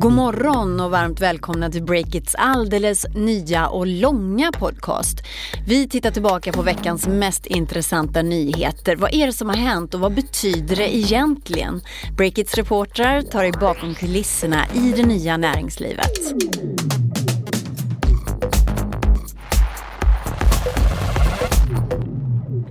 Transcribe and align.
God 0.00 0.12
morgon 0.12 0.80
och 0.80 0.90
varmt 0.90 1.20
välkomna 1.20 1.70
till 1.70 1.82
Breakits 1.82 2.34
alldeles 2.34 3.06
nya 3.14 3.68
och 3.68 3.86
långa 3.86 4.52
podcast. 4.52 5.22
Vi 5.66 5.88
tittar 5.88 6.10
tillbaka 6.10 6.52
på 6.52 6.62
veckans 6.62 7.06
mest 7.06 7.46
intressanta 7.46 8.22
nyheter. 8.22 8.96
Vad 8.96 9.14
är 9.14 9.26
det 9.26 9.32
som 9.32 9.48
har 9.48 9.56
hänt 9.56 9.94
och 9.94 10.00
vad 10.00 10.14
betyder 10.14 10.76
det 10.76 10.96
egentligen? 10.96 11.80
Breakits 12.16 12.54
reportrar 12.54 13.22
tar 13.22 13.44
er 13.44 13.52
bakom 13.52 13.94
kulisserna 13.94 14.64
i 14.74 14.92
det 14.96 15.06
nya 15.06 15.36
näringslivet. 15.36 16.18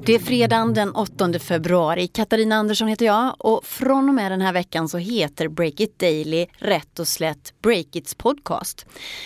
Det 0.08 0.16
är 0.16 0.20
fredagen 0.20 0.74
den 0.74 0.92
8 0.92 1.40
februari. 1.40 2.08
Katarina 2.08 2.56
Andersson 2.56 2.88
heter 2.88 3.06
jag 3.06 3.36
och 3.40 3.66
från 3.66 4.10
och 4.10 4.16
med 4.16 4.32
den 4.32 4.42
här 4.42 4.54
veckan 4.54 4.90
så 4.90 4.98
heter 4.98 5.48
Break 5.48 5.80
It 5.80 6.00
Daily 6.00 6.48
rätt 6.58 7.00
och 7.00 7.08
slätt 7.08 7.54
Break 7.62 7.86
It's 7.86 8.18
podcast. 8.18 8.86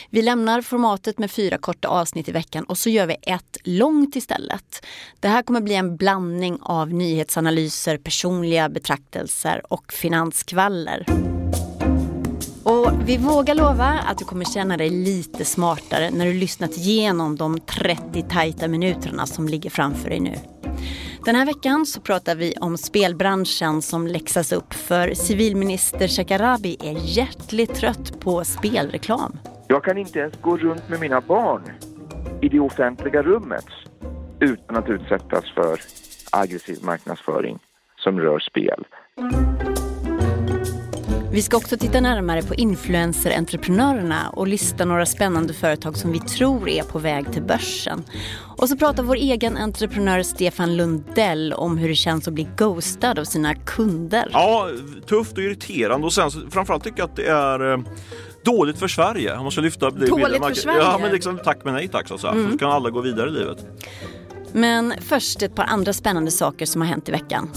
Vi 0.09 0.21
lämnar 0.21 0.61
formatet 0.61 1.19
med 1.19 1.31
fyra 1.31 1.57
korta 1.57 1.87
avsnitt 1.87 2.29
i 2.29 2.31
veckan 2.31 2.63
och 2.63 2.77
så 2.77 2.89
gör 2.89 3.07
vi 3.07 3.15
ett 3.21 3.57
långt 3.63 4.15
istället. 4.15 4.85
Det 5.19 5.27
här 5.27 5.43
kommer 5.43 5.61
bli 5.61 5.75
en 5.75 5.97
blandning 5.97 6.57
av 6.61 6.93
nyhetsanalyser, 6.93 7.97
personliga 7.97 8.69
betraktelser 8.69 9.61
och 9.73 9.93
finanskvaller. 9.93 11.05
Vi 13.05 13.17
vågar 13.17 13.55
lova 13.55 13.85
att 13.85 14.17
du 14.17 14.25
kommer 14.25 14.45
känna 14.45 14.77
dig 14.77 14.89
lite 14.89 15.45
smartare 15.45 16.09
när 16.11 16.25
du 16.25 16.33
lyssnat 16.33 16.77
igenom 16.77 17.35
de 17.35 17.59
30 17.59 18.21
tajta 18.29 18.67
minuterna 18.67 19.25
som 19.25 19.47
ligger 19.47 19.69
framför 19.69 20.09
dig 20.09 20.19
nu. 20.19 20.35
Den 21.25 21.35
här 21.35 21.45
veckan 21.45 21.85
så 21.85 22.01
pratar 22.01 22.35
vi 22.35 22.53
om 22.61 22.77
spelbranschen 22.77 23.81
som 23.81 24.07
läxas 24.07 24.51
upp 24.51 24.73
för 24.73 25.13
civilminister 25.13 26.07
Shekarabi 26.07 26.77
är 26.83 27.17
hjärtligt 27.17 27.75
trött 27.75 28.19
på 28.19 28.43
spelreklam. 28.43 29.39
Jag 29.67 29.83
kan 29.83 29.97
inte 29.97 30.19
ens 30.19 30.41
gå 30.41 30.57
runt 30.57 30.89
med 30.89 30.99
mina 30.99 31.21
barn 31.21 31.71
i 32.41 32.49
det 32.49 32.59
offentliga 32.59 33.21
rummet 33.21 33.65
utan 34.39 34.77
att 34.77 34.89
utsättas 34.89 35.43
för 35.55 35.79
aggressiv 36.31 36.77
marknadsföring 36.83 37.59
som 37.97 38.19
rör 38.19 38.39
spel. 38.39 38.85
Vi 41.33 41.41
ska 41.41 41.57
också 41.57 41.77
titta 41.77 42.01
närmare 42.01 42.41
på 42.41 42.55
influencer-entreprenörerna 42.55 44.29
och 44.29 44.47
lista 44.47 44.85
några 44.85 45.05
spännande 45.05 45.53
företag 45.53 45.97
som 45.97 46.11
vi 46.11 46.19
tror 46.19 46.69
är 46.69 46.83
på 46.83 46.99
väg 46.99 47.31
till 47.33 47.43
börsen. 47.43 48.03
Och 48.57 48.69
så 48.69 48.77
pratar 48.77 49.03
vår 49.03 49.15
egen 49.15 49.57
entreprenör 49.57 50.23
Stefan 50.23 50.77
Lundell 50.77 51.53
om 51.53 51.77
hur 51.77 51.89
det 51.89 51.95
känns 51.95 52.27
att 52.27 52.33
bli 52.33 52.47
ghostad 52.57 53.19
av 53.19 53.23
sina 53.23 53.55
kunder. 53.55 54.29
Ja, 54.33 54.69
tufft 55.07 55.31
och 55.31 55.43
irriterande 55.43 56.05
och 56.07 56.13
sen 56.13 56.31
framförallt 56.51 56.83
tycker 56.83 56.99
jag 56.99 57.09
att 57.09 57.15
det 57.15 57.27
är 57.27 57.73
eh, 57.73 57.79
dåligt 58.45 58.79
för 58.79 58.87
Sverige. 58.87 59.37
Om 59.37 59.43
man 59.43 59.51
ska 59.51 59.61
lyfta 59.61 59.89
Dåligt 59.89 60.45
för 60.45 60.53
Sverige? 60.53 60.79
Ja, 60.79 60.97
men 61.01 61.11
liksom 61.11 61.39
tack 61.43 61.57
men 61.63 61.73
nej 61.73 61.87
tack 61.87 62.07
så 62.07 62.13
att 62.13 62.21
säga. 62.21 62.33
Mm. 62.33 62.51
Så 62.51 62.57
kan 62.57 62.71
alla 62.71 62.89
gå 62.89 63.01
vidare 63.01 63.29
i 63.29 63.33
livet. 63.33 63.57
Men 64.51 64.93
först 65.01 65.41
ett 65.41 65.55
par 65.55 65.65
andra 65.65 65.93
spännande 65.93 66.31
saker 66.31 66.65
som 66.65 66.81
har 66.81 66.87
hänt 66.87 67.09
i 67.09 67.11
veckan. 67.11 67.49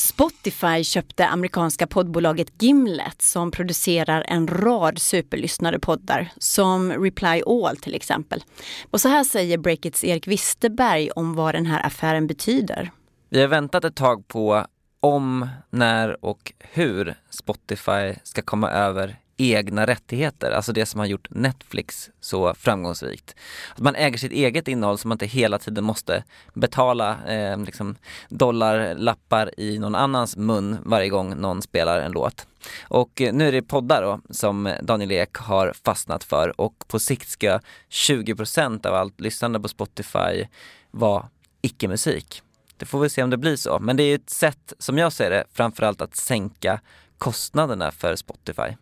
Spotify 0.00 0.84
köpte 0.84 1.26
amerikanska 1.26 1.86
poddbolaget 1.86 2.62
Gimlet 2.62 3.22
som 3.22 3.50
producerar 3.50 4.24
en 4.28 4.48
rad 4.48 4.98
superlyssnade 4.98 5.78
poddar 5.78 6.28
som 6.38 6.92
Reply 6.92 7.42
All 7.46 7.76
till 7.76 7.94
exempel. 7.94 8.44
Och 8.90 9.00
så 9.00 9.08
här 9.08 9.24
säger 9.24 9.58
Breakits 9.58 10.04
Erik 10.04 10.26
Wisterberg 10.26 11.10
om 11.10 11.34
vad 11.34 11.54
den 11.54 11.66
här 11.66 11.86
affären 11.86 12.26
betyder. 12.26 12.90
Vi 13.28 13.40
har 13.40 13.48
väntat 13.48 13.84
ett 13.84 13.96
tag 13.96 14.28
på 14.28 14.66
om, 15.00 15.48
när 15.70 16.24
och 16.24 16.52
hur 16.58 17.14
Spotify 17.30 18.14
ska 18.22 18.42
komma 18.42 18.70
över 18.70 19.16
egna 19.40 19.86
rättigheter, 19.86 20.50
alltså 20.50 20.72
det 20.72 20.86
som 20.86 21.00
har 21.00 21.06
gjort 21.06 21.28
Netflix 21.30 22.10
så 22.20 22.54
framgångsrikt. 22.54 23.34
Att 23.74 23.78
man 23.78 23.94
äger 23.94 24.18
sitt 24.18 24.32
eget 24.32 24.68
innehåll 24.68 24.98
så 24.98 25.08
man 25.08 25.14
inte 25.14 25.26
hela 25.26 25.58
tiden 25.58 25.84
måste 25.84 26.24
betala 26.54 27.24
eh, 27.26 27.58
liksom 27.58 27.96
dollarlappar 28.28 29.60
i 29.60 29.78
någon 29.78 29.94
annans 29.94 30.36
mun 30.36 30.78
varje 30.84 31.08
gång 31.08 31.36
någon 31.36 31.62
spelar 31.62 32.00
en 32.00 32.12
låt. 32.12 32.46
Och 32.82 33.20
eh, 33.20 33.32
nu 33.32 33.48
är 33.48 33.52
det 33.52 33.62
poddar 33.62 34.02
då 34.02 34.20
som 34.30 34.74
Daniel 34.82 35.12
Ek 35.12 35.36
har 35.36 35.72
fastnat 35.84 36.24
för 36.24 36.60
och 36.60 36.84
på 36.88 36.98
sikt 36.98 37.28
ska 37.28 37.60
20% 37.90 38.86
av 38.86 38.94
allt 38.94 39.20
lyssnande 39.20 39.60
på 39.60 39.68
Spotify 39.68 40.46
vara 40.90 41.28
icke-musik. 41.62 42.42
Det 42.76 42.86
får 42.86 43.00
vi 43.00 43.10
se 43.10 43.22
om 43.22 43.30
det 43.30 43.36
blir 43.36 43.56
så, 43.56 43.78
men 43.78 43.96
det 43.96 44.02
är 44.02 44.14
ett 44.14 44.30
sätt 44.30 44.72
som 44.78 44.98
jag 44.98 45.12
ser 45.12 45.30
det 45.30 45.44
framförallt 45.52 46.00
att 46.00 46.16
sänka 46.16 46.80
kostnaderna 47.18 47.90
för 47.90 48.16
Spotify. 48.16 48.76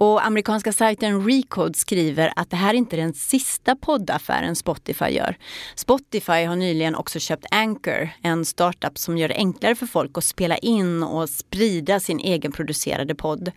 Och 0.00 0.26
amerikanska 0.26 0.72
sajten 0.72 1.26
Recode 1.26 1.74
skriver 1.74 2.32
att 2.36 2.50
det 2.50 2.56
här 2.56 2.74
inte 2.74 2.96
är 2.96 3.00
den 3.00 3.14
sista 3.14 3.76
poddaffären 3.76 4.56
Spotify 4.56 5.04
gör. 5.04 5.36
Spotify 5.74 6.44
har 6.44 6.56
nyligen 6.56 6.94
också 6.94 7.18
köpt 7.18 7.46
Anchor, 7.50 8.08
en 8.22 8.44
startup 8.44 8.98
som 8.98 9.18
gör 9.18 9.28
det 9.28 9.34
enklare 9.34 9.74
för 9.74 9.86
folk 9.86 10.18
att 10.18 10.24
spela 10.24 10.58
in 10.58 11.02
och 11.02 11.28
sprida 11.28 12.00
sin 12.00 12.20
egenproducerade 12.20 13.14
podd. 13.14 13.50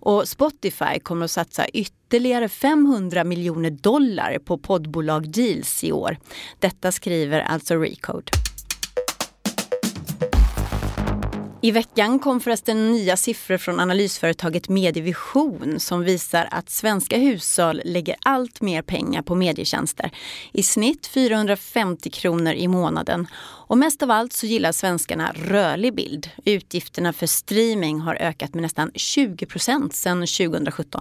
Och 0.00 0.28
Spotify 0.28 0.98
kommer 1.02 1.24
att 1.24 1.30
satsa 1.30 1.68
ytterligare 1.68 2.48
500 2.48 3.24
miljoner 3.24 3.70
dollar 3.70 4.38
på 4.38 4.58
poddbolag 4.58 5.30
deals 5.30 5.84
i 5.84 5.92
år. 5.92 6.18
Detta 6.58 6.92
skriver 6.92 7.40
alltså 7.40 7.74
Recode. 7.74 8.32
I 11.60 11.70
veckan 11.70 12.18
kom 12.18 12.40
förresten 12.40 12.92
nya 12.92 13.16
siffror 13.16 13.58
från 13.58 13.80
analysföretaget 13.80 14.68
Medievision 14.68 15.80
som 15.80 16.04
visar 16.04 16.48
att 16.50 16.70
svenska 16.70 17.18
hushåll 17.18 17.82
lägger 17.84 18.16
allt 18.20 18.60
mer 18.60 18.82
pengar 18.82 19.22
på 19.22 19.34
medietjänster. 19.34 20.10
I 20.52 20.62
snitt 20.62 21.06
450 21.06 22.10
kronor 22.10 22.52
i 22.52 22.68
månaden. 22.68 23.26
Och 23.66 23.78
mest 23.78 24.02
av 24.02 24.10
allt 24.10 24.32
så 24.32 24.46
gillar 24.46 24.72
svenskarna 24.72 25.32
rörlig 25.34 25.94
bild. 25.94 26.30
Utgifterna 26.44 27.12
för 27.12 27.26
streaming 27.26 28.00
har 28.00 28.14
ökat 28.14 28.54
med 28.54 28.62
nästan 28.62 28.90
20 28.94 29.46
procent 29.46 29.94
sedan 29.94 30.20
2017. 30.20 31.00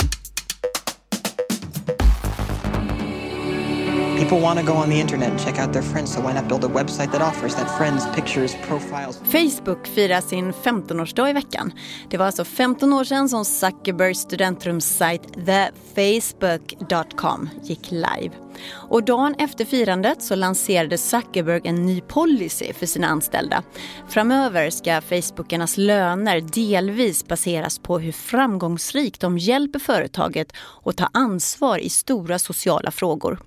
People 4.28 4.44
want 4.44 4.60
to 4.60 4.66
go 4.66 4.74
on 4.74 4.90
the 4.90 5.00
internet 5.00 5.30
and 5.30 5.40
check 5.40 5.60
out 5.60 5.74
their 5.74 5.84
friends, 5.84 6.14
so 6.14 6.22
why 6.22 6.34
not 6.34 6.48
build 6.48 6.64
a 6.64 6.68
website 6.68 7.12
that 7.12 7.22
offers 7.22 7.56
that 7.56 7.78
friends, 7.78 8.08
pictures, 8.16 8.56
profiles? 8.68 9.22
Facebook 9.24 9.88
firar 9.88 10.22
sin 10.22 10.54
15-årsdag 10.54 11.30
i 11.30 11.34
veckan. 11.34 11.72
Det 12.10 12.18
var 12.18 12.26
alltså 12.26 12.44
15 12.44 12.94
år 12.94 13.04
sedan 13.04 13.30
som 13.30 13.46
Zuckerbergs 13.46 14.20
studentrumssajt 14.20 15.22
thefacebook.com 15.46 17.50
gick 17.64 17.92
live. 17.92 18.30
Och 18.72 19.04
dagen 19.04 19.36
efter 19.38 19.66
firandet 19.66 20.22
så 20.22 20.36
lanserade 20.36 20.98
Zuckerberg 20.98 21.62
en 21.64 21.86
ny 21.86 22.02
policy 22.02 22.74
för 22.74 22.86
sina 22.86 23.08
anställda. 23.08 23.64
Framöver 24.10 24.70
ska 24.70 25.02
Facebookarnas 25.02 25.78
löner 25.78 26.42
delvis 26.42 27.28
baseras 27.28 27.80
på 27.80 28.00
hur 28.00 28.12
framgångsrikt 28.12 29.22
de 29.22 29.38
hjälper 29.38 29.80
företaget 29.80 30.54
att 30.86 30.98
ta 30.98 31.10
ansvar 31.14 31.78
i 31.78 31.90
stora 31.90 32.40
sociala 32.40 32.92
frågor. 32.92 33.40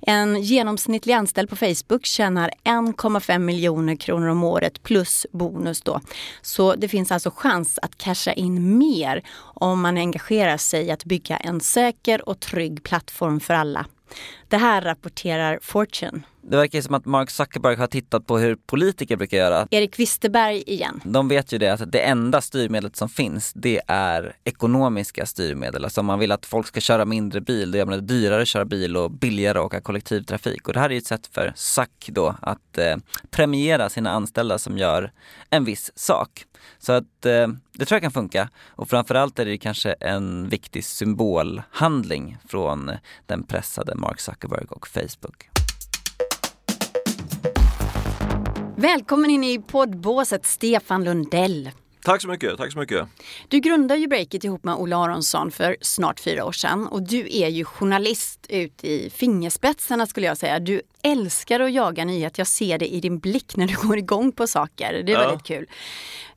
En 0.00 0.42
genomsnittlig 0.42 1.14
anställd 1.14 1.50
på 1.50 1.56
Facebook 1.56 2.06
tjänar 2.06 2.50
1,5 2.64 3.38
miljoner 3.38 3.96
kronor 3.96 4.28
om 4.28 4.44
året 4.44 4.82
plus 4.82 5.26
bonus 5.32 5.80
då. 5.80 6.00
Så 6.42 6.74
det 6.74 6.88
finns 6.88 7.12
alltså 7.12 7.30
chans 7.30 7.78
att 7.82 7.98
casha 7.98 8.32
in 8.32 8.78
mer 8.78 9.22
om 9.40 9.80
man 9.80 9.96
engagerar 9.96 10.56
sig 10.56 10.86
i 10.86 10.90
att 10.90 11.04
bygga 11.04 11.36
en 11.36 11.60
säker 11.60 12.28
och 12.28 12.40
trygg 12.40 12.82
plattform 12.82 13.40
för 13.40 13.54
alla. 13.54 13.86
Det 14.48 14.56
här 14.56 14.82
rapporterar 14.82 15.58
Fortune. 15.62 16.22
Det 16.50 16.56
verkar 16.56 16.80
som 16.80 16.94
att 16.94 17.04
Mark 17.04 17.30
Zuckerberg 17.30 17.76
har 17.76 17.86
tittat 17.86 18.26
på 18.26 18.38
hur 18.38 18.56
politiker 18.56 19.16
brukar 19.16 19.36
göra. 19.36 19.68
Erik 19.70 19.98
Wisterberg 19.98 20.62
igen. 20.66 21.00
De 21.04 21.28
vet 21.28 21.52
ju 21.52 21.58
det 21.58 21.68
att 21.68 21.92
det 21.92 22.00
enda 22.00 22.40
styrmedlet 22.40 22.96
som 22.96 23.08
finns 23.08 23.52
det 23.54 23.80
är 23.86 24.36
ekonomiska 24.44 25.26
styrmedel. 25.26 25.84
Alltså 25.84 26.00
om 26.00 26.06
man 26.06 26.18
vill 26.18 26.32
att 26.32 26.46
folk 26.46 26.66
ska 26.66 26.80
köra 26.80 27.04
mindre 27.04 27.40
bil, 27.40 27.70
då 27.70 27.78
gör 27.78 27.86
man 27.86 27.98
det 27.98 28.14
dyrare 28.14 28.42
att 28.42 28.48
köra 28.48 28.64
bil 28.64 28.96
och 28.96 29.10
billigare 29.10 29.58
att 29.58 29.64
åka 29.64 29.80
kollektivtrafik. 29.80 30.68
Och 30.68 30.74
det 30.74 30.80
här 30.80 30.92
är 30.92 30.96
ett 30.96 31.06
sätt 31.06 31.26
för 31.26 31.52
Zuck 31.56 32.08
då 32.08 32.34
att 32.42 32.78
eh, 32.78 32.96
premiera 33.30 33.88
sina 33.88 34.10
anställda 34.10 34.58
som 34.58 34.78
gör 34.78 35.12
en 35.50 35.64
viss 35.64 35.92
sak. 35.94 36.44
Så 36.78 36.92
att 36.92 37.26
eh, 37.26 37.48
det 37.72 37.84
tror 37.84 37.96
jag 37.96 38.02
kan 38.02 38.12
funka. 38.12 38.48
Och 38.68 38.88
framförallt 38.88 39.38
är 39.38 39.44
det 39.44 39.58
kanske 39.58 39.92
en 39.92 40.48
viktig 40.48 40.84
symbolhandling 40.84 42.38
från 42.48 42.90
den 43.26 43.42
pressade 43.42 43.94
Mark 43.94 44.20
Zuckerberg 44.20 44.64
och 44.70 44.88
Facebook. 44.88 45.57
Välkommen 48.80 49.30
in 49.30 49.44
i 49.44 49.58
poddbåset 49.58 50.46
Stefan 50.46 51.04
Lundell. 51.04 51.70
Tack 52.04 52.22
så 52.22 52.28
mycket, 52.28 52.56
tack 52.56 52.72
så 52.72 52.78
mycket. 52.78 53.08
Du 53.48 53.60
grundade 53.60 54.00
ju 54.00 54.06
Breakit 54.06 54.44
ihop 54.44 54.64
med 54.64 54.74
Ola 54.74 54.96
Aronsson 54.96 55.50
för 55.50 55.76
snart 55.80 56.20
fyra 56.20 56.44
år 56.44 56.52
sedan 56.52 56.86
och 56.86 57.02
du 57.02 57.28
är 57.30 57.48
ju 57.48 57.64
journalist 57.64 58.46
ut 58.48 58.84
i 58.84 59.10
fingerspetsarna 59.10 60.06
skulle 60.06 60.26
jag 60.26 60.38
säga. 60.38 60.58
Du 60.58 60.82
älskar 61.02 61.60
att 61.60 61.72
jaga 61.72 62.04
nyheter, 62.04 62.40
jag 62.40 62.46
ser 62.46 62.78
det 62.78 62.86
i 62.86 63.00
din 63.00 63.18
blick 63.18 63.56
när 63.56 63.66
du 63.66 63.74
går 63.88 63.98
igång 63.98 64.32
på 64.32 64.46
saker. 64.46 65.02
Det 65.06 65.12
är 65.12 65.16
ja. 65.16 65.28
väldigt 65.28 65.46
kul. 65.46 65.66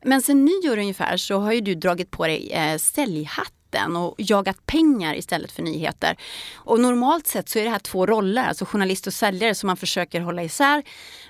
Men 0.04 0.22
sen 0.22 0.46
nyår 0.46 0.78
ungefär 0.78 1.18
så 1.18 1.40
har 1.40 1.52
ju 1.52 1.62
du 1.62 1.76
dragit 1.76 2.12
på 2.12 2.28
dig 2.28 2.52
eh, 2.52 2.78
säljhatt 2.78 3.54
debatten 3.71 3.95
och 3.95 4.15
jagat 4.18 4.65
pengar 4.65 5.15
istället 5.15 5.51
för 5.51 5.63
nyheter. 5.63 6.18
Och 6.56 6.79
normalt 6.79 7.27
sett 7.27 7.50
så 7.50 7.59
är 7.59 7.63
det 7.63 7.69
här 7.69 7.79
två 7.79 8.06
roller, 8.06 8.44
alltså 8.44 8.65
journalist 8.65 9.07
och 9.07 9.13
säljare 9.13 9.56
som 9.56 9.68
man 9.68 9.77
försöker 9.77 10.21
hålla 10.21 10.44
isär. 10.44 10.83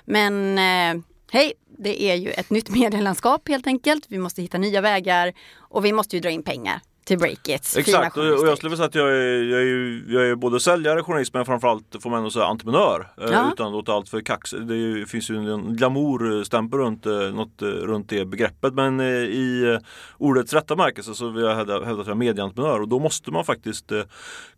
Men 0.04 0.58
eh, 0.58 1.02
hej, 1.32 1.52
det 1.78 2.02
är 2.02 2.14
ju 2.14 2.30
ett 2.30 2.50
nytt 2.50 2.70
medielandskap 2.74 3.48
helt 3.48 3.66
enkelt. 3.66 4.04
Vi 4.08 4.18
måste 4.18 4.42
hitta 4.42 4.58
nya 4.58 4.80
vägar 4.80 5.32
och 5.70 5.84
vi 5.84 5.92
måste 5.92 6.16
ju 6.16 6.20
dra 6.20 6.30
in 6.30 6.42
pengar 6.42 6.80
till 7.04 7.18
Breakits. 7.18 7.76
Exakt, 7.76 8.16
och 8.16 8.24
jag 8.24 8.58
skulle 8.58 8.70
vilja 8.70 8.76
säga 8.76 8.86
att 8.86 8.94
jag 8.94 9.08
är, 9.08 9.42
jag 9.42 9.62
är, 9.62 10.04
jag 10.08 10.26
är 10.28 10.34
både 10.34 10.60
säljare, 10.60 11.02
journalist 11.02 11.34
men 11.34 11.44
framförallt 11.44 11.96
får 12.00 12.10
man 12.10 12.18
ändå 12.18 12.30
säga 12.30 12.44
entreprenör. 12.44 13.12
Eh, 13.20 13.28
ja. 13.30 13.50
Utan 13.52 13.66
att 13.66 13.72
låta 13.72 13.92
allt 13.92 14.08
för 14.08 14.20
kax. 14.20 14.50
Det 14.50 15.08
finns 15.08 15.30
ju 15.30 15.52
en 15.52 15.76
glamourstämpel 15.76 16.78
runt, 16.80 17.06
eh, 17.06 17.12
något, 17.12 17.62
eh, 17.62 17.66
runt 17.66 18.08
det 18.08 18.24
begreppet. 18.24 18.74
Men 18.74 19.00
i 19.00 19.78
ordets 20.18 20.52
rätta 20.52 20.76
märkelse 20.76 21.14
så 21.14 21.28
vill 21.28 21.44
jag 21.44 21.54
hävda, 21.54 21.84
hävda 21.84 22.00
att 22.00 22.06
jag 22.06 22.14
är 22.14 22.18
medieentreprenör 22.18 22.80
och 22.80 22.88
då 22.88 22.98
måste 22.98 23.30
man 23.30 23.44
faktiskt 23.44 23.92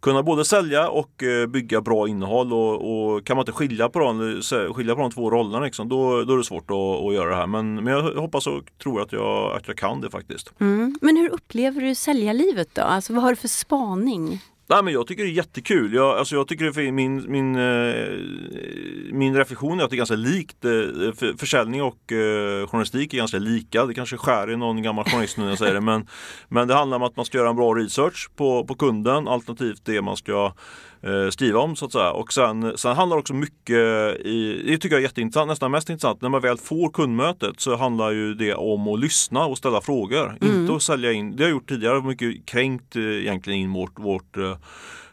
kunna 0.01 0.23
både 0.23 0.45
sälja 0.45 0.89
och 0.89 1.23
bygga 1.49 1.81
bra 1.81 2.09
innehåll 2.09 2.53
och, 2.53 3.15
och 3.15 3.27
kan 3.27 3.37
man 3.37 3.43
inte 3.43 3.53
skilja 3.53 3.89
på 3.89 3.99
de, 3.99 4.43
skilja 4.75 4.95
på 4.95 5.01
de 5.01 5.11
två 5.11 5.31
rollerna 5.31 5.65
liksom, 5.65 5.89
då, 5.89 6.25
då 6.25 6.33
är 6.33 6.39
det 6.39 6.45
svårt 6.45 6.71
att, 6.71 7.07
att 7.07 7.15
göra 7.15 7.31
det 7.31 7.37
här. 7.37 7.47
Men, 7.47 7.75
men 7.75 7.87
jag 7.87 8.03
hoppas 8.03 8.47
och 8.47 8.63
tror 8.83 9.03
att 9.03 9.13
jag, 9.13 9.57
att 9.57 9.69
jag 9.69 9.77
kan 9.77 10.01
det 10.01 10.11
faktiskt. 10.11 10.53
Mm. 10.61 10.99
Men 11.01 11.17
hur 11.17 11.29
upplever 11.29 11.81
du 11.81 11.95
sälja 11.95 12.34
livet 12.35 12.69
då? 12.75 12.83
Alltså 12.83 13.13
vad 13.13 13.23
har 13.23 13.31
du 13.31 13.37
för 13.37 13.49
spaning? 13.49 14.41
Nej, 14.67 14.83
men 14.83 14.93
jag 14.93 15.07
tycker 15.07 15.23
det 15.23 15.31
är 15.31 15.33
jättekul. 15.33 15.95
Jag, 15.95 16.19
alltså 16.19 16.35
jag 16.35 16.49
tycker 16.49 16.65
det 16.65 16.93
min, 16.93 17.33
min, 17.33 17.57
eh, 17.57 18.19
min 19.13 19.37
reflektion 19.37 19.81
är 19.81 19.85
att 19.85 19.91
det 19.91 19.97
är 19.97 19.99
ganska 19.99 20.17
likt. 20.17 20.65
Eh, 20.65 21.33
försäljning 21.39 21.83
och 21.83 22.13
eh, 22.13 22.67
journalistik 22.67 23.15
är 23.15 23.19
ganska 23.19 23.39
lika. 23.39 23.87
Det 23.87 23.95
kanske 23.95 24.17
skär 24.17 24.51
i 24.51 24.57
någon 24.57 24.83
gammal 24.83 25.05
journalist 25.05 25.37
nu 25.37 25.43
när 25.43 25.51
jag 25.51 25.59
säger 25.59 25.75
det. 25.75 25.81
Men, 25.81 26.07
men 26.49 26.69
det 26.69 26.75
handlar 26.75 26.97
om 26.97 27.03
att 27.03 27.17
man 27.17 27.25
ska 27.25 27.39
göra 27.39 27.51
en 27.51 27.57
bra 27.57 27.75
research 27.75 28.31
på, 28.37 28.65
på 28.65 28.75
kunden 28.75 29.29
alternativt 29.29 29.85
det 29.85 30.03
man 30.03 30.17
ska 30.17 30.53
eh, 31.05 31.31
skriva 31.31 31.61
om 31.61 31.77
så 31.77 31.85
att 31.85 31.93
säga. 31.93 32.11
Och 32.11 32.33
sen, 32.33 32.73
sen 32.77 32.97
handlar 32.97 33.17
det 33.17 33.21
också 33.21 33.35
mycket 33.35 33.77
i, 34.27 34.63
det 34.67 34.79
tycker 34.79 34.97
jag 34.97 34.99
är 34.99 35.03
jätteintressant, 35.03 35.49
nästan 35.49 35.71
mest 35.71 35.91
intressant, 35.91 36.23
när 36.23 36.29
man 36.29 36.41
väl 36.41 36.59
får 36.59 36.91
kundmötet 36.91 37.61
så 37.61 37.77
handlar 37.77 38.11
ju 38.11 38.35
det 38.35 38.55
om 38.55 38.89
att 38.89 39.01
lyssna 39.01 39.47
och 39.47 39.59
ställa 39.59 39.81
frågor. 39.81 40.37
Mm. 40.41 40.61
Inte 40.61 40.75
att 40.75 40.83
sälja 40.83 41.13
in, 41.13 41.37
det 41.37 41.43
har 41.43 41.49
jag 41.49 41.55
gjort 41.55 41.69
tidigare, 41.69 42.03
mycket 42.03 42.47
kränkt 42.47 42.97
eh, 42.97 43.03
egentligen 43.03 43.61
in 43.61 43.73
vårt, 43.73 43.99
vårt 43.99 44.37
eh, 44.37 44.57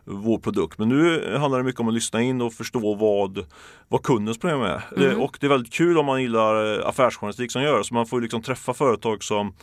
vår 0.05 0.37
produkt. 0.37 0.77
Men 0.79 0.89
nu 0.89 1.35
handlar 1.37 1.57
det 1.57 1.63
mycket 1.63 1.81
om 1.81 1.87
att 1.87 1.93
lyssna 1.93 2.21
in 2.21 2.41
och 2.41 2.53
förstå 2.53 2.95
vad, 2.95 3.45
vad 3.87 4.03
kundens 4.03 4.37
problem 4.37 4.61
är. 4.61 4.83
Mm. 4.97 5.21
Och 5.21 5.37
det 5.39 5.47
är 5.47 5.49
väldigt 5.49 5.73
kul 5.73 5.97
om 5.97 6.05
man 6.05 6.21
gillar 6.21 6.79
eh, 6.79 6.87
affärsjournalistik 6.87 7.51
som 7.51 7.63
gör 7.63 7.83
så 7.83 7.93
man 7.93 8.05
får 8.05 8.21
liksom 8.21 8.41
träffa 8.41 8.73
företag 8.73 9.23
som, 9.23 9.53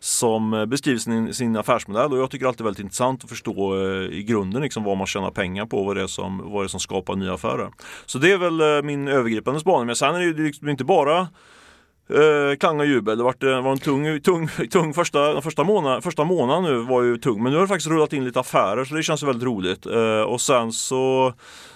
som 0.00 0.66
beskriver 0.68 0.98
sin, 0.98 1.34
sin 1.34 1.56
affärsmodell 1.56 2.12
och 2.12 2.18
jag 2.18 2.30
tycker 2.30 2.46
alltid 2.46 2.58
det 2.58 2.62
är 2.62 2.64
väldigt 2.64 2.84
intressant 2.84 3.24
att 3.24 3.30
förstå 3.30 3.74
eh, 3.74 4.18
i 4.18 4.24
grunden 4.28 4.62
liksom 4.62 4.84
vad 4.84 4.96
man 4.96 5.06
tjänar 5.06 5.30
pengar 5.30 5.66
på 5.66 5.78
och 5.78 5.86
vad 5.86 5.96
det 5.96 6.02
är 6.02 6.06
som, 6.06 6.42
vad 6.52 6.62
det 6.62 6.66
är 6.66 6.68
som 6.68 6.80
skapar 6.80 7.16
nya 7.16 7.34
affärer. 7.34 7.70
Så 8.06 8.18
det 8.18 8.32
är 8.32 8.38
väl 8.38 8.60
eh, 8.60 8.82
min 8.82 9.08
övergripande 9.08 9.60
spaning. 9.60 9.86
Men 9.86 9.96
sen 9.96 10.14
är 10.14 10.32
det 10.32 10.42
liksom 10.42 10.68
inte 10.68 10.84
bara 10.84 11.28
Eh, 12.08 12.56
klang 12.56 12.80
och 12.80 12.86
jubel. 12.86 13.18
Det 13.18 13.24
var, 13.24 13.34
det 13.38 13.52
eh, 13.52 13.62
var 13.62 13.72
en 13.72 13.78
tung, 13.78 14.20
tung, 14.20 14.48
tung 14.70 14.94
första, 14.94 15.40
första, 15.40 15.64
månad, 15.64 16.04
första 16.04 16.24
månaden 16.24 16.64
nu 16.64 16.76
var 16.76 17.02
ju 17.02 17.18
tung. 17.18 17.42
Men 17.42 17.52
nu 17.52 17.58
har 17.58 17.62
det 17.62 17.68
faktiskt 17.68 17.90
rullat 17.90 18.12
in 18.12 18.24
lite 18.24 18.40
affärer 18.40 18.84
så 18.84 18.94
det 18.94 19.02
känns 19.02 19.22
väldigt 19.22 19.44
roligt. 19.44 19.86
Eh, 19.86 20.20
och 20.20 20.40
sen 20.40 20.72
så 20.72 21.34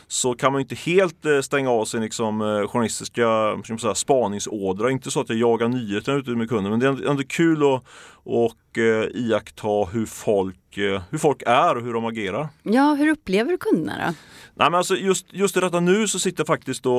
så 0.08 0.34
kan 0.34 0.52
man 0.52 0.60
inte 0.60 0.74
helt 0.74 1.26
eh, 1.26 1.40
stänga 1.40 1.70
av 1.70 1.84
sin 1.84 2.02
liksom, 2.02 2.40
eh, 2.40 2.68
journalistiska 2.68 3.56
säga, 3.80 3.94
spaningsådra. 3.94 4.90
Inte 4.90 5.10
så 5.10 5.20
att 5.20 5.28
jag 5.28 5.38
jagar 5.38 5.68
nyheterna 5.68 6.18
ute 6.18 6.30
med 6.30 6.48
kunden 6.48 6.70
men 6.70 6.80
det 6.80 6.86
är 6.86 7.10
ändå 7.10 7.22
kul 7.28 7.62
att 7.62 7.82
och, 8.24 8.78
iaktta 9.14 9.84
hur 9.92 10.06
folk, 10.06 10.56
hur 10.76 11.18
folk 11.18 11.42
är 11.46 11.76
och 11.76 11.82
hur 11.82 11.92
de 11.92 12.04
agerar. 12.04 12.48
Ja, 12.62 12.94
hur 12.94 13.08
upplever 13.08 13.50
du 13.50 13.58
kunderna 13.58 14.06
då? 14.06 14.14
Nej, 14.60 14.70
men 14.70 14.74
alltså 14.74 14.96
just, 14.96 15.26
just 15.30 15.56
i 15.56 15.60
detta 15.60 15.80
nu 15.80 16.08
så 16.08 16.18
sitter 16.18 16.40
jag 16.40 16.46
faktiskt 16.46 16.86
och 16.86 16.92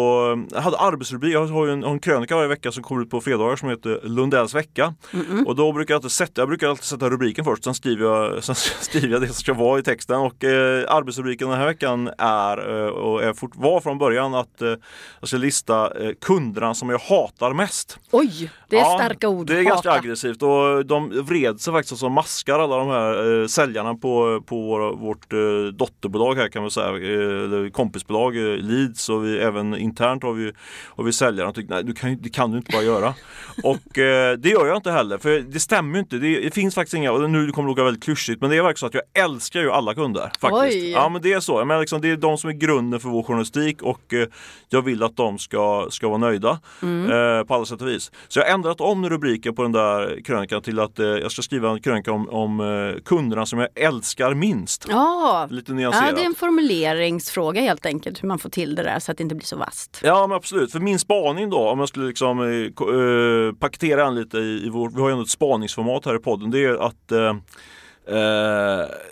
jag 0.51 0.61
hade 0.61 0.77
arbetsrubrik, 0.77 1.33
jag 1.33 1.45
har 1.45 1.65
ju 1.65 1.71
en, 1.71 1.83
en 1.83 1.99
krönika 1.99 2.35
varje 2.35 2.47
vecka 2.47 2.71
som 2.71 2.83
kommer 2.83 3.01
ut 3.01 3.09
på 3.09 3.21
fredagar 3.21 3.55
som 3.55 3.69
heter 3.69 3.99
Lundells 4.03 4.55
vecka. 4.55 4.93
Mm 5.13 5.25
-mm. 5.25 5.45
Och 5.45 5.55
då 5.55 5.71
brukar 5.71 5.93
jag 5.93 5.97
alltid 5.97 6.11
sätta, 6.11 6.41
jag 6.41 6.47
brukar 6.47 6.67
alltid 6.67 6.83
sätta 6.83 7.09
rubriken 7.09 7.45
först, 7.45 7.63
sen 7.63 7.73
skriver 7.73 8.05
jag, 8.05 8.43
sen 8.43 8.55
skriver 8.55 9.07
jag 9.07 9.21
det 9.21 9.27
som 9.27 9.35
ska 9.35 9.53
vara 9.53 9.79
i 9.79 9.83
texten. 9.83 10.19
Och 10.19 10.43
eh, 10.43 10.95
arbetsrubriken 10.95 11.49
den 11.49 11.57
här 11.57 11.65
veckan 11.65 12.09
är, 12.17 12.85
eh, 12.85 12.89
och 12.89 13.23
är 13.23 13.33
fort, 13.33 13.51
var 13.55 13.81
från 13.81 13.97
början 13.97 14.33
att 14.33 14.61
eh, 14.61 14.73
jag 15.19 15.27
ska 15.27 15.37
lista 15.37 16.03
eh, 16.03 16.11
kunderna 16.21 16.73
som 16.73 16.89
jag 16.89 16.99
hatar 16.99 17.53
mest. 17.53 17.99
Oj, 18.11 18.51
det 18.69 18.75
är 18.75 18.79
ja, 18.79 18.97
starka 18.99 19.27
ord. 19.27 19.47
Det 19.47 19.53
är 19.53 19.57
hata. 19.57 19.69
ganska 19.69 19.91
aggressivt 19.91 20.43
och 20.43 20.85
de 20.85 21.23
vred 21.25 21.61
sig 21.61 21.73
faktiskt 21.73 21.99
som 21.99 22.13
maskar 22.13 22.59
alla 22.59 22.77
de 22.77 22.87
här 22.87 23.41
eh, 23.41 23.47
säljarna 23.61 23.95
på, 23.95 24.41
på 24.45 24.61
vår, 24.61 24.95
vårt 24.95 25.33
eh, 25.33 25.73
dotterbolag 25.73 26.35
här 26.35 26.47
kan 26.47 26.61
man 26.61 26.71
säga 26.71 26.87
eller 26.87 27.69
kompisbolag, 27.69 28.37
eh, 28.37 28.57
Leads 28.57 29.09
och 29.09 29.25
vi, 29.25 29.39
även 29.39 29.77
internt 29.77 30.23
har 30.23 30.33
vi, 30.33 30.51
har 30.85 31.03
vi 31.03 31.13
säljare. 31.13 31.47
De 31.47 31.53
tycker, 31.53 31.73
nej 31.73 31.83
du 31.83 31.93
kan, 31.93 32.17
det 32.21 32.29
kan 32.29 32.51
du 32.51 32.57
inte 32.57 32.71
bara 32.71 32.83
göra. 32.83 33.13
och 33.63 33.97
eh, 33.97 34.37
det 34.37 34.49
gör 34.49 34.67
jag 34.67 34.77
inte 34.77 34.91
heller 34.91 35.17
för 35.17 35.39
det 35.39 35.59
stämmer 35.59 35.99
inte. 35.99 36.17
Det, 36.17 36.39
det 36.39 36.53
finns 36.53 36.75
faktiskt 36.75 36.93
inga, 36.93 37.11
och 37.11 37.29
nu 37.29 37.51
kommer 37.51 37.67
det 37.67 37.71
låta 37.71 37.83
väldigt 37.83 38.03
klyschigt 38.03 38.41
men 38.41 38.49
det 38.49 38.57
är 38.57 38.61
verkligen 38.61 38.77
så 38.77 38.85
att 38.85 38.93
jag 38.93 39.25
älskar 39.25 39.59
ju 39.59 39.71
alla 39.71 39.93
kunder. 39.93 40.31
Faktiskt. 40.39 40.83
Oj. 40.83 40.91
Ja 40.91 41.09
men 41.09 41.21
det 41.21 41.33
är 41.33 41.39
så. 41.39 41.65
Men 41.65 41.79
liksom, 41.79 42.01
det 42.01 42.09
är 42.09 42.17
de 42.17 42.37
som 42.37 42.49
är 42.49 42.53
grunden 42.53 42.99
för 42.99 43.09
vår 43.09 43.23
journalistik 43.23 43.81
och 43.81 44.13
eh, 44.13 44.27
jag 44.69 44.81
vill 44.81 45.03
att 45.03 45.17
de 45.17 45.37
ska, 45.37 45.87
ska 45.89 46.07
vara 46.07 46.17
nöjda 46.17 46.59
mm. 46.81 47.11
eh, 47.11 47.43
på 47.43 47.55
alla 47.55 47.65
sätt 47.65 47.81
och 47.81 47.87
vis. 47.87 48.11
Så 48.27 48.39
jag 48.39 48.45
har 48.45 48.53
ändrat 48.53 48.81
om 48.81 49.09
rubriken 49.09 49.55
på 49.55 49.61
den 49.61 49.71
där 49.71 50.21
krönikan 50.25 50.61
till 50.61 50.79
att 50.79 50.99
eh, 50.99 51.05
jag 51.05 51.31
ska 51.31 51.41
skriva 51.41 51.69
en 51.69 51.81
krönika 51.81 52.11
om, 52.11 52.29
om 52.29 52.59
eh, 52.59 53.01
kunderna 53.01 53.45
som 53.51 53.59
jag 53.59 53.69
älskar 53.75 54.33
minst. 54.33 54.85
Ja, 54.89 55.47
Lite 55.49 55.73
nyanserat. 55.73 56.05
Ja, 56.07 56.15
det 56.15 56.21
är 56.21 56.25
en 56.25 56.35
formuleringsfråga 56.35 57.61
helt 57.61 57.85
enkelt 57.85 58.23
hur 58.23 58.27
man 58.27 58.39
får 58.39 58.49
till 58.49 58.75
det 58.75 58.83
där 58.83 58.99
så 58.99 59.11
att 59.11 59.17
det 59.17 59.23
inte 59.23 59.35
blir 59.35 59.45
så 59.45 59.55
vast. 59.55 60.01
Ja 60.03 60.27
men 60.27 60.37
absolut, 60.37 60.71
för 60.71 60.79
min 60.79 60.99
spaning 60.99 61.49
då 61.49 61.69
om 61.69 61.79
jag 61.79 61.89
skulle 61.89 62.07
liksom 62.07 62.39
äh, 62.39 63.59
paketera 63.59 64.03
den 64.03 64.15
lite 64.15 64.37
i, 64.37 64.65
i 64.65 64.69
vår, 64.69 64.89
vi 64.89 65.01
har 65.01 65.07
ju 65.07 65.11
ändå 65.11 65.23
ett 65.23 65.29
spaningsformat 65.29 66.05
här 66.05 66.15
i 66.15 66.19
podden, 66.19 66.51
det 66.51 66.65
är 66.65 66.73
att 66.73 67.11
äh, 67.11 67.35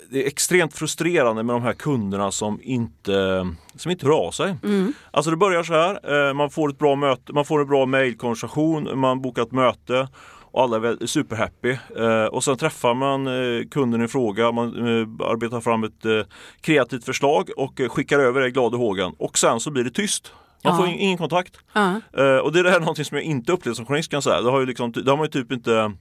det 0.09 0.23
är 0.23 0.27
extremt 0.27 0.73
frustrerande 0.73 1.43
med 1.43 1.55
de 1.55 1.63
här 1.63 1.73
kunderna 1.73 2.31
som 2.31 2.59
inte, 2.63 3.47
som 3.75 3.91
inte 3.91 4.05
rör 4.05 4.31
sig. 4.31 4.55
Mm. 4.63 4.93
Alltså 5.11 5.31
det 5.31 5.37
börjar 5.37 5.63
så 5.63 5.73
här, 5.73 6.33
man 6.33 6.49
får 6.49 6.69
ett 6.69 6.77
bra 6.77 6.95
möte, 6.95 7.33
man 7.33 7.45
får 7.45 7.61
en 7.61 7.67
bra 7.67 7.85
mejlkonversation, 7.85 8.99
man 8.99 9.21
bokar 9.21 9.41
ett 9.41 9.51
möte 9.51 10.07
och 10.51 10.63
alla 10.63 10.77
är 10.77 11.05
superhappy. 11.05 11.77
Eh, 11.97 12.25
och 12.25 12.43
sen 12.43 12.57
träffar 12.57 12.93
man 12.93 13.27
eh, 13.27 13.67
kunden 13.71 14.01
i 14.01 14.07
fråga, 14.07 14.51
man 14.51 14.67
eh, 14.67 15.07
arbetar 15.27 15.61
fram 15.61 15.83
ett 15.83 16.27
kreativt 16.61 17.05
förslag 17.05 17.49
och 17.57 17.81
skickar 17.89 18.19
över 18.19 18.41
det 18.41 18.51
glad 18.51 18.73
i 18.73 18.77
hågen 18.77 19.13
och 19.17 19.37
sen 19.37 19.59
så 19.59 19.71
blir 19.71 19.83
det 19.83 19.91
tyst. 19.91 20.33
Man 20.63 20.77
får 20.77 20.87
ingen 20.87 21.17
kontakt. 21.17 21.57
Uh 21.77 22.37
och 22.37 22.53
det 22.53 22.59
är 22.59 22.63
det 22.63 22.71
här 22.71 22.79
någonting 22.79 23.05
som 23.05 23.17
jag 23.17 23.25
inte 23.25 23.51
upplevt 23.51 23.75
som 23.75 23.85
journalist 23.85 24.09
kan 24.09 24.17
jag 24.17 24.23
säga. 24.23 24.41
Det 24.41 24.51
har, 24.51 24.59
ju 24.59 24.65
liksom, 24.65 24.91
det 24.91 25.09
har 25.09 25.17
man 25.17 25.25
ju 25.25 25.31
typ 25.31 25.51
inte 25.51 25.91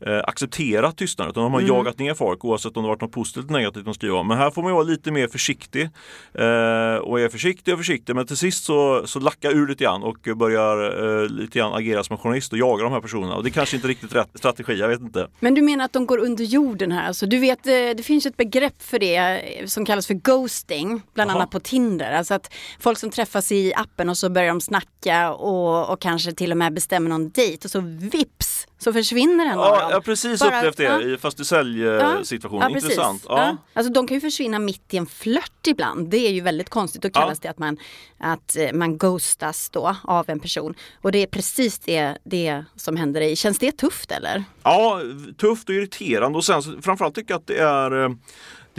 eh, 0.00 0.18
accepterat 0.24 0.96
tystnad 0.96 1.28
utan 1.28 1.42
de 1.42 1.52
har 1.52 1.60
mm. 1.60 1.74
jagat 1.74 1.98
ner 1.98 2.14
folk 2.14 2.44
oavsett 2.44 2.76
om 2.76 2.82
det 2.82 2.88
varit 2.88 3.00
något 3.00 3.12
positivt 3.12 3.44
eller 3.44 3.58
negativt 3.58 3.84
de 3.84 3.94
skriver 3.94 4.16
om. 4.16 4.28
Men 4.28 4.38
här 4.38 4.50
får 4.50 4.62
man 4.62 4.72
vara 4.72 4.82
lite 4.82 5.10
mer 5.10 5.28
försiktig 5.28 5.82
eh, 6.34 6.96
och 6.96 7.20
är 7.20 7.28
försiktig 7.28 7.74
och 7.74 7.80
försiktig 7.80 8.14
men 8.16 8.26
till 8.26 8.36
sist 8.36 8.64
så, 8.64 9.06
så 9.06 9.20
lackar 9.20 9.50
ur 9.50 9.68
lite 9.68 9.84
grann 9.84 10.02
och 10.02 10.28
börjar 10.36 11.22
eh, 11.22 11.28
lite 11.28 11.58
grann 11.58 11.74
agera 11.74 12.04
som 12.04 12.14
en 12.14 12.18
journalist 12.18 12.52
och 12.52 12.58
jaga 12.58 12.82
de 12.82 12.92
här 12.92 13.00
personerna. 13.00 13.36
Och 13.36 13.42
det 13.42 13.48
är 13.48 13.52
kanske 13.52 13.76
inte 13.76 13.88
riktigt 13.88 14.14
rätt 14.14 14.30
strategi, 14.34 14.74
jag 14.78 14.88
vet 14.88 15.00
inte. 15.00 15.28
Men 15.40 15.54
du 15.54 15.62
menar 15.62 15.84
att 15.84 15.92
de 15.92 16.06
går 16.06 16.18
under 16.18 16.44
jorden 16.44 16.92
här? 16.92 17.08
Alltså, 17.08 17.26
du 17.26 17.38
vet, 17.38 17.66
eh, 17.66 17.72
det 17.72 18.02
finns 18.02 18.26
ett 18.26 18.36
begrepp 18.36 18.82
för 18.82 18.98
det 18.98 19.16
eh, 19.16 19.66
som 19.66 19.84
kallas 19.84 20.06
för 20.06 20.14
ghosting, 20.14 21.02
bland 21.14 21.30
Aha. 21.30 21.38
annat 21.38 21.50
på 21.50 21.60
Tinder. 21.60 22.12
Alltså 22.12 22.34
att 22.34 22.54
folk 22.80 22.98
som 22.98 23.10
träffas 23.10 23.52
i 23.52 23.72
appen 23.74 24.08
och 24.08 24.18
så 24.18 24.30
börjar 24.30 24.48
de 24.48 24.60
snacka 24.60 25.32
och, 25.32 25.92
och 25.92 26.00
kanske 26.00 26.32
till 26.32 26.50
och 26.50 26.58
med 26.58 26.72
bestämmer 26.72 27.10
någon 27.10 27.30
dejt 27.30 27.66
och 27.66 27.70
så 27.70 27.80
vips 27.84 28.66
så 28.78 28.92
försvinner 28.92 29.46
en 29.46 29.58
ja, 29.58 29.68
av 29.68 29.78
dem. 29.78 29.88
Jag 29.88 29.96
har 29.96 30.00
precis 30.00 30.40
Bara, 30.40 30.58
upplevt 30.58 30.76
det 30.76 30.84
ja. 30.84 31.00
i 31.00 31.16
fast 31.16 31.40
i 31.40 31.44
säljsituation. 31.44 32.60
Ja, 32.60 32.70
Intressant. 32.70 33.24
Ja. 33.28 33.56
Alltså 33.72 33.92
de 33.92 34.06
kan 34.06 34.14
ju 34.14 34.20
försvinna 34.20 34.58
mitt 34.58 34.94
i 34.94 34.96
en 34.96 35.06
flört 35.06 35.66
ibland. 35.66 36.10
Det 36.10 36.18
är 36.18 36.30
ju 36.30 36.40
väldigt 36.40 36.68
konstigt. 36.68 37.02
Då 37.02 37.10
kallas 37.10 37.40
det 37.40 37.48
att 37.48 37.58
man, 37.58 37.78
att 38.18 38.56
eh, 38.56 38.72
man 38.72 38.98
ghostas 38.98 39.70
då 39.70 39.96
av 40.02 40.30
en 40.30 40.40
person. 40.40 40.74
Och 41.02 41.12
det 41.12 41.18
är 41.18 41.26
precis 41.26 41.78
det, 41.78 42.18
det 42.24 42.64
som 42.76 42.96
händer 42.96 43.20
dig. 43.20 43.36
Känns 43.36 43.58
det 43.58 43.72
tufft 43.72 44.10
eller? 44.10 44.44
Ja, 44.62 45.00
tufft 45.36 45.68
och 45.68 45.74
irriterande 45.74 46.38
och 46.38 46.44
sen 46.44 46.82
framförallt 46.82 47.14
tycker 47.14 47.34
jag 47.34 47.38
att 47.38 47.46
det 47.46 47.58
är 47.58 48.04
eh, 48.04 48.10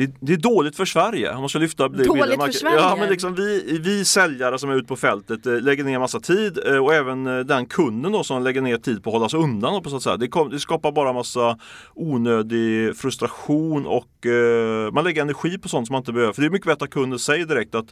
det, 0.05 0.15
det 0.19 0.33
är 0.33 0.37
dåligt 0.37 0.75
för 0.75 0.85
Sverige, 0.85 1.33
om 1.33 1.39
man 1.39 1.49
ska 1.49 1.59
lyfta 1.59 1.87
det 1.89 2.03
Dåligt 2.03 2.23
bilden. 2.23 2.39
för 2.45 2.51
Sverige? 2.51 2.75
Ja, 2.75 2.95
men 2.99 3.09
liksom 3.09 3.35
vi, 3.35 3.79
vi 3.83 4.05
säljare 4.05 4.59
som 4.59 4.69
är 4.69 4.75
ute 4.75 4.87
på 4.87 4.95
fältet 4.95 5.45
eh, 5.45 5.53
lägger 5.61 5.83
ner 5.83 5.99
massa 5.99 6.19
tid 6.19 6.59
eh, 6.65 6.77
och 6.77 6.93
även 6.93 7.27
eh, 7.27 7.39
den 7.39 7.65
kunden 7.65 8.11
då 8.11 8.23
som 8.23 8.43
lägger 8.43 8.61
ner 8.61 8.77
tid 8.77 9.03
på 9.03 9.09
att 9.09 9.13
hålla 9.13 9.29
sig 9.29 9.39
undan. 9.39 9.83
På 9.83 9.89
så 9.89 9.99
säga. 9.99 10.17
Det, 10.17 10.27
kom, 10.27 10.49
det 10.49 10.59
skapar 10.59 10.91
bara 10.91 11.13
massa 11.13 11.57
onödig 11.95 12.95
frustration 12.97 13.85
och 13.85 14.25
eh, 14.25 14.91
man 14.91 15.03
lägger 15.03 15.21
energi 15.21 15.57
på 15.57 15.69
sånt 15.69 15.87
som 15.87 15.93
man 15.93 15.99
inte 16.01 16.11
behöver. 16.13 16.33
För 16.33 16.41
det 16.41 16.47
är 16.47 16.51
mycket 16.51 16.67
bättre 16.67 16.83
att 16.85 16.91
kunden 16.91 17.19
säger 17.19 17.45
direkt 17.45 17.75
att 17.75 17.85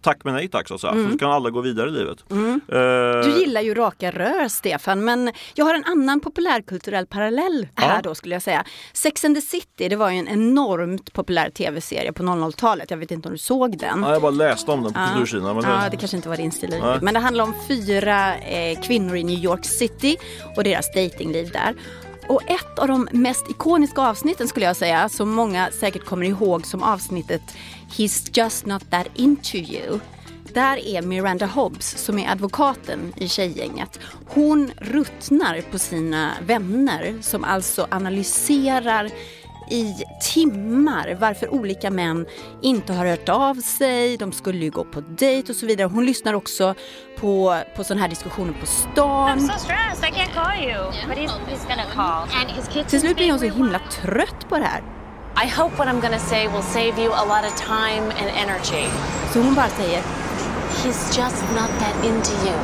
tack 0.00 0.18
men 0.24 0.34
nej 0.34 0.48
tack 0.48 0.68
så 0.68 0.78
säga. 0.78 0.92
Mm. 0.92 1.12
Så 1.12 1.18
kan 1.18 1.30
alla 1.30 1.50
gå 1.50 1.60
vidare 1.60 1.88
i 1.88 1.92
livet. 1.92 2.24
Eh, 2.30 3.32
Du 3.32 3.38
gillar 3.40 3.60
ju 3.60 3.74
raka 3.74 4.10
rör 4.10 4.48
Stefan, 4.48 5.04
men 5.04 5.32
jag 5.54 5.64
har 5.64 5.74
en 5.74 5.84
annan 5.84 6.20
populärkulturell 6.20 7.06
parallell 7.06 7.66
här 7.74 7.94
Ja. 7.96 8.00
då 8.02 8.14
skulle 8.14 8.34
jag 8.34 8.42
säga. 8.42 8.64
Sex 8.92 9.24
and 9.24 9.34
the 9.34 9.40
City, 9.40 9.88
det 9.88 9.96
var 9.96 10.10
ju 10.10 10.16
en 10.18 10.28
enormt 10.28 11.12
populär 11.12 11.50
tv-serie 11.54 12.12
på 12.12 12.22
00-talet. 12.22 12.90
Jag 12.90 12.98
vet 12.98 13.10
inte 13.10 13.28
om 13.28 13.32
du 13.32 13.38
såg 13.38 13.78
den? 13.78 14.02
ja, 14.02 14.12
jag 14.12 14.22
bara 14.22 14.30
läste 14.30 14.70
om 14.70 14.82
den 14.82 14.92
på 14.92 15.00
kultursidan. 15.06 15.56
Men 15.56 15.70
Ja, 15.70 15.82
det, 15.84 15.90
det 15.90 15.96
kanske 15.96 16.16
inte 16.16 16.28
var 16.28 16.36
din 16.36 16.52
stil 16.52 16.76
Nej. 16.82 16.98
Men 17.02 17.14
det 17.14 17.20
handlar 17.20 17.44
om 17.44 17.54
fyra 17.68 18.36
eh, 18.38 18.80
kvinnor 18.80 19.16
i 19.16 19.24
New 19.24 19.38
York 19.44 19.64
City 19.64 20.16
och 20.56 20.64
deras 20.64 20.92
datingliv 20.94 21.50
där. 21.50 21.74
Och 22.28 22.42
ett 22.50 22.78
av 22.78 22.88
de 22.88 23.08
mest 23.12 23.50
ikoniska 23.50 24.02
avsnitten 24.02 24.48
skulle 24.48 24.66
jag 24.66 24.76
säga, 24.76 25.08
som 25.08 25.30
många 25.30 25.70
säkert 25.70 26.04
kommer 26.04 26.26
ihåg 26.26 26.66
som 26.66 26.82
avsnittet 26.82 27.42
He's 27.96 28.30
just 28.32 28.66
not 28.66 28.90
that 28.90 29.06
into 29.14 29.56
you. 29.56 30.00
Där 30.54 30.86
är 30.86 31.02
Miranda 31.02 31.46
Hobbs 31.46 32.04
som 32.04 32.18
är 32.18 32.32
advokaten 32.32 33.12
i 33.16 33.28
tjejgänget. 33.28 34.00
Hon 34.26 34.70
ruttnar 34.76 35.60
på 35.70 35.78
sina 35.78 36.32
vänner 36.46 37.14
som 37.20 37.44
alltså 37.44 37.86
analyserar 37.90 39.10
i 39.70 40.04
timmar 40.20 41.14
varför 41.20 41.54
olika 41.54 41.90
män 41.90 42.26
inte 42.62 42.92
har 42.92 43.06
hört 43.06 43.28
av 43.28 43.54
sig, 43.54 44.16
de 44.16 44.32
skulle 44.32 44.58
ju 44.58 44.70
gå 44.70 44.84
på 44.84 45.00
dejt 45.00 45.52
och 45.52 45.56
så 45.56 45.66
vidare. 45.66 45.88
Hon 45.88 46.06
lyssnar 46.06 46.34
också 46.34 46.74
på, 47.20 47.62
på 47.76 47.84
sådana 47.84 48.02
här 48.02 48.08
diskussioner 48.08 48.52
på 48.60 48.66
stan. 48.66 49.38
I'm 49.38 49.52
so 49.52 49.58
stressed. 49.58 50.08
I 50.08 50.12
can't 50.12 50.34
call 50.34 50.64
you. 50.64 51.08
But 51.08 51.18
he's, 51.18 51.30
he's 51.48 51.68
gonna 51.68 51.86
call. 51.94 52.40
And 52.40 52.50
his 52.50 52.68
kids. 52.68 52.90
Till 52.90 53.00
slut 53.00 53.16
blir 53.16 53.30
hon 53.30 53.38
så 53.38 53.44
himla 53.44 53.78
trött 53.78 54.48
på 54.48 54.58
det 54.58 54.64
här. 54.64 54.82
I 55.44 55.48
hope 55.48 55.76
what 55.78 55.88
I'm 55.88 56.00
to 56.00 56.18
say 56.18 56.48
will 56.48 56.62
save 56.62 57.02
you 57.02 57.12
a 57.12 57.24
lot 57.24 57.44
of 57.50 57.56
time 57.56 58.12
and 58.20 58.28
energy. 58.36 58.86
Så 59.32 59.40
hon 59.40 59.54
bara 59.54 59.68
säger 59.68 60.02
He's 60.84 61.16
just 61.16 61.42
not 61.54 61.70
that 61.80 62.04
into 62.04 62.32
you. 62.46 62.58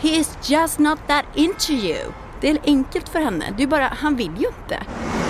He 0.00 0.16
is 0.16 0.36
just 0.50 0.78
not 0.78 0.98
that 1.08 1.24
into 1.34 1.72
you. 1.72 2.12
Det 2.40 2.50
är 2.50 2.58
enkelt 2.64 3.08
för 3.08 3.18
henne. 3.20 3.54
Det 3.56 3.62
är 3.62 3.66
bara, 3.66 3.86
han 3.86 4.16
vill 4.16 4.32
ju 4.38 4.46
inte. 4.46 4.82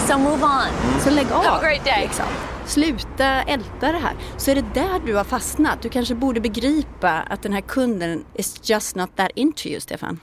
So 0.08 0.18
move 0.18 0.44
on. 0.44 1.00
Så 1.00 1.10
lägg 1.10 1.32
av. 1.32 1.44
Have 1.44 1.56
a 1.56 1.60
great 1.62 1.84
day. 1.84 2.02
Liksom. 2.02 2.25
Sluta 2.66 3.42
älta 3.42 3.92
det 3.92 3.98
här. 3.98 4.14
Så 4.36 4.50
är 4.50 4.54
det 4.54 4.75
där 4.75 5.00
du 5.06 5.14
har 5.14 5.25
fastnat. 5.25 5.82
Du 5.82 5.88
kanske 5.88 6.14
borde 6.14 6.40
begripa 6.40 7.10
att 7.10 7.42
den 7.42 7.52
här 7.52 7.60
kunden 7.60 8.25
is 8.34 8.70
just 8.70 8.96
not 8.96 9.16
that 9.16 9.30
into 9.34 9.68
you, 9.68 9.80
Stefan. 9.80 10.20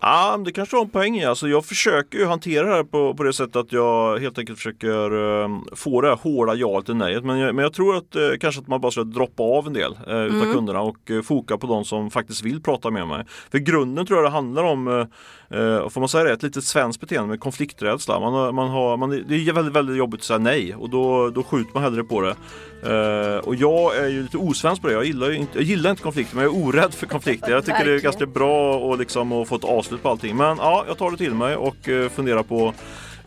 Ja, 0.00 0.40
det 0.44 0.52
kanske 0.52 0.76
har 0.76 0.84
en 0.84 0.90
poäng 0.90 1.16
i. 1.16 1.24
Alltså, 1.24 1.48
jag 1.48 1.64
försöker 1.64 2.18
ju 2.18 2.26
hantera 2.26 2.66
det 2.66 2.74
här 2.74 2.84
på, 2.84 3.14
på 3.14 3.22
det 3.22 3.32
sättet 3.32 3.56
att 3.56 3.72
jag 3.72 4.18
helt 4.18 4.38
enkelt 4.38 4.58
försöker 4.58 5.42
eh, 5.42 5.48
få 5.74 6.00
det 6.00 6.08
här 6.08 6.16
hårda 6.16 6.54
jaet 6.54 6.88
eller 6.88 6.98
nejet. 6.98 7.24
Men 7.24 7.38
jag, 7.38 7.54
men 7.54 7.62
jag 7.62 7.72
tror 7.72 7.96
att 7.96 8.16
eh, 8.16 8.22
kanske 8.40 8.60
att 8.60 8.68
man 8.68 8.80
bara 8.80 8.92
ska 8.92 9.04
droppa 9.04 9.42
av 9.42 9.66
en 9.66 9.72
del 9.72 9.98
eh, 10.06 10.16
utav 10.16 10.52
kunderna 10.52 10.80
och 10.80 11.10
eh, 11.10 11.22
foka 11.22 11.58
på 11.58 11.66
de 11.66 11.84
som 11.84 12.10
faktiskt 12.10 12.42
vill 12.42 12.62
prata 12.62 12.90
med 12.90 13.08
mig. 13.08 13.24
För 13.50 13.58
grunden 13.58 14.06
tror 14.06 14.18
jag 14.18 14.26
det 14.26 14.34
handlar 14.34 14.62
om, 14.62 14.88
eh, 14.88 15.60
eh, 15.60 15.88
får 15.88 16.00
man 16.00 16.08
säga 16.08 16.24
det, 16.24 16.32
ett 16.32 16.42
litet 16.42 16.64
svenskt 16.64 17.00
beteende 17.00 17.28
med 17.28 17.40
konflikträdsla. 17.40 18.20
Man, 18.20 18.54
man 18.54 18.68
har, 18.68 18.96
man, 18.96 19.10
det 19.10 19.34
är 19.34 19.52
väldigt, 19.52 19.74
väldigt 19.74 19.96
jobbigt 19.96 20.20
att 20.20 20.24
säga 20.24 20.38
nej 20.38 20.74
och 20.74 20.90
då, 20.90 21.30
då 21.30 21.42
skjuter 21.42 21.74
man 21.74 21.82
hellre 21.82 22.04
på 22.04 22.20
det. 22.20 22.36
Eh, 22.82 23.38
och 23.38 23.54
jag 23.54 23.96
är 23.96 24.08
ju 24.08 24.22
lite 24.22 24.38
osvensk 24.38 24.82
på 24.82 24.88
det. 24.88 24.94
Jag 24.94 25.04
gillar, 25.04 25.30
ju 25.30 25.36
inte, 25.36 25.58
jag 25.58 25.64
gillar 25.64 25.90
inte 25.90 26.02
konflikter 26.02 26.36
men 26.36 26.44
jag 26.44 26.54
är 26.54 26.66
orädd 26.66 26.94
för 26.94 27.06
konflikter. 27.06 27.50
Jag 27.50 27.64
tycker 27.64 27.84
det 27.84 27.92
är 27.92 28.00
ganska 28.00 28.26
bra 28.26 28.92
att 28.92 28.98
liksom, 28.98 29.46
få 29.46 29.56
ett 29.56 29.64
avslut 29.86 30.02
på 30.02 30.08
allting. 30.08 30.36
Men 30.36 30.56
ja, 30.56 30.84
jag 30.88 30.98
tar 30.98 31.10
det 31.10 31.16
till 31.16 31.34
mig 31.34 31.56
och 31.56 31.88
eh, 31.88 32.08
funderar 32.08 32.42
på 32.42 32.74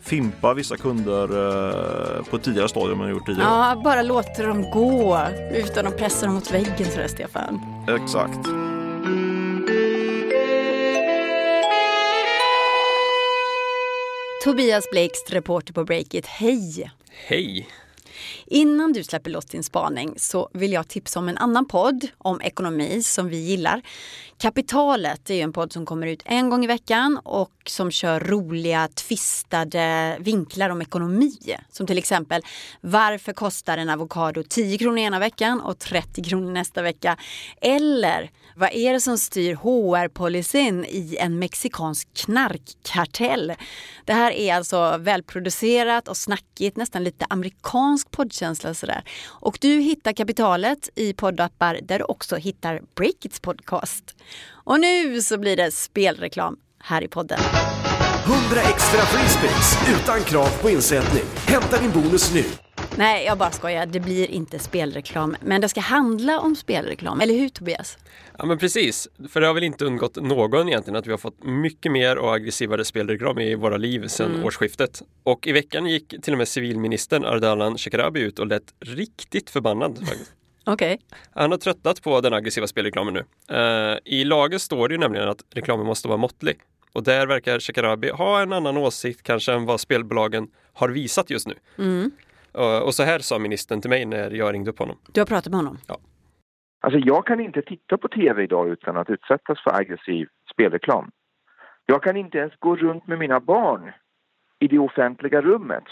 fimpa 0.02 0.54
vissa 0.54 0.76
kunder 0.76 1.22
eh, 1.22 2.24
på 2.24 2.36
ett 2.36 2.42
tidigare 2.42 2.68
stadium 2.68 3.00
än 3.00 3.06
jag 3.06 3.16
gjort 3.16 3.26
tidigare. 3.26 3.48
Ja, 3.48 3.80
bara 3.84 4.02
låta 4.02 4.42
dem 4.42 4.70
gå 4.70 5.18
utan 5.52 5.86
att 5.86 5.96
pressa 5.96 6.26
dem 6.26 6.34
mot 6.34 6.50
väggen 6.50 6.90
sådär, 6.90 7.08
Stefan. 7.08 7.60
Exakt. 7.88 8.48
Tobias 14.44 14.90
Blixt, 14.90 15.32
reporter 15.32 15.72
på 15.72 15.84
Breakit. 15.84 16.26
Hej! 16.26 16.90
Hej! 17.26 17.68
Innan 18.52 18.92
du 18.92 19.04
släpper 19.04 19.30
loss 19.30 19.44
din 19.44 19.62
spaning 19.62 20.14
så 20.16 20.48
vill 20.52 20.72
jag 20.72 20.88
tipsa 20.88 21.18
om 21.18 21.28
en 21.28 21.38
annan 21.38 21.68
podd 21.68 22.06
om 22.18 22.40
ekonomi 22.40 23.02
som 23.02 23.28
vi 23.28 23.36
gillar. 23.36 23.82
Kapitalet 24.38 25.30
är 25.30 25.42
en 25.42 25.52
podd 25.52 25.72
som 25.72 25.86
kommer 25.86 26.06
ut 26.06 26.22
en 26.24 26.50
gång 26.50 26.64
i 26.64 26.66
veckan 26.66 27.20
och 27.24 27.52
som 27.66 27.90
kör 27.90 28.20
roliga 28.20 28.88
tvistade 28.88 30.16
vinklar 30.20 30.70
om 30.70 30.82
ekonomi. 30.82 31.36
Som 31.72 31.86
till 31.86 31.98
exempel 31.98 32.42
varför 32.80 33.32
kostar 33.32 33.78
en 33.78 33.90
avokado 33.90 34.42
10 34.42 34.78
kronor 34.78 34.98
ena 34.98 35.18
veckan 35.18 35.60
och 35.60 35.78
30 35.78 36.22
kronor 36.22 36.52
nästa 36.52 36.82
vecka? 36.82 37.16
Eller 37.60 38.30
vad 38.60 38.72
är 38.72 38.92
det 38.92 39.00
som 39.00 39.18
styr 39.18 39.54
HR-policyn 39.54 40.84
i 40.84 41.16
en 41.20 41.38
mexikansk 41.38 42.08
knarkkartell? 42.14 43.52
Det 44.04 44.12
här 44.12 44.30
är 44.30 44.54
alltså 44.54 44.96
välproducerat 44.96 46.08
och 46.08 46.16
snackigt, 46.16 46.76
nästan 46.76 47.04
lite 47.04 47.26
amerikansk 47.28 48.10
poddkänsla 48.10 48.74
sådär. 48.74 49.02
Och 49.26 49.58
du 49.60 49.80
hittar 49.80 50.12
kapitalet 50.12 50.88
i 50.94 51.12
poddappar 51.12 51.78
där 51.82 51.98
du 51.98 52.04
också 52.04 52.36
hittar 52.36 52.82
Breakits 52.94 53.40
podcast. 53.40 54.16
Och 54.48 54.80
nu 54.80 55.22
så 55.22 55.38
blir 55.38 55.56
det 55.56 55.70
spelreklam 55.70 56.56
här 56.78 57.02
i 57.02 57.08
podden. 57.08 57.40
100 58.24 58.60
extra 58.60 59.00
freespins 59.00 59.78
utan 60.00 60.20
krav 60.20 60.62
på 60.62 60.70
insättning. 60.70 61.24
Hämta 61.46 61.80
din 61.80 61.90
bonus 61.90 62.34
nu. 62.34 62.69
Nej, 62.96 63.24
jag 63.24 63.38
bara 63.38 63.50
skojar. 63.50 63.86
Det 63.86 64.00
blir 64.00 64.30
inte 64.30 64.58
spelreklam. 64.58 65.36
Men 65.40 65.60
det 65.60 65.68
ska 65.68 65.80
handla 65.80 66.40
om 66.40 66.56
spelreklam. 66.56 67.20
Eller 67.20 67.34
hur 67.34 67.48
Tobias? 67.48 67.98
Ja 68.38 68.46
men 68.46 68.58
precis, 68.58 69.08
för 69.28 69.40
det 69.40 69.46
har 69.46 69.54
väl 69.54 69.64
inte 69.64 69.84
undgått 69.84 70.16
någon 70.16 70.68
egentligen 70.68 70.96
att 70.96 71.06
vi 71.06 71.10
har 71.10 71.18
fått 71.18 71.44
mycket 71.44 71.92
mer 71.92 72.18
och 72.18 72.34
aggressivare 72.34 72.84
spelreklam 72.84 73.38
i 73.38 73.54
våra 73.54 73.76
liv 73.76 74.06
sedan 74.06 74.44
årsskiftet. 74.44 75.02
Och 75.22 75.46
i 75.46 75.52
veckan 75.52 75.86
gick 75.86 76.14
till 76.22 76.32
och 76.34 76.38
med 76.38 76.48
civilministern 76.48 77.24
Ardalan 77.24 77.78
Shekarabi 77.78 78.20
ut 78.20 78.38
och 78.38 78.46
lät 78.46 78.74
riktigt 78.80 79.50
förbannad. 79.50 79.98
Okej. 80.64 81.00
Han 81.30 81.50
har 81.50 81.58
tröttnat 81.58 82.02
på 82.02 82.20
den 82.20 82.32
aggressiva 82.32 82.66
spelreklamen 82.66 83.14
nu. 83.14 83.24
Eh, 83.56 83.98
I 84.04 84.24
lagen 84.24 84.60
står 84.60 84.88
det 84.88 84.94
ju 84.94 84.98
nämligen 84.98 85.28
att 85.28 85.42
reklamen 85.54 85.86
måste 85.86 86.08
vara 86.08 86.18
måttlig. 86.18 86.56
Och 86.92 87.02
där 87.02 87.26
verkar 87.26 87.60
Shekarabi 87.60 88.10
ha 88.10 88.42
en 88.42 88.52
annan 88.52 88.76
åsikt 88.76 89.22
kanske 89.22 89.52
än 89.52 89.64
vad 89.64 89.80
spelbolagen 89.80 90.48
har 90.72 90.88
visat 90.88 91.30
just 91.30 91.46
nu. 91.46 91.54
Eh, 91.78 92.06
och 92.84 92.94
så 92.94 93.02
här 93.02 93.18
sa 93.18 93.38
ministern 93.38 93.80
till 93.80 93.90
mig 93.90 94.04
när 94.04 94.30
jag 94.30 94.54
ringde 94.54 94.70
upp 94.70 94.78
honom. 94.78 94.96
Du 95.12 95.20
har 95.20 95.26
pratat 95.26 95.50
med 95.50 95.58
honom? 95.58 95.78
Alltså 96.80 96.98
jag 96.98 97.26
kan 97.26 97.40
inte 97.40 97.62
titta 97.62 97.98
på 97.98 98.08
tv 98.08 98.42
idag 98.42 98.68
utan 98.68 98.96
att 98.96 99.10
utsättas 99.10 99.62
för 99.64 99.74
aggressiv 99.74 100.28
spelreklam. 100.52 101.10
Jag 101.86 102.02
kan 102.02 102.16
inte 102.16 102.38
ens 102.38 102.52
gå 102.58 102.76
runt 102.76 103.06
med 103.06 103.18
mina 103.18 103.40
barn 103.40 103.92
i 104.58 104.68
det 104.68 104.78
offentliga 104.78 105.40
rummet 105.40 105.84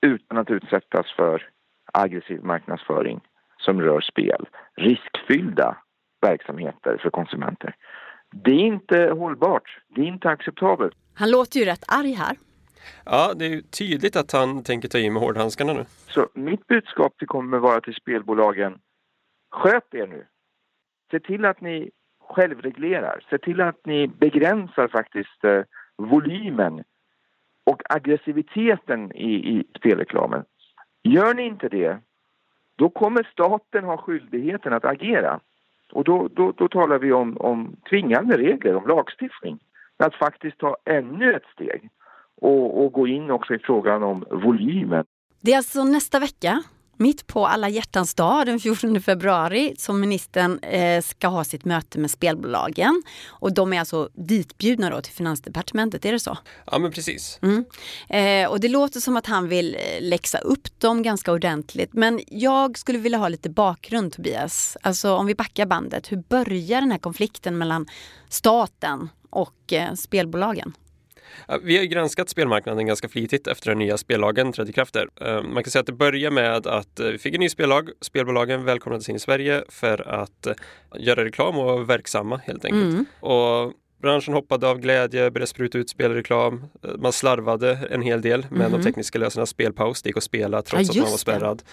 utan 0.00 0.38
att 0.38 0.50
utsättas 0.50 1.06
för 1.16 1.48
aggressiv 1.92 2.44
marknadsföring 2.44 3.20
som 3.58 3.80
rör 3.80 4.00
spel. 4.00 4.48
Riskfyllda 4.76 5.76
verksamheter 6.20 6.98
för 7.02 7.10
konsumenter. 7.10 7.74
Det 8.32 8.50
är 8.50 8.66
inte 8.66 9.14
hållbart. 9.18 9.78
Det 9.88 10.00
är 10.00 10.04
inte 10.04 10.28
acceptabelt. 10.28 10.94
Han 11.14 11.30
låter 11.30 11.60
ju 11.60 11.66
rätt 11.66 11.84
arg 11.88 12.12
här. 12.12 12.36
Ja, 13.04 13.34
det 13.34 13.44
är 13.44 13.48
ju 13.48 13.62
tydligt 13.62 14.16
att 14.16 14.32
han 14.32 14.62
tänker 14.62 14.88
ta 14.88 14.98
i 14.98 15.10
med 15.10 15.22
hårdhandskarna 15.22 15.72
nu. 15.72 15.84
Så 16.08 16.28
mitt 16.34 16.66
budskap 16.66 17.18
till 17.18 17.28
kommer 17.28 17.58
vara 17.58 17.80
till 17.80 17.94
spelbolagen. 17.94 18.78
Sköt 19.50 19.94
er 19.94 20.06
nu. 20.06 20.26
Se 21.10 21.20
till 21.20 21.44
att 21.44 21.60
ni 21.60 21.90
självreglerar. 22.28 23.24
Se 23.30 23.38
till 23.38 23.60
att 23.60 23.86
ni 23.86 24.08
begränsar 24.08 24.88
faktiskt 24.88 25.44
eh, 25.44 25.62
volymen 25.96 26.84
och 27.64 27.82
aggressiviteten 27.88 29.12
i, 29.12 29.34
i 29.34 29.64
spelreklamen. 29.78 30.44
Gör 31.02 31.34
ni 31.34 31.42
inte 31.42 31.68
det, 31.68 31.98
då 32.76 32.88
kommer 32.88 33.28
staten 33.32 33.84
ha 33.84 33.96
skyldigheten 33.96 34.72
att 34.72 34.84
agera. 34.84 35.40
Och 35.92 36.04
då, 36.04 36.28
då, 36.28 36.52
då 36.52 36.68
talar 36.68 36.98
vi 36.98 37.12
om, 37.12 37.36
om 37.36 37.76
tvingande 37.90 38.38
regler, 38.38 38.76
om 38.76 38.86
lagstiftning. 38.86 39.58
Att 39.96 40.14
faktiskt 40.14 40.58
ta 40.58 40.76
ännu 40.84 41.34
ett 41.34 41.46
steg 41.54 41.90
och, 42.40 42.84
och 42.84 42.92
gå 42.92 43.06
in 43.06 43.30
också 43.30 43.54
i 43.54 43.58
frågan 43.58 44.02
om 44.02 44.24
volymen. 44.30 45.04
Det 45.40 45.52
är 45.52 45.56
alltså 45.56 45.84
nästa 45.84 46.18
vecka 46.18 46.62
Mitt 46.98 47.26
på 47.26 47.46
alla 47.46 47.68
hjärtans 47.68 48.14
dag 48.14 48.46
den 48.46 48.60
14 48.60 49.00
februari 49.00 49.74
som 49.78 50.00
ministern 50.00 50.58
eh, 50.58 51.02
ska 51.02 51.28
ha 51.28 51.44
sitt 51.44 51.64
möte 51.64 51.98
med 51.98 52.10
spelbolagen. 52.10 53.02
Och 53.28 53.54
de 53.54 53.72
är 53.72 53.78
alltså 53.78 54.08
ditbjudna 54.14 54.90
då 54.90 55.00
till 55.00 55.12
Finansdepartementet, 55.12 56.04
är 56.04 56.12
det 56.12 56.20
så? 56.20 56.38
Ja 56.66 56.78
men 56.78 56.90
precis. 56.90 57.38
Mm. 57.42 57.64
Eh, 58.08 58.50
och 58.50 58.60
det 58.60 58.68
låter 58.68 59.00
som 59.00 59.16
att 59.16 59.26
han 59.26 59.48
vill 59.48 59.74
eh, 59.74 59.80
läxa 60.00 60.38
upp 60.38 60.80
dem 60.80 61.02
ganska 61.02 61.32
ordentligt. 61.32 61.92
Men 61.92 62.20
jag 62.26 62.78
skulle 62.78 62.98
vilja 62.98 63.18
ha 63.18 63.28
lite 63.28 63.50
bakgrund 63.50 64.12
Tobias. 64.12 64.76
Alltså 64.82 65.14
om 65.14 65.26
vi 65.26 65.34
backar 65.34 65.66
bandet, 65.66 66.12
hur 66.12 66.16
börjar 66.16 66.80
den 66.80 66.90
här 66.90 66.98
konflikten 66.98 67.58
mellan 67.58 67.86
staten 68.28 69.08
och 69.30 69.72
eh, 69.72 69.94
spelbolagen? 69.94 70.72
Vi 71.62 71.78
har 71.78 71.84
granskat 71.84 72.28
spelmarknaden 72.28 72.86
ganska 72.86 73.08
flitigt 73.08 73.46
efter 73.46 73.70
den 73.70 73.78
nya 73.78 73.96
spellagen 73.98 74.52
trädde 74.52 74.70
i 74.70 74.72
kraft 74.72 74.94
där. 74.94 75.08
Eh, 75.20 75.42
man 75.42 75.62
kan 75.62 75.70
säga 75.70 75.80
att 75.80 75.86
det 75.86 75.92
börjar 75.92 76.30
med 76.30 76.66
att 76.66 77.00
eh, 77.00 77.06
vi 77.06 77.18
fick 77.18 77.34
en 77.34 77.40
ny 77.40 77.48
spellag. 77.48 77.90
Spelbolagen 78.00 78.64
välkomnades 78.64 79.08
in 79.08 79.16
i 79.16 79.18
Sverige 79.18 79.64
för 79.68 80.08
att 80.08 80.46
eh, 80.46 80.52
göra 80.98 81.24
reklam 81.24 81.58
och 81.58 81.64
vara 81.64 81.84
verksamma 81.84 82.36
helt 82.44 82.64
enkelt. 82.64 82.84
Mm. 82.84 83.04
Och 83.20 83.72
branschen 84.02 84.34
hoppade 84.34 84.68
av 84.68 84.78
glädje, 84.78 85.30
började 85.30 85.46
spruta 85.46 85.78
ut 85.78 85.90
spelreklam. 85.90 86.64
Man 86.98 87.12
slarvade 87.12 87.78
en 87.90 88.02
hel 88.02 88.20
del 88.22 88.46
med 88.50 88.70
Mhm. 88.70 88.78
de 88.78 88.82
tekniska 88.84 89.18
lösningarna. 89.18 89.46
Spelpaus, 89.46 90.02
det 90.02 90.08
gick 90.08 90.16
att 90.16 90.22
spela 90.22 90.62
trots 90.62 90.82
Ja, 90.84 90.90
att 90.90 90.96
man 90.96 91.04
var 91.04 91.10
just 91.10 91.26
det. 91.26 91.64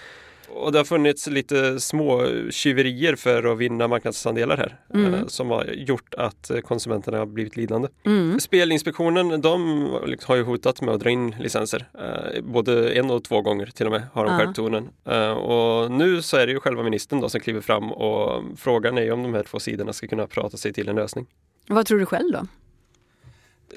Och 0.54 0.72
det 0.72 0.78
har 0.78 0.84
funnits 0.84 1.26
lite 1.26 1.80
små 1.80 2.26
tjuverier 2.50 3.16
för 3.16 3.52
att 3.52 3.58
vinna 3.58 3.88
marknadsandelar 3.88 4.56
här 4.56 4.76
Mm. 4.94 5.14
eh, 5.14 5.26
som 5.26 5.50
har 5.50 5.64
gjort 5.64 6.14
att 6.14 6.50
konsumenterna 6.64 7.18
har 7.18 7.26
blivit 7.26 7.56
lidande. 7.56 7.88
Mm. 8.06 8.40
Spelinspektionen 8.40 9.40
de 9.40 9.88
liksom 10.06 10.32
har 10.32 10.36
ju 10.36 10.42
hotat 10.42 10.80
med 10.80 10.94
att 10.94 11.00
dra 11.00 11.10
in 11.10 11.34
licenser. 11.40 11.86
Eh, 11.98 12.42
både 12.42 12.90
en 12.92 13.10
och 13.10 13.24
två 13.24 13.42
gånger 13.42 13.66
till 13.66 13.86
och 13.86 13.92
med 13.92 14.02
har 14.12 14.24
de 14.24 14.32
Ja. 14.32 14.38
skärpt 14.38 14.56
tonen. 14.56 14.88
Eh, 15.04 15.30
och 15.30 15.90
nu 15.90 16.22
så 16.22 16.36
är 16.36 16.46
det 16.46 16.52
ju 16.52 16.60
själva 16.60 16.82
ministern 16.82 17.20
då 17.20 17.28
som 17.28 17.40
kliver 17.40 17.60
fram 17.60 17.92
och 17.92 18.42
frågan 18.56 18.98
är 18.98 19.02
ju 19.02 19.10
om 19.12 19.22
de 19.22 19.34
här 19.34 19.42
två 19.42 19.58
sidorna 19.60 19.92
ska 19.92 20.06
kunna 20.06 20.26
prata 20.26 20.56
sig 20.56 20.72
till 20.72 20.88
en 20.88 20.96
lösning. 20.96 21.26
Vad 21.68 21.86
tror 21.86 21.98
du 21.98 22.06
själv 22.06 22.32
då? 22.32 22.46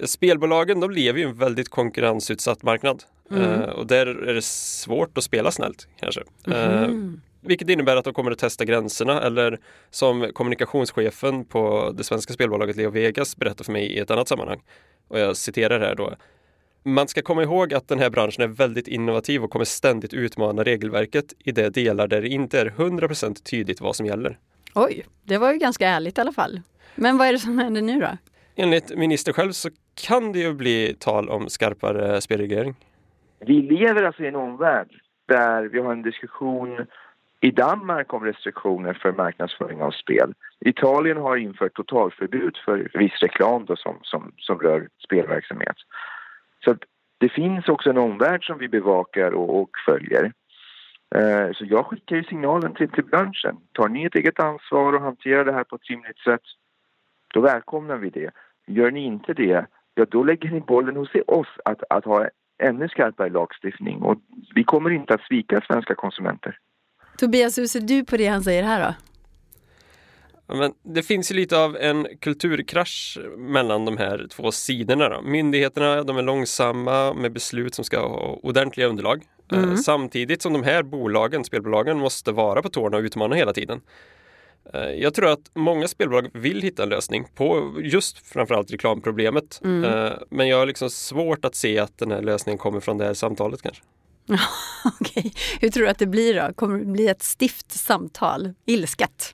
Spelbolagen 0.04 0.80
de 0.80 0.92
lever 0.92 1.20
ju 1.20 1.25
i 1.25 1.30
en 1.30 1.38
väldigt 1.38 1.70
konkurrensutsatt 1.70 2.63
marknad. 2.63 3.04
Mm. 3.32 3.44
Eh, 3.44 3.70
och 3.70 3.88
där 3.88 4.06
är 4.06 4.34
det 4.34 4.44
svårt 4.44 5.18
att 5.18 5.24
spela 5.24 5.51
snällt 5.51 5.88
kanske. 6.00 6.22
Mhm. 6.46 7.22
vilket 7.42 7.70
innebär 7.70 7.96
att 7.96 8.06
de 8.06 8.13
kommer 8.13 8.32
att 8.32 8.39
testa 8.39 8.66
gränserna 8.66 9.22
eller 9.22 9.60
som 9.89 10.32
kommunikationschefen 10.34 11.46
på 11.46 11.94
det 11.98 12.04
svenska 12.04 12.34
spelbolaget 12.34 12.75
Leo 12.75 12.89
Vegas 12.89 13.38
berättar 13.38 13.63
för 13.63 13.72
mig 13.72 13.86
i 13.86 14.00
ett 14.00 14.12
annat 14.12 14.27
sammanhang. 14.27 14.62
Och 15.08 15.20
jag 15.20 15.38
citerar 15.38 15.80
här 15.80 15.96
då. 15.96 16.16
Man 16.84 17.08
ska 17.08 17.22
komma 17.22 17.44
ihåg 17.44 17.74
att 17.74 17.88
den 17.88 18.00
här 18.00 18.10
branschen 18.10 18.44
är 18.44 18.48
väldigt 18.48 18.88
innovativ 18.88 19.44
och 19.44 19.50
kommer 19.50 19.66
ständigt 19.66 20.13
utmana 20.13 20.63
regelverket 20.63 21.34
i 21.39 21.51
de 21.51 21.70
delar 21.70 22.08
där 22.08 22.22
det 22.22 22.27
inte 22.27 22.60
är 22.60 22.70
100% 22.70 23.44
tydligt 23.44 23.82
vad 23.82 23.96
som 23.96 24.06
gäller. 24.06 24.39
Oj, 24.74 25.06
det 25.24 25.38
var 25.38 25.54
ju 25.54 25.60
ganska 25.60 25.88
ärligt 25.88 26.18
i 26.18 26.22
alla 26.22 26.32
fall. 26.32 26.62
Men 26.96 27.18
vad 27.18 27.27
är 27.27 27.32
det 27.32 27.39
som 27.39 27.60
händer 27.60 27.82
nu 27.82 28.00
då? 28.00 28.18
Enligt 28.59 28.97
ministern 28.97 29.33
själv 29.33 29.51
så 29.51 29.69
kan 30.07 30.31
det 30.31 30.39
ju 30.39 30.53
bli 30.53 30.95
tal 30.99 31.29
om 31.29 31.49
skarpare 31.49 32.21
spelreglering. 32.21 32.75
Vi 33.39 33.61
lever 33.61 34.03
alltså 34.03 34.23
i 34.23 34.27
en 34.27 34.35
omvärld 34.35 34.89
där 35.27 35.63
vi 35.63 35.79
har 35.79 35.91
en 35.91 36.01
diskussion 36.01 36.85
i 37.41 37.51
Danmark 37.51 38.13
om 38.13 38.23
restriktioner 38.23 38.93
för 38.93 39.11
marknadsföring 39.11 39.81
av 39.81 39.91
spel. 39.91 40.33
Italien 40.59 41.17
har 41.17 41.37
infört 41.37 41.73
totalförbud 41.73 42.57
för 42.65 42.91
viss 42.93 43.21
reklam 43.21 43.65
då 43.65 43.75
som, 43.75 43.99
som, 44.01 44.31
som 44.37 44.59
rör 44.59 44.87
spelverksamhet. 45.05 45.77
Så 46.63 46.71
att 46.71 46.79
det 47.17 47.29
finns 47.29 47.67
också 47.67 47.89
en 47.89 47.97
omvärld 47.97 48.45
som 48.45 48.57
vi 48.57 48.67
bevakar 48.67 49.31
och, 49.31 49.61
och 49.61 49.69
följer. 49.85 50.33
Eh, 51.15 51.51
Så 51.53 51.65
jag 51.65 51.85
skickar 51.85 52.15
ju 52.15 52.23
signalen 52.23 52.73
till, 52.73 52.89
till 52.89 53.05
branschen. 53.05 53.57
Tar 53.71 53.87
ni 53.87 54.05
ett 54.05 54.15
eget 54.15 54.39
ansvar 54.39 54.93
och 54.93 55.01
hanterar 55.01 55.45
det 55.45 55.53
här 55.53 55.63
på 55.63 55.75
ett 55.75 55.89
rimligt 55.89 56.19
sätt, 56.19 56.41
då 57.33 57.41
välkomnar 57.41 57.97
vi 57.97 58.09
det. 58.09 58.31
Gör 58.67 58.91
ni 58.91 59.03
inte 59.05 59.33
det, 59.33 59.65
ja 59.95 60.05
då 60.09 60.24
lägger 60.24 60.50
ni 60.50 60.59
bollen 60.62 60.95
hos 60.95 61.09
oss 61.27 61.47
att, 61.65 61.83
att 61.89 62.05
ha 62.05 62.29
ännu 62.63 62.88
skarpare 62.89 63.29
lagstiftning 63.29 64.01
och 64.01 64.17
vi 64.55 64.63
kommer 64.63 64.89
inte 64.89 65.13
att 65.13 65.21
svika 65.21 65.62
svenska 65.62 65.95
konsumenter. 65.95 66.59
Tobias, 67.17 67.57
hur 67.57 67.65
ser 67.65 67.79
du 67.79 68.05
på 68.05 68.17
det 68.17 68.27
han 68.27 68.43
säger 68.43 68.63
här 68.63 68.88
då? 68.88 68.93
Men 70.55 70.74
det 70.83 71.03
finns 71.03 71.31
ju 71.31 71.36
lite 71.36 71.57
av 71.57 71.77
en 71.77 72.07
kulturkrasch 72.21 73.17
mellan 73.38 73.86
de 73.86 73.97
här 73.97 74.27
två 74.29 74.51
sidorna. 74.51 75.09
Då. 75.09 75.21
Myndigheterna 75.21 76.03
de 76.03 76.17
är 76.17 76.21
långsamma 76.21 77.13
med 77.13 77.33
beslut 77.33 77.75
som 77.75 77.86
ska 77.86 78.00
ha 78.00 78.39
ordentliga 78.43 78.88
underlag. 78.88 79.24
Eh, 79.51 79.57
Mm. 79.57 79.77
Samtidigt 79.77 80.41
som 80.41 80.53
de 80.53 80.63
här 80.63 80.83
bolagen, 80.83 81.43
spelbolagen, 81.43 81.97
måste 81.97 82.31
vara 82.31 82.62
på 82.62 82.69
tårna 82.69 82.97
och 82.97 83.03
utmana 83.03 83.36
hela 83.36 83.53
tiden. 83.53 83.81
Eh, 84.74 84.81
Jag 84.81 85.13
tror 85.13 85.29
att 85.29 85.51
många 85.53 85.88
spelbolag 85.88 86.29
vill 86.33 86.62
hitta 86.62 86.83
en 86.83 86.89
lösning 86.89 87.27
på 87.36 87.75
just 87.83 88.17
framförallt 88.27 88.71
reklamproblemet. 88.71 89.62
Mm. 89.63 89.83
Eh, 90.05 90.12
Men 90.29 90.47
jag 90.47 90.57
har 90.57 90.65
liksom 90.65 90.89
svårt 90.89 91.45
att 91.45 91.55
se 91.55 91.79
att 91.79 91.97
den 91.97 92.12
här 92.12 92.21
lösningen 92.21 92.57
kommer 92.57 92.79
från 92.79 92.97
det 92.97 93.05
här 93.05 93.13
samtalet 93.13 93.62
kanske. 93.62 93.83
Okej, 95.01 95.33
hur 95.59 95.69
tror 95.69 95.83
du 95.83 95.89
att 95.89 96.00
det 96.00 96.05
blir 96.07 96.33
då? 96.47 96.53
Kommer 96.53 96.79
det 96.79 96.86
bli 96.86 97.07
ett 97.07 97.24
stift 97.24 97.72
samtal? 97.72 98.53
Ilsket? 98.65 99.33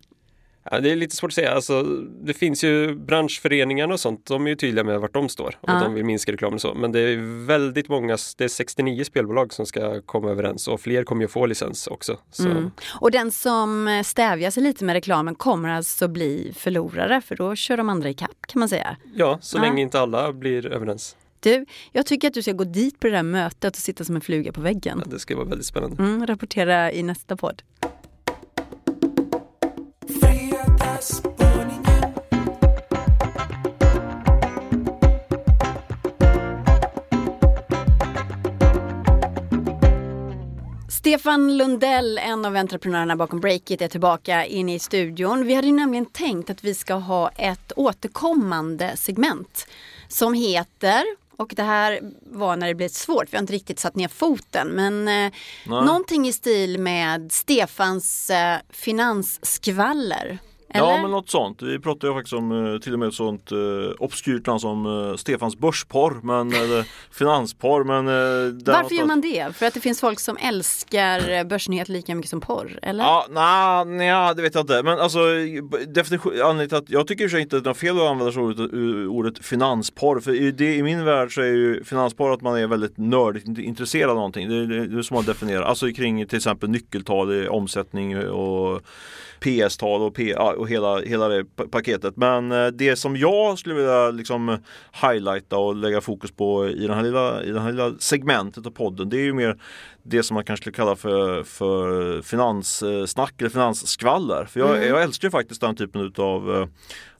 Ja, 0.74 0.80
det 0.80 0.92
är 0.92 0.96
lite 0.96 1.16
svårt 1.16 1.30
att 1.30 1.34
säga. 1.36 1.52
Alltså, 1.52 1.84
det 2.24 2.34
finns 2.34 2.64
ju 2.64 2.96
branschföreningarna 2.96 3.94
och 3.94 4.00
sånt. 4.00 4.26
De 4.26 4.46
är 4.46 4.50
ju 4.50 4.56
tydliga 4.56 4.84
med 4.84 5.00
vart 5.00 5.14
de 5.14 5.30
står 5.30 5.48
och 5.62 5.70
Ja. 5.70 5.80
de 5.84 5.94
vill 5.94 6.06
minska 6.06 6.32
reklamen 6.32 6.54
och 6.54 6.62
så. 6.62 6.74
Men 6.74 6.92
det 6.92 7.00
är 7.00 7.46
väldigt 7.46 7.90
många, 7.90 8.18
det 8.38 8.44
är 8.44 8.48
69 8.48 9.04
spelbolag 9.04 9.54
som 9.54 9.66
ska 9.66 10.02
komma 10.02 10.30
överens 10.32 10.68
och 10.68 10.82
fler 10.82 11.04
kommer 11.04 11.22
ju 11.22 11.28
få 11.28 11.46
licens 11.46 11.88
också. 11.88 12.18
Så, 12.32 12.44
Mm. 12.50 12.72
Och 13.02 13.12
den 13.12 13.32
som 13.32 14.02
stävjar 14.06 14.52
sig 14.52 14.64
lite 14.64 14.84
med 14.86 14.94
reklamen 14.94 15.36
kommer 15.36 15.70
alltså 15.70 16.08
bli 16.08 16.54
förlorare 16.56 17.22
för 17.22 17.36
då 17.36 17.56
kör 17.56 17.78
de 17.78 17.90
andra 17.90 18.10
i 18.10 18.14
kapp 18.14 18.38
kan 18.48 18.60
man 18.60 18.70
säga. 18.70 18.98
Ja, 19.16 19.40
så 19.42 19.58
Ja. 19.58 19.62
länge 19.62 19.82
inte 19.82 20.00
alla 20.00 20.34
blir 20.34 20.66
överens. 20.66 21.16
Du, 21.40 21.66
jag 21.92 22.06
tycker 22.06 22.28
att 22.28 22.34
du 22.34 22.42
ska 22.42 22.52
gå 22.52 22.64
dit 22.64 23.00
på 23.00 23.08
det 23.08 23.14
där 23.14 23.24
mötet 23.24 23.76
och 23.76 23.82
sitta 23.82 24.04
som 24.04 24.16
en 24.16 24.22
fluga 24.22 24.52
på 24.52 24.62
väggen. 24.62 25.02
Ja, 25.06 25.12
det 25.12 25.20
ska 25.20 25.36
vara 25.36 25.46
väldigt 25.48 25.68
spännande. 25.68 26.04
Mm, 26.04 26.28
rapportera 26.28 26.92
i 26.92 27.04
nästa 27.04 27.36
podd. 27.38 27.62
Stefan 41.24 41.58
Lundell, 41.58 42.18
en 42.18 42.46
av 42.46 42.56
entreprenörerna 42.56 43.16
bakom 43.16 43.40
Breakit, 43.40 43.82
är 43.82 43.88
tillbaka 43.88 44.46
inne 44.46 44.76
i 44.76 44.80
studion. 44.80 45.46
Vi 45.46 45.54
hade 45.54 45.68
ju 45.68 45.74
nämligen 45.74 46.06
tänkt 46.06 46.50
att 46.50 46.64
vi 46.64 46.76
ska 46.76 46.94
ha 46.94 47.30
ett 47.30 47.72
återkommande 47.76 48.98
segment 48.98 49.68
som 50.08 50.34
heter 50.34 51.04
och 51.38 51.54
det 51.56 51.64
här 51.64 52.00
var 52.22 52.56
när 52.56 52.68
det 52.68 52.76
blev 52.76 52.90
svårt, 52.90 53.28
vi 53.32 53.38
har 53.38 53.42
inte 53.42 53.54
riktigt 53.54 53.80
satt 53.80 53.96
ner 53.96 54.08
foten, 54.08 54.68
men 54.68 55.08
eh, 55.08 55.32
någonting 55.66 56.28
i 56.28 56.34
stil 56.34 56.80
med 56.80 57.32
Stefans 57.32 58.30
eh, 58.30 58.58
finansskvaller. 58.70 60.40
Eller? 60.74 60.88
Ja 60.88 61.02
men 61.02 61.12
något 61.12 61.30
sånt. 61.30 61.62
Vi 61.62 61.80
pratade 61.80 62.08
ju 62.08 62.14
faktiskt 62.18 62.34
om 62.34 62.74
eh, 62.74 62.80
till 62.80 62.94
och 62.94 63.00
med 63.00 63.08
ett 63.08 63.14
sånt 63.14 63.52
eh, 63.52 63.58
obskyrt 64.00 64.46
namn 64.48 64.60
som 64.60 64.86
eh, 65.10 65.16
Stefans 65.16 65.58
börsporr 65.58 66.20
men 66.24 66.48
eller 66.54 66.86
finansporr 67.12 67.84
men 67.84 68.08
eh, 68.08 68.74
Varför 68.74 68.96
gör 68.96 69.06
man 69.06 69.22
det? 69.22 69.56
För 69.56 69.66
att 69.66 69.74
det 69.74 69.80
finns 69.80 70.00
folk 70.00 70.20
som 70.20 70.38
älskar 70.38 71.30
eh, 71.30 71.44
börsnyheter 71.44 71.92
lika 71.94 72.16
mycket 72.16 72.30
som 72.30 72.42
porr? 72.42 72.80
Eller? 72.82 73.04
Ja, 73.04 73.26
nej, 73.30 73.86
nej, 73.86 74.36
det 74.36 74.42
vet 74.42 74.56
jag 74.56 74.64
inte. 74.64 74.84
Men 74.84 75.00
alltså 75.00 75.20
definition, 75.88 76.32
anledningen 76.34 76.70
till 76.70 76.78
att 76.78 76.90
jag 76.90 77.08
tycker 77.08 77.38
i 77.38 77.42
inte 77.42 77.58
att 77.58 77.64
det 77.64 77.70
är 77.70 77.74
fel 77.74 77.98
att 77.98 78.10
använda 78.10 78.32
så 78.32 78.42
ordet, 78.42 78.74
ordet 79.10 79.46
finansporr. 79.46 80.20
För 80.20 80.36
i, 80.36 80.52
det, 80.52 80.76
i 80.76 80.84
min 80.84 81.06
värld 81.06 81.34
så 81.36 81.42
är 81.42 81.46
ju 81.46 81.84
finansporr 81.84 82.34
att 82.34 82.42
man 82.42 82.58
är 82.58 82.68
väldigt 82.68 82.98
nördigt 82.98 83.48
int- 83.48 83.60
intresserad 83.60 84.10
av 84.10 84.16
någonting. 84.16 84.50
Det, 84.50 84.66
det, 84.66 84.88
det 84.88 84.98
är 84.98 85.02
som 85.02 85.16
man 85.16 85.26
definierar. 85.26 85.62
Alltså 85.62 85.92
kring 85.92 86.28
till 86.28 86.38
exempel 86.38 86.70
nyckeltal, 86.70 87.34
i 87.34 87.48
omsättning 87.48 88.28
och 88.30 88.82
PS-tal 89.44 90.02
och, 90.02 90.16
P, 90.16 90.36
och 90.36 90.70
hela, 90.70 91.00
hela 91.02 91.28
det 91.28 91.44
pa- 91.56 91.68
paketet. 91.68 92.18
Men 92.18 92.52
eh, 92.52 92.68
det 92.68 92.96
som 92.96 93.18
jag 93.18 93.60
skulle 93.60 93.76
vilja 93.76 94.10
liksom 94.12 94.58
highlighta 95.02 95.58
och 95.58 95.76
lägga 95.76 96.02
fokus 96.02 96.32
på 96.32 96.68
i, 96.70 96.88
den 96.88 96.96
här 96.96 97.04
lilla, 97.04 97.44
i 97.44 97.52
det 97.52 97.60
här 97.60 97.72
lilla 97.72 97.94
segmentet 98.00 98.66
av 98.66 98.72
podden 98.72 99.10
det 99.10 99.18
är 99.18 99.24
ju 99.26 99.34
mer 99.34 99.58
det 100.04 100.24
som 100.24 100.36
man 100.36 100.44
kanske 100.44 100.64
skulle 100.64 100.76
kalla 100.76 100.96
för, 100.96 101.44
för 101.44 102.22
finanssnack 102.22 103.34
eller 103.42 103.50
finansskvaller. 103.50 104.46
För 104.46 104.60
jag, 104.60 104.70
Mm. 104.78 104.90
jag 104.90 105.02
älskar 105.04 105.28
ju 105.28 105.32
faktiskt 105.32 105.62
den 105.62 105.76
typen 105.76 106.02
utav, 106.02 106.70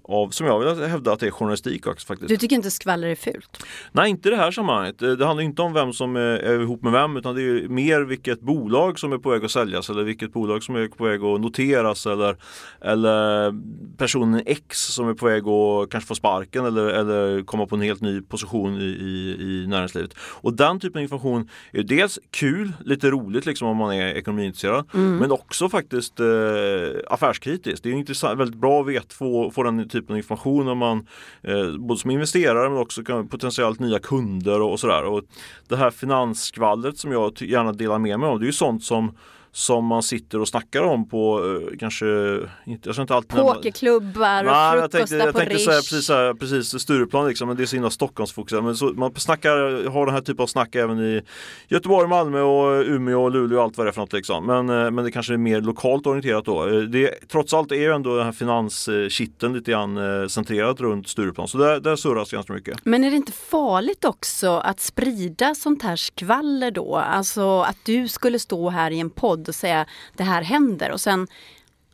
av, 0.04 0.30
som 0.30 0.48
jag 0.48 0.60
vill 0.60 0.84
hävda 0.90 1.14
att 1.14 1.20
det 1.20 1.28
är 1.28 1.32
journalistik 1.32 1.88
också 1.88 2.08
faktiskt. 2.08 2.30
Du 2.30 2.38
tycker 2.38 2.56
inte 2.56 2.72
skvaller 2.72 3.08
är 3.08 3.16
fult? 3.16 3.64
Nej, 3.92 4.10
inte 4.10 4.28
i 4.30 4.32
det 4.32 4.38
här 4.38 4.52
sammanhanget. 4.52 5.00
Det 5.00 5.26
handlar 5.26 5.42
inte 5.44 5.62
om 5.62 5.74
vem 5.74 5.94
som 5.94 6.16
är- 6.16 6.62
ihop 6.62 6.82
med 6.84 6.92
vem 6.92 7.18
utan 7.18 7.36
det 7.36 7.42
är 7.42 7.68
mer 7.68 8.02
vilket 8.02 8.42
bolag 8.42 9.00
som 9.00 9.14
är 9.14 9.18
på 9.18 9.30
väg 9.30 9.46
att 9.46 9.52
säljas 9.52 9.90
eller 9.90 10.04
vilket 10.04 10.34
bolag 10.34 10.64
som 10.64 10.76
är 10.76 10.88
på 10.88 11.04
väg 11.04 11.24
att 11.24 11.42
noteras 11.42 12.06
eller, 12.06 12.36
eller 12.82 13.54
personen 13.98 14.42
X 14.46 14.78
som 14.94 15.10
är 15.10 15.14
på 15.14 15.26
väg 15.26 15.48
att 15.48 15.90
kanske 15.90 16.08
få 16.08 16.16
sparken 16.16 16.66
eller, 16.66 16.86
eller 16.88 17.44
komma 17.44 17.66
på 17.66 17.76
en 17.76 17.82
helt 17.82 18.02
ny 18.02 18.22
position 18.22 18.82
i, 18.82 18.84
i, 18.84 19.38
i 19.42 19.68
näringslivet. 19.68 20.14
Och 20.20 20.54
den 20.54 20.80
typen 20.80 21.00
av 21.00 21.04
information 21.04 21.50
är 21.72 21.84
dels 21.84 22.20
kul, 22.32 22.74
lite 22.86 23.10
roligt 23.12 23.46
liksom 23.46 23.68
om 23.68 23.78
man 23.78 23.94
är 23.94 24.08
ekonomiintresserad 24.16 24.86
men 24.92 25.32
också 25.32 25.70
faktiskt 25.70 26.20
eh, 26.20 26.26
affärskritiskt. 27.10 27.84
Det 27.84 27.90
är 27.90 27.94
intressant, 27.94 28.40
väldigt 28.40 28.60
bra 28.62 28.82
att 28.82 28.88
vet, 28.88 29.14
få, 29.14 29.52
få 29.52 29.64
den 29.64 29.90
typen 29.94 30.14
av 30.14 30.18
information 30.18 30.68
om 30.68 30.78
man 30.78 31.08
eh, 31.42 31.78
både 31.78 32.00
som 32.00 32.12
investerare 32.12 32.70
men 32.70 32.80
också 32.80 33.04
kan, 33.04 33.28
potentiellt 33.28 33.80
nya 33.80 34.00
kunder 34.00 34.62
och, 34.62 34.72
och 34.72 34.80
sådär. 34.80 35.04
Och 35.04 35.24
det 35.68 35.76
här 35.76 35.92
finansskvallret 35.92 36.98
som 36.98 37.12
jag 37.12 37.42
gärna 37.42 37.72
delar 37.72 38.00
med 38.00 38.20
mig 38.20 38.30
av 38.30 38.40
det 38.40 38.44
är 38.44 38.48
ju 38.48 38.54
sånt 38.54 38.84
som 38.84 39.12
som 39.56 39.86
man 39.86 40.04
sitter 40.04 40.40
och 40.40 40.48
snackar 40.48 40.82
om 40.82 41.10
på 41.10 41.40
eh, 41.72 41.78
kanske, 41.78 42.06
inte, 42.66 42.90
jag 42.90 42.98
inte 42.98 43.16
alltid 43.16 43.30
Pokerklubbar 43.32 44.44
och 44.44 44.50
jag 44.50 44.92
tänkte, 44.92 45.08
frukostar 45.08 45.18
jag 45.18 45.34
på 45.34 45.40
tänkte 45.40 45.60
säga 45.60 45.78
Rish. 45.78 45.90
precis, 45.90 46.06
så 46.06 46.14
här, 46.14 46.34
precis 46.34 46.82
Stureplan 46.82 47.28
liksom, 47.28 47.48
men 47.48 47.58
det 47.58 47.64
är 47.64 47.66
så 47.66 47.76
himla 47.76 47.90
Stockholmsfokuserat. 47.90 48.64
Men 48.64 48.76
så, 48.76 48.86
man 48.86 49.16
snackar, 49.16 49.90
har 49.90 50.06
den 50.06 50.16
här 50.16 50.22
typen 50.22 50.44
av 50.44 50.48
snack 50.48 50.76
även 50.76 51.00
i 51.00 51.22
Göteborg, 51.68 52.10
Malmö 52.10 52.42
och 52.42 52.86
Umeå 52.86 53.24
och 53.24 53.32
Luleå 53.32 53.58
och 53.58 53.64
allt 53.64 53.78
vad 53.78 53.86
det 53.86 53.90
är 53.90 53.94
för 53.94 54.02
något 54.02 54.14
liksom. 54.14 54.46
Men, 54.46 54.70
eh, 54.70 54.92
men 54.92 55.06
det 55.06 55.12
kanske 55.12 55.34
är 55.34 55.38
mer 55.38 55.62
lokalt 55.62 56.08
orienterat 56.08 56.46
då. 56.46 56.68
Eh, 56.68 56.82
Det, 56.82 57.30
trots 57.32 57.54
allt 57.54 57.72
är 57.72 57.76
ju 57.76 57.92
ändå 57.94 58.16
den 58.16 58.26
här 58.26 58.32
finanskitteln 58.32 59.54
lite 59.54 59.72
grann 59.72 60.30
centrerat 60.30 60.80
runt 60.82 61.08
Stureplan. 61.08 61.48
Så 61.48 61.58
där, 61.58 61.80
där 61.80 61.96
surras 61.96 62.32
ganska 62.32 62.54
mycket. 62.54 62.78
Men 62.84 63.04
är 63.04 63.10
det 63.12 63.18
inte 63.18 63.32
farligt 63.32 64.06
också 64.06 64.58
att 64.58 64.80
sprida 64.80 65.56
sånt 65.56 65.82
här 65.84 65.96
skvaller 65.96 66.72
då? 66.72 66.96
Alltså 66.96 67.62
att 67.62 67.78
du 67.86 68.08
skulle 68.08 68.40
stå 68.40 68.70
här 68.70 68.92
i 68.92 69.00
en 69.00 69.10
podd 69.10 69.43
och 69.48 69.56
säga 69.56 69.86
det 70.18 70.24
här 70.24 70.42
händer. 70.42 70.92
Och 70.92 71.02
sen 71.02 71.28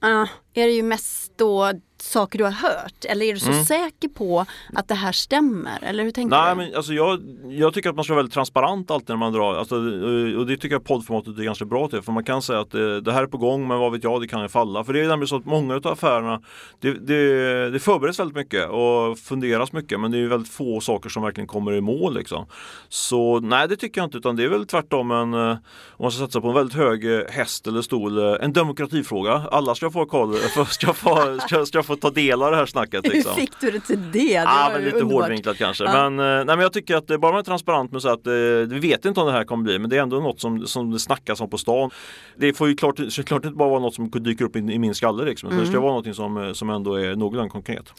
uh, 0.04 0.30
är 0.54 0.68
det 0.68 0.74
ju 0.74 0.84
mest 0.84 1.38
då 1.38 1.74
saker 2.02 2.38
du 2.38 2.44
har 2.44 2.52
hört? 2.52 3.06
Eller 3.06 3.26
är 3.26 3.34
du 3.34 3.40
så 3.40 3.54
säker 3.54 4.08
på 4.08 4.46
att 4.74 4.88
det 4.88 4.96
här 4.96 5.12
stämmer? 5.12 5.80
Eller 5.82 6.04
hur 6.04 6.12
tänker 6.12 6.38
Nej 6.38 6.50
du? 6.50 6.56
men 6.56 6.76
alltså 6.76 6.94
jag, 6.94 7.20
jag 7.50 7.74
tycker 7.74 7.90
att 7.90 7.96
man 7.96 8.04
ska 8.04 8.14
vara 8.14 8.20
väldigt 8.20 8.34
transparent 8.34 8.92
alltid 8.92 9.10
när 9.10 9.16
man 9.16 9.34
drar. 9.34 9.54
Alltså, 9.56 9.76
eh, 9.76 10.40
och 10.40 10.48
det 10.48 10.58
tycker 10.58 10.76
jag 10.76 10.84
poddformatet 10.84 11.38
är 11.40 11.44
ganska 11.44 11.66
bra 11.66 11.88
till. 11.88 12.02
För 12.02 12.12
man 12.12 12.24
kan 12.24 12.42
säga 12.42 12.60
att 12.60 12.74
eh, 12.74 12.96
det 12.96 13.12
här 13.12 13.24
är 13.24 13.28
på 13.28 13.38
gång 13.38 13.68
men 13.68 13.80
vad 13.80 13.92
vet 13.92 14.04
jag, 14.04 14.22
det 14.22 14.28
kan 14.28 14.42
ju 14.42 14.48
falla. 14.48 14.84
För 14.84 14.94
det 14.94 15.00
är 15.00 15.08
nämligen 15.08 15.28
så 15.28 15.36
att 15.36 15.46
många 15.46 15.76
av 15.76 15.88
affärerna 15.88 16.42
det, 16.80 16.94
det, 16.94 17.70
det 17.70 17.80
förbereds 17.80 18.20
väldigt 18.20 18.38
mycket 18.38 18.70
och 18.70 19.20
funderas 19.20 19.74
mycket 19.74 20.00
men 20.00 20.12
det 20.12 20.18
är 20.18 20.28
väldigt 20.28 20.52
få 20.52 20.82
saker 20.82 21.10
som 21.10 21.24
verkligen 21.24 21.48
kommer 21.48 21.74
i 21.74 21.82
mål. 21.82 22.16
Liksom. 22.16 22.46
Så 22.90 23.40
nej 23.40 23.68
det 23.68 23.76
tycker 23.76 24.02
jag 24.02 24.08
inte 24.08 24.18
utan 24.18 24.36
det 24.36 24.44
är 24.44 24.50
väl 24.50 24.68
tvärtom 24.68 25.12
en, 25.12 25.34
eh, 25.34 25.58
om 25.92 26.04
man 26.04 26.12
ska 26.12 26.26
satsa 26.26 26.42
på 26.42 26.48
en 26.48 26.54
väldigt 26.54 26.78
hög 26.78 27.30
häst 27.30 27.68
eller 27.68 27.82
stol, 27.82 28.20
en 28.20 28.54
demokratifråga. 28.54 29.34
Alla 29.52 29.76
ska 29.76 29.92
få, 29.92 30.06
koll, 30.06 30.36
ska 30.70 30.94
få, 30.94 31.40
ska, 31.48 31.66
ska 31.66 31.84
få 31.90 31.96
ta 31.96 32.10
del 32.10 32.42
av 32.44 32.52
det 32.52 32.58
här 32.58 32.66
snacket. 32.66 33.08
Liksom. 33.08 33.34
Hur 33.34 33.42
fick 33.42 33.60
du 33.60 33.72
det 33.72 33.80
till 33.80 34.12
det? 34.12 34.40
det 34.40 34.46
var 34.46 34.72
men 34.74 34.84
lite 34.84 34.98
underbart. 34.98 35.22
hårdvinklat 35.24 35.58
kanske. 35.58 35.84
Ja. 35.84 36.10
Men, 36.10 36.20
eh, 36.40 36.46
nej, 36.46 36.46
men 36.46 36.60
jag 36.60 36.74
tycker 36.74 36.96
att 36.96 37.08
det 37.08 37.18
bara 37.18 37.32
man 37.32 37.40
är 37.40 37.44
transparent 37.44 37.92
med 37.92 38.02
så 38.02 38.10
att 38.10 38.28
eh, 38.28 38.34
vi 38.68 38.80
vet 38.80 39.06
inte 39.06 39.20
om 39.20 39.26
det 39.28 39.32
här 39.34 39.44
kommer 39.44 39.64
bli 39.64 39.80
men 39.80 39.90
det 39.90 39.98
är 39.98 40.02
ändå 40.02 40.20
något 40.20 40.42
som, 40.42 40.68
som 40.68 40.92
det 40.92 41.00
snackas 41.00 41.42
om 41.42 41.50
på 41.50 41.58
stan. 41.58 41.90
Det 42.38 42.54
får 42.54 42.68
ju 42.68 42.76
klart, 42.76 43.00
såklart 43.10 43.46
inte 43.46 43.58
bara 43.58 43.70
vara 43.70 43.80
något 43.80 43.96
som 43.96 44.10
dyker 44.12 44.46
upp 44.46 44.56
i, 44.56 44.60
i 44.60 44.80
min 44.80 44.96
skalle 44.96 45.24
liksom. 45.26 45.48
utan 45.50 45.58
Det 45.58 45.64
Mm. 45.64 45.74
ska 45.74 45.82
vara 45.82 45.94
något 46.02 46.16
som, 46.16 46.38
eh, 46.38 46.54
som 46.54 46.70
ändå 46.70 46.96
är 46.96 47.16
någorlunda 47.16 47.50
konkret. 47.52 47.94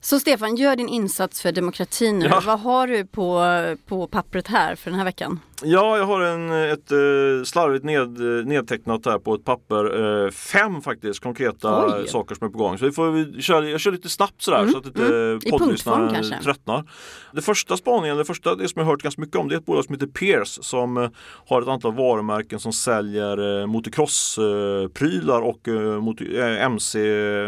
Så 0.00 0.20
Stefan, 0.20 0.56
gör 0.56 0.76
din 0.76 0.88
insats 0.88 1.42
för 1.42 1.52
demokratin 1.52 2.18
nu. 2.18 2.26
Ja. 2.26 2.42
Vad 2.46 2.60
har 2.60 2.86
du 2.86 3.06
på, 3.06 3.42
på 3.86 4.06
pappret 4.06 4.48
här 4.48 4.74
för 4.74 4.90
den 4.90 4.98
här 4.98 5.04
veckan? 5.04 5.40
Ja, 5.64 5.98
jag 5.98 6.06
har 6.06 6.20
en, 6.20 6.52
ett 6.52 6.92
eh, 6.92 7.44
slarvigt 7.44 7.84
ned, 7.84 8.20
nedtecknat 8.46 9.06
här 9.06 9.18
på 9.18 9.34
ett 9.34 9.44
papper. 9.44 10.24
Eh, 10.24 10.30
fem 10.30 10.82
faktiskt 10.82 11.20
konkreta 11.20 11.86
Oj. 11.86 12.08
saker 12.08 12.34
som 12.34 12.46
är 12.46 12.50
på 12.50 12.58
gång. 12.58 12.78
Så 12.78 12.84
vi 12.84 12.92
får 12.92 13.10
vi 13.10 13.42
köra, 13.42 13.68
jag 13.68 13.80
kör 13.80 13.92
lite 13.92 14.08
snabbt 14.08 14.42
sådär 14.42 14.62
Mm, 14.62 14.72
så 14.72 14.78
att 14.78 14.86
inte 14.86 15.06
mm. 15.06 15.40
Poddlyssnaren 15.50 16.24
tröttnar. 16.42 16.84
Det 17.32 17.42
första 17.42 17.76
spaningen, 17.76 18.16
det 18.16 18.24
första 18.24 18.54
det 18.54 18.68
som 18.68 18.80
jag 18.80 18.86
har 18.86 18.92
hört 18.92 19.02
ganska 19.02 19.20
mycket 19.20 19.36
om 19.36 19.48
det 19.48 19.54
är 19.54 19.58
ett 19.58 19.66
bolag 19.66 19.84
som 19.84 19.94
heter 19.94 20.06
Pierce 20.06 20.62
som 20.62 20.96
eh, 20.96 21.10
har 21.46 21.62
ett 21.62 21.68
antal 21.68 21.94
varumärken 21.94 22.58
som 22.58 22.72
säljer 22.72 23.60
eh, 23.60 23.66
motocross-prylar 23.66 25.40
och 25.40 25.68
eh, 25.68 26.00
mot, 26.00 26.20
eh, 26.20 26.62
MC, 26.62 27.00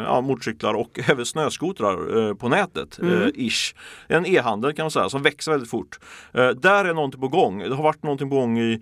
ja, 0.06 0.20
motorcyklar 0.20 0.74
och 0.74 1.00
även 1.10 1.26
snöskotrar 1.26 2.28
eh, 2.28 2.34
på 2.34 2.48
nätet. 2.48 2.98
Mm. 2.98 3.22
Eh, 3.22 3.28
ish. 3.34 3.74
En 4.08 4.26
e-handel 4.26 4.72
kan 4.72 4.84
man 4.84 4.90
säga 4.90 5.08
som 5.08 5.22
växer 5.22 5.52
väldigt 5.52 5.70
fort. 5.70 5.98
Eh, 6.32 6.48
där 6.48 6.84
är 6.84 6.94
någonting 6.94 7.20
på 7.20 7.28
gång. 7.28 7.58
Det 7.58 7.74
har 7.74 7.82
varit 7.82 8.02
någonting 8.04 8.30
på 8.30 8.36
gång 8.36 8.58
i 8.58 8.80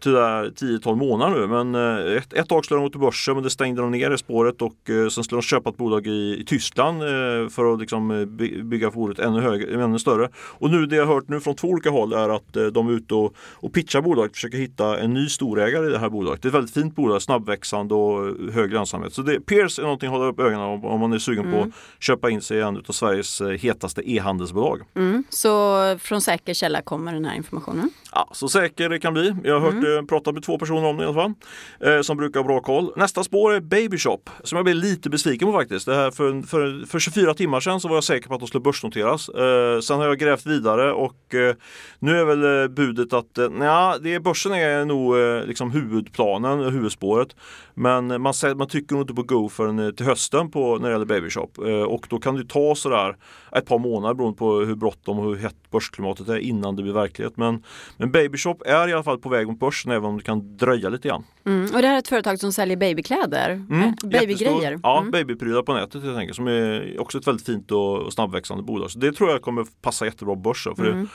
10-12 0.00 0.96
månader 0.96 1.40
nu 1.40 1.46
men 1.46 1.74
eh, 1.74 2.16
ett, 2.16 2.32
ett 2.32 2.48
tag 2.48 2.64
skulle 2.64 2.80
de 2.80 2.84
gå 2.84 2.90
till 2.90 3.00
börsen 3.00 3.34
men 3.34 3.42
det 3.42 3.50
stängde 3.50 3.82
de 3.82 3.90
ner 3.90 4.10
i 4.10 4.18
spåret 4.18 4.62
och 4.62 4.90
eh, 4.90 5.08
sen 5.08 5.24
skulle 5.24 5.36
de 5.40 5.42
köpa 5.42 5.70
ett 5.70 5.76
bolag 5.76 6.06
i, 6.06 6.36
i 6.40 6.44
Tyskland 6.44 7.02
eh, 7.02 7.48
för 7.48 7.72
att 7.72 7.80
liksom 7.80 8.26
by- 8.36 8.62
bygga 8.62 8.90
bordet 8.90 9.18
ännu, 9.18 9.40
högre, 9.40 9.84
ännu 9.84 9.98
större. 9.98 10.28
Och 10.36 10.70
nu 10.70 10.86
det 10.86 10.96
jag 10.96 11.06
har 11.06 11.14
hört 11.14 11.28
nu 11.28 11.40
från 11.40 11.54
två 11.54 11.68
olika 11.68 11.90
håll 11.90 12.12
är 12.12 12.28
att 12.28 12.72
de 12.72 12.88
är 12.88 12.92
ute 12.92 13.14
och, 13.14 13.34
och 13.54 13.72
pitchar 13.72 14.00
bolaget, 14.00 14.32
försöker 14.32 14.58
hitta 14.58 14.98
en 14.98 15.14
ny 15.14 15.28
storägare 15.28 15.86
i 15.86 15.90
det 15.90 15.98
här 15.98 16.08
bolaget. 16.08 16.42
Det 16.42 16.46
är 16.46 16.50
ett 16.50 16.54
väldigt 16.54 16.74
fint 16.74 16.96
bolag, 16.96 17.22
snabbväxande 17.22 17.94
och 17.94 18.52
hög 18.52 18.72
lönsamhet. 18.72 19.12
Så 19.12 19.22
det, 19.22 19.40
Pierce 19.40 19.78
är 19.78 19.82
någonting 19.82 20.06
att 20.06 20.12
hålla 20.12 20.26
upp 20.26 20.40
ögonen 20.40 20.60
om, 20.60 20.84
om 20.84 21.00
man 21.00 21.12
är 21.12 21.18
sugen 21.18 21.52
på 21.52 21.62
att 21.62 21.68
köpa 21.98 22.30
in 22.30 22.40
sig 22.40 22.58
i 22.58 22.60
en 22.60 22.76
av 22.76 22.92
Sveriges 22.92 23.42
hetaste 23.58 24.10
e-handelsbolag. 24.10 24.82
Mm. 24.94 25.24
Så 25.30 25.98
från 25.98 26.20
säker 26.20 26.54
källa 26.54 26.82
kommer 26.82 27.12
den 27.12 27.24
här 27.24 27.36
informationen. 27.36 27.90
Ja, 28.12 28.28
så 28.32 28.48
säker 28.48 28.88
det 28.88 28.98
kan 28.98 29.12
bli. 29.12 29.34
Jag 29.44 29.60
har 29.60 29.72
hört 29.72 29.77
Mm. 29.78 29.98
eh, 29.98 30.02
pratat 30.04 30.34
med 30.34 30.42
två 30.42 30.58
personer 30.58 30.84
om 30.84 30.96
det 30.96 31.02
i 31.02 31.06
alla 31.06 31.14
fall. 31.14 31.34
Eh, 31.80 32.00
som 32.00 32.16
brukar 32.16 32.40
ha 32.40 32.46
bra 32.46 32.60
koll. 32.60 32.92
Nästa 32.96 33.24
spår 33.24 33.52
är 33.52 33.60
Baby 33.60 33.98
Shop. 33.98 34.20
Som 34.42 34.56
jag 34.56 34.64
blev 34.64 34.76
lite 34.76 35.10
besviken 35.10 35.48
på 35.48 35.52
faktiskt. 35.52 35.86
Det 35.86 35.94
här 35.94 36.10
för, 36.10 36.42
för, 36.42 36.86
för 36.86 36.98
24 36.98 37.34
timmar 37.34 37.60
sedan 37.60 37.80
så 37.80 37.88
var 37.88 37.96
jag 37.96 38.04
säker 38.04 38.28
på 38.28 38.34
att 38.34 38.40
de 38.40 38.46
skulle 38.46 38.62
börsnoteras. 38.62 39.28
Eh, 39.28 39.80
sen 39.80 39.98
har 39.98 40.06
jag 40.06 40.18
grävt 40.18 40.46
vidare 40.46 40.92
och 40.92 41.34
eh, 41.34 41.54
nu 41.98 42.18
är 42.18 42.24
väl 42.24 42.62
eh, 42.62 42.68
budet 42.68 43.12
att 43.12 43.38
eh, 43.38 43.50
nja, 43.50 43.98
det 43.98 44.14
är, 44.14 44.20
börsen 44.20 44.52
är 44.52 44.84
nog 44.84 45.18
eh, 45.18 45.44
liksom 45.44 45.70
huvudplanen, 45.70 46.60
huvudspåret. 46.60 47.36
Men 47.74 48.06
man, 48.22 48.34
man 48.56 48.68
tycker 48.68 48.94
nog 48.94 49.02
inte 49.02 49.14
på 49.14 49.22
Go 49.22 49.48
förrän 49.48 49.78
eh, 49.78 49.90
till 49.90 50.06
hösten 50.06 50.50
på, 50.50 50.78
när 50.78 50.88
det 50.88 50.92
gäller 50.92 51.06
Baby 51.06 51.30
Shop. 51.30 51.50
Eh, 51.66 51.82
och 51.82 52.06
då 52.10 52.18
kan 52.18 52.34
det 52.36 52.44
ta 52.44 52.74
sådär 52.74 53.16
ett 53.52 53.66
par 53.66 53.78
månader 53.78 54.14
beroende 54.14 54.38
på 54.38 54.60
hur 54.60 54.74
bråttom 54.74 55.18
och 55.18 55.24
hur 55.24 55.36
hett 55.36 55.67
börsklimatet 55.70 56.28
är 56.28 56.36
innan 56.38 56.76
det 56.76 56.82
blir 56.82 56.92
verklighet. 56.92 57.36
Men, 57.36 57.62
men 57.96 58.12
Baby 58.12 58.38
Shop 58.38 58.56
är 58.66 58.88
i 58.88 58.92
alla 58.92 59.02
fall 59.02 59.18
på 59.18 59.28
väg 59.28 59.46
mot 59.46 59.58
börsen 59.58 59.92
även 59.92 60.04
om 60.04 60.16
det 60.16 60.22
kan 60.24 60.56
dröja 60.56 60.88
lite 60.88 61.08
grann. 61.08 61.24
Mm. 61.46 61.62
Och 61.74 61.82
det 61.82 61.88
här 61.88 61.94
är 61.94 61.98
ett 61.98 62.08
företag 62.08 62.38
som 62.38 62.52
säljer 62.52 62.76
babykläder, 62.76 63.50
Mm, 63.50 63.82
eh, 63.82 63.92
babygrejer. 64.02 64.30
jättestor. 64.52 64.80
Ja, 64.82 64.98
Mm. 64.98 65.10
babyprylar 65.10 65.62
på 65.62 65.74
nätet 65.74 66.02
helt 66.02 66.18
enkelt. 66.18 66.36
Som 66.36 66.46
är 66.48 67.00
också 67.00 67.18
ett 67.18 67.26
väldigt 67.26 67.46
fint 67.46 67.70
och, 67.70 67.98
och 67.98 68.12
snabbväxande 68.12 68.62
bolag. 68.62 68.90
Så 68.90 68.98
det 68.98 69.12
tror 69.12 69.30
jag 69.30 69.42
kommer 69.42 69.66
passa 69.82 70.04
jättebra 70.04 70.34
på 70.34 70.40
börsen. 70.40 70.76
För 70.76 70.84
Mm. 70.86 71.02
det, 71.02 71.08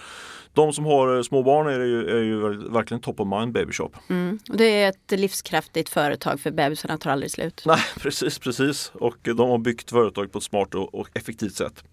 de 0.53 0.73
som 0.73 0.85
har 0.85 1.15
eh, 1.15 1.21
små 1.21 1.43
barn 1.43 1.67
är 1.67 1.79
ju, 1.79 2.09
är 2.09 2.23
ju 2.23 2.69
verkligen 2.69 3.01
top 3.01 3.19
of 3.19 3.27
mind 3.27 3.53
Baby 3.53 3.73
Shop. 3.73 3.89
Mm. 4.09 4.39
Det 4.45 4.83
är 4.83 4.89
ett 4.89 5.11
livskraftigt 5.19 5.89
företag 5.89 6.39
för 6.39 6.51
bebisarna 6.51 6.97
tar 6.97 7.11
aldrig 7.11 7.31
slut. 7.31 7.63
Nej, 7.65 7.79
precis, 7.99 8.39
precis. 8.39 8.91
Och 8.95 9.17
de 9.21 9.49
har 9.49 9.57
byggt 9.57 9.89
företag 9.89 10.31
på 10.31 10.37
ett 10.37 10.43
smart 10.43 10.75
och, 10.75 10.95
och 10.95 11.07
effektivt 11.13 11.55
sätt. 11.55 11.83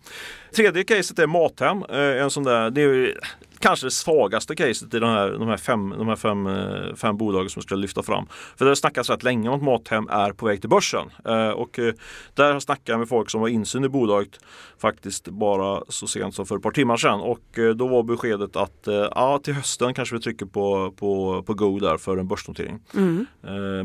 Tredje 0.57 0.85
caset 0.85 1.19
är 1.19 1.27
Mathem. 1.27 1.85
Eh, 1.91 2.23
En 2.23 2.31
sån 2.31 2.45
där, 2.45 2.71
det 2.71 2.83
är 2.83 3.19
kanske 3.61 3.87
det 3.87 3.91
svagaste 3.91 4.55
caset 4.57 4.95
i 4.95 4.99
de 4.99 5.11
här, 5.11 5.31
de 5.31 5.49
här, 5.49 5.57
fem, 5.57 5.95
de 5.99 6.09
här 6.09 6.17
fem, 6.17 6.47
eh, 6.47 6.95
fem 6.95 7.17
bolagen 7.17 7.51
som 7.51 7.61
jag 7.61 7.65
ska 7.65 7.75
lyfta 7.75 8.03
fram. 8.03 8.27
För 8.57 8.65
det 8.65 8.71
har 8.71 8.75
snackats 8.75 9.11
rätt 9.11 9.23
länge 9.23 9.49
om 9.49 9.55
att 9.55 9.63
Mathem 9.63 10.09
är 10.09 10.33
på 10.33 10.47
väg 10.47 10.61
till 10.61 10.71
börsen. 10.71 11.11
Eh, 11.25 11.51
Och 11.51 11.79
eh, 11.79 11.95
där 12.35 12.45
har 12.45 12.53
jag 12.53 12.63
snackat 12.63 12.99
med 12.99 13.09
folk 13.09 13.31
som 13.31 13.41
har 13.41 13.49
insyn 13.49 13.85
i 13.85 13.89
bolaget 13.89 14.41
faktiskt 14.79 15.29
bara 15.29 15.83
så 15.89 16.07
sent 16.07 16.35
som 16.35 16.47
för 16.47 16.57
ett 16.57 16.63
par 16.63 16.71
timmar 16.71 16.97
sedan. 16.97 17.21
Och 17.21 17.59
då 17.77 17.89
var 17.89 18.03
beskedet 18.03 18.57
att 18.57 18.89
ja, 19.15 19.41
till 19.43 19.55
hösten 19.55 19.95
kanske 19.95 20.15
vi 20.15 20.21
trycker 20.21 20.47
på, 20.47 20.93
på, 20.97 21.43
på 21.43 21.55
Go 21.55 21.79
där 21.79 21.97
för 21.97 22.17
en 22.17 22.29
börsnotering. 22.29 22.81
Mm. 22.95 23.27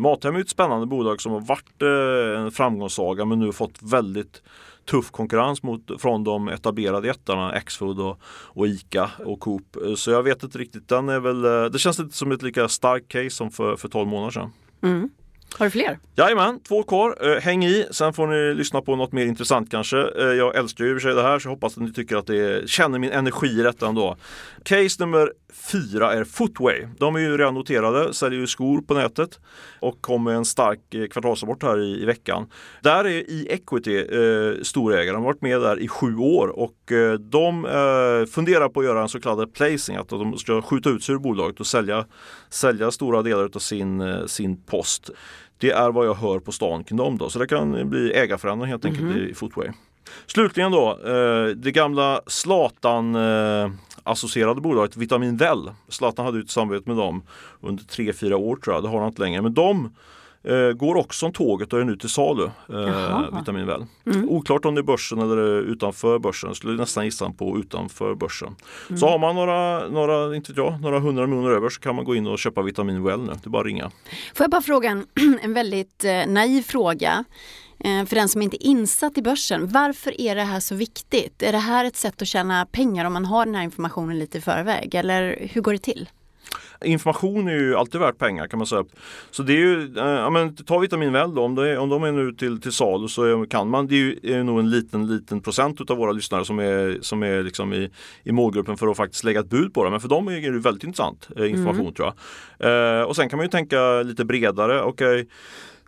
Mathem 0.02 0.36
är 0.36 0.40
ett 0.40 0.50
spännande 0.50 0.86
bolag 0.86 1.22
som 1.22 1.32
har 1.32 1.40
varit 1.40 1.82
en 2.46 2.52
framgångssaga 2.52 3.26
men 3.26 3.40
nu 3.40 3.52
fått 3.52 3.80
väldigt 3.82 4.42
tuff 4.86 5.12
konkurrens 5.12 5.64
mot, 5.64 6.02
från 6.02 6.24
de 6.24 6.48
etablerade 6.48 7.08
jättarna 7.08 7.52
Axfood 7.52 8.00
och, 8.00 8.20
och 8.28 8.68
ICA 8.68 9.12
och 9.26 9.40
Coop. 9.40 9.78
Så 9.98 10.12
jag 10.12 10.24
vet 10.24 10.44
inte 10.44 10.58
riktigt, 10.58 10.88
den 10.88 11.10
är 11.10 11.20
väl, 11.20 11.46
eh, 11.46 11.66
det 11.66 11.80
känns 11.80 12.00
inte 12.00 12.16
som 12.16 12.32
ett 12.32 12.42
lika 12.42 12.68
starkt 12.68 13.08
case 13.08 13.30
som 13.30 13.52
för, 13.52 13.76
för 13.76 13.90
12 13.90 14.08
månader 14.08 14.32
sedan. 14.32 14.52
Mm. 14.82 15.10
Har 15.58 15.66
du 15.66 15.70
fler? 15.70 16.00
Jajamän, 16.16 16.60
två 16.60 16.84
kvar. 16.84 17.18
Eh, 17.22 17.42
häng 17.42 17.66
i, 17.66 17.86
sen 17.92 18.14
får 18.14 18.28
ni 18.28 18.54
lyssna 18.54 18.82
på 18.82 18.96
något 18.96 19.12
mer 19.12 19.26
intressant 19.26 19.72
kanske. 19.72 19.98
Eh, 19.98 20.26
jag 20.26 20.56
älskar 20.56 20.86
ju 20.86 20.92
i 20.92 20.94
och 20.94 21.02
för 21.02 21.10
sig 21.10 21.16
det 21.16 21.22
här 21.22 21.40
så 21.40 21.48
jag 21.48 21.54
hoppas 21.54 21.78
att 21.78 21.84
ni 21.84 21.94
tycker 21.94 22.16
att 22.16 22.28
det 22.28 22.70
känner 22.70 23.00
min 23.00 23.12
energi 23.12 23.48
i 23.48 23.62
detta 23.62 23.88
ändå. 23.88 24.18
Case 24.64 25.06
nummer 25.06 25.32
fyra 25.54 26.14
är 26.14 26.24
Footway. 26.24 26.88
De 27.00 27.16
är 27.16 27.20
ju 27.20 27.38
redan 27.38 27.54
noterade, 27.54 28.14
säljer 28.14 28.40
ju 28.40 28.48
skor 28.48 28.82
på 28.82 28.94
nätet 28.94 29.40
och 29.80 30.02
kom 30.02 30.24
med 30.24 30.36
en 30.36 30.46
stark 30.46 30.94
eh, 30.94 31.08
kvartalsrapport 31.08 31.64
här 31.64 31.80
i, 31.80 32.02
i 32.02 32.06
veckan. 32.06 32.48
Där 32.82 33.06
är 33.06 33.32
e-equity 33.32 33.98
eh, 33.98 34.64
storägare, 34.64 35.12
de 35.12 35.16
har 35.16 35.24
varit 35.24 35.42
med 35.42 35.62
där 35.62 35.80
i 35.80 35.88
sju 35.88 36.16
år 36.16 36.48
och 36.48 36.92
eh, 36.92 37.14
de 37.14 37.66
eh, 37.66 38.32
funderar 38.32 38.70
på 38.70 38.80
att 38.80 38.86
göra 38.86 39.02
en 39.02 39.10
så 39.10 39.20
kallad 39.20 39.54
placing, 39.54 39.96
att 39.96 40.10
de 40.10 40.38
ska 40.38 40.62
skjuta 40.62 40.90
ut 40.90 41.04
sig 41.04 41.16
ur 41.16 41.20
bolaget 41.20 41.60
och 41.60 41.68
sälja, 41.68 42.06
sälja 42.50 42.92
stora 42.92 43.22
delar 43.22 43.50
av 43.56 43.60
sin, 43.60 44.02
eh, 44.02 44.26
sin 44.26 44.64
post. 44.64 45.10
Det 45.58 45.72
är 45.72 45.92
vad 45.92 46.06
jag 46.08 46.14
hör 46.14 46.40
på 46.40 46.52
stan 46.52 46.84
kring 46.84 46.98
dem 46.98 47.18
då, 47.18 47.30
så 47.30 47.40
det 47.40 47.48
kan 47.48 47.90
bli 47.90 48.14
ägarförändring 48.14 48.70
helt 48.72 48.86
enkelt 48.86 49.04
Mhm. 49.06 49.18
i 49.18 49.34
Footway. 49.34 49.68
Slutligen 50.26 50.72
då, 50.72 50.92
eh, 51.06 51.48
det 51.56 51.72
gamla 51.72 52.22
Zlatan 52.28 53.16
eh, 53.16 53.70
associerade 54.04 54.62
bolaget 54.62 54.98
Vitamin 54.98 55.38
Well. 55.38 55.72
Zlatan 55.90 56.26
hade 56.26 56.38
ju 56.38 56.44
ett 56.44 56.50
samarbete 56.50 56.90
med 56.90 56.98
dem 56.98 57.22
under 57.62 57.84
3-4 57.84 58.34
år 58.36 58.56
tror 58.56 58.76
jag, 58.76 58.84
det 58.84 58.90
har 58.90 59.00
han 59.00 59.08
inte 59.10 59.22
längre. 59.22 59.42
Men 59.42 59.54
de 59.54 59.96
eh, 60.46 60.72
går 60.72 60.96
också 60.96 61.26
om 61.26 61.34
tåget 61.34 61.74
och 61.74 61.80
är 61.80 61.84
nu 61.84 61.96
till 61.98 62.10
salu, 62.10 62.44
eh. 62.70 63.40
Vitamin 63.40 63.66
Well. 63.66 63.86
Mm. 64.06 64.30
Oklart 64.30 64.66
om 64.66 64.76
det 64.76 64.82
är 64.82 64.84
börsen 64.84 65.20
eller 65.20 65.62
utanför 65.62 66.20
börsen, 66.20 66.56
skulle 66.56 66.82
nästan 66.82 67.06
gissa 67.06 67.30
på 67.30 67.58
utanför 67.58 68.16
börsen. 68.16 68.56
Mm. 68.90 68.98
Så 68.98 69.08
har 69.08 69.20
man 69.20 69.36
några, 69.36 69.88
några, 69.88 70.36
inte 70.36 70.54
jag, 70.56 70.82
några 70.82 71.00
hundra 71.00 71.28
miljoner 71.28 71.52
över 71.52 71.70
så 71.70 71.82
kan 71.82 71.96
man 71.96 72.06
gå 72.06 72.16
in 72.16 72.28
och 72.28 72.40
köpa 72.40 72.62
Vitamin 72.62 73.04
Well 73.04 73.20
nu, 73.20 73.28
det 73.28 73.46
är 73.46 73.50
bara 73.50 73.60
att 73.60 73.66
ringa. 73.66 73.92
Får 74.36 74.44
jag 74.44 74.52
bara 74.52 74.62
fråga 74.62 74.90
en, 74.90 75.06
en 75.42 75.54
väldigt 75.54 76.04
eh, 76.04 76.28
naiv 76.28 76.62
fråga 76.62 77.24
eh, 77.80 78.06
för 78.06 78.16
den 78.16 78.30
som 78.30 78.42
inte 78.42 78.66
är 78.66 78.68
insatt 78.68 79.18
i 79.18 79.22
börsen. 79.22 79.68
Varför 79.68 80.22
är 80.22 80.36
det 80.36 80.44
här 80.44 80.60
så 80.60 80.76
viktigt? 80.76 81.44
Är 81.44 81.52
det 81.52 81.58
här 81.58 81.86
ett 81.86 81.96
sätt 81.96 82.22
att 82.22 82.28
tjäna 82.28 82.66
pengar 82.66 83.06
om 83.06 83.14
man 83.14 83.26
har 83.26 83.46
den 83.46 83.56
här 83.56 83.64
informationen 83.64 84.20
lite 84.20 84.38
i 84.38 84.42
förväg? 84.42 84.96
Eller 84.96 85.48
hur 85.52 85.62
går 85.62 85.72
det 85.72 85.80
till? 85.80 86.10
Information 86.86 87.48
är 87.48 87.54
ju 87.54 87.76
alltid 87.76 88.02
värt 88.02 88.18
pengar 88.18 88.48
kan 88.48 88.60
man 88.60 88.68
säga. 88.68 88.86
Så 89.32 89.44
det 89.44 89.54
är 89.54 89.58
ju, 89.58 89.94
eh, 89.98 90.06
ja 90.06 90.30
men 90.30 90.56
ta 90.56 90.78
Vitamin 90.78 91.14
Well 91.14 91.36
då, 91.36 91.42
om, 91.42 91.56
det 91.56 91.70
är, 91.70 91.78
om 91.78 91.90
de 91.90 92.04
är 92.04 92.12
nu 92.12 92.32
till, 92.32 92.62
till 92.62 92.72
salu 92.72 93.08
så 93.08 93.46
kan 93.50 93.70
man, 93.70 93.88
det 93.88 93.96
är 93.96 93.98
ju 93.98 94.20
är 94.24 94.44
nog 94.44 94.60
en 94.60 94.70
liten, 94.70 95.08
liten 95.08 95.42
procent 95.42 95.82
utav 95.82 95.98
våra 95.98 96.12
lyssnare 96.12 96.46
som 96.46 96.60
är, 96.60 96.98
som 97.02 97.24
är 97.24 97.44
liksom 97.44 97.74
i, 97.74 97.92
i 98.24 98.32
målgruppen 98.32 98.78
för 98.78 98.88
att 98.88 98.98
faktiskt 98.98 99.24
lägga 99.24 99.40
ett 99.40 99.50
bud 99.50 99.74
på 99.74 99.84
det. 99.84 99.90
Men 99.90 100.00
för 100.00 100.10
dem 100.10 100.28
är 100.28 100.52
det 100.52 100.60
väldigt 100.60 100.84
intressant 100.84 101.30
eh, 101.38 101.52
information 101.52 101.82
Mm. 101.82 101.94
tror 101.94 102.14
jag. 102.58 103.00
Eh, 103.00 103.04
och 103.04 103.16
sen 103.16 103.30
kan 103.30 103.38
man 103.38 103.46
ju 103.46 103.50
tänka 103.50 104.02
lite 104.02 104.26
bredare, 104.26 104.82
okej 104.82 105.28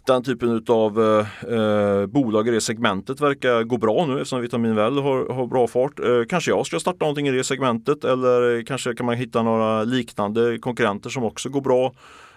den 0.07 0.23
typen 0.23 0.65
av 0.67 1.01
eh, 1.01 1.53
eh, 1.53 2.05
bolag 2.05 2.47
i 2.47 2.51
det 2.51 2.61
segmentet 2.61 3.21
verkar 3.21 3.63
gå 3.63 3.77
bra 3.77 4.05
nu 4.05 4.13
eftersom 4.13 4.41
Vitamin 4.41 4.75
Well 4.75 4.97
har, 4.97 5.33
har 5.33 5.47
bra 5.47 5.67
fart. 5.67 5.99
Eh, 5.99 6.23
kanske 6.29 6.51
jag 6.51 6.65
ska 6.65 6.79
starta 6.79 6.97
någonting 7.05 7.27
i 7.27 7.31
det 7.31 7.43
segmentet 7.43 8.03
eller 8.03 8.65
kanske 8.65 8.93
kan 8.93 9.05
man 9.05 9.15
hitta 9.15 9.43
några 9.43 9.83
liknande 9.83 10.57
konkurrenter 10.57 11.09
som 11.09 11.23
också 11.23 11.49
går 11.49 11.61
bra. 11.61 11.93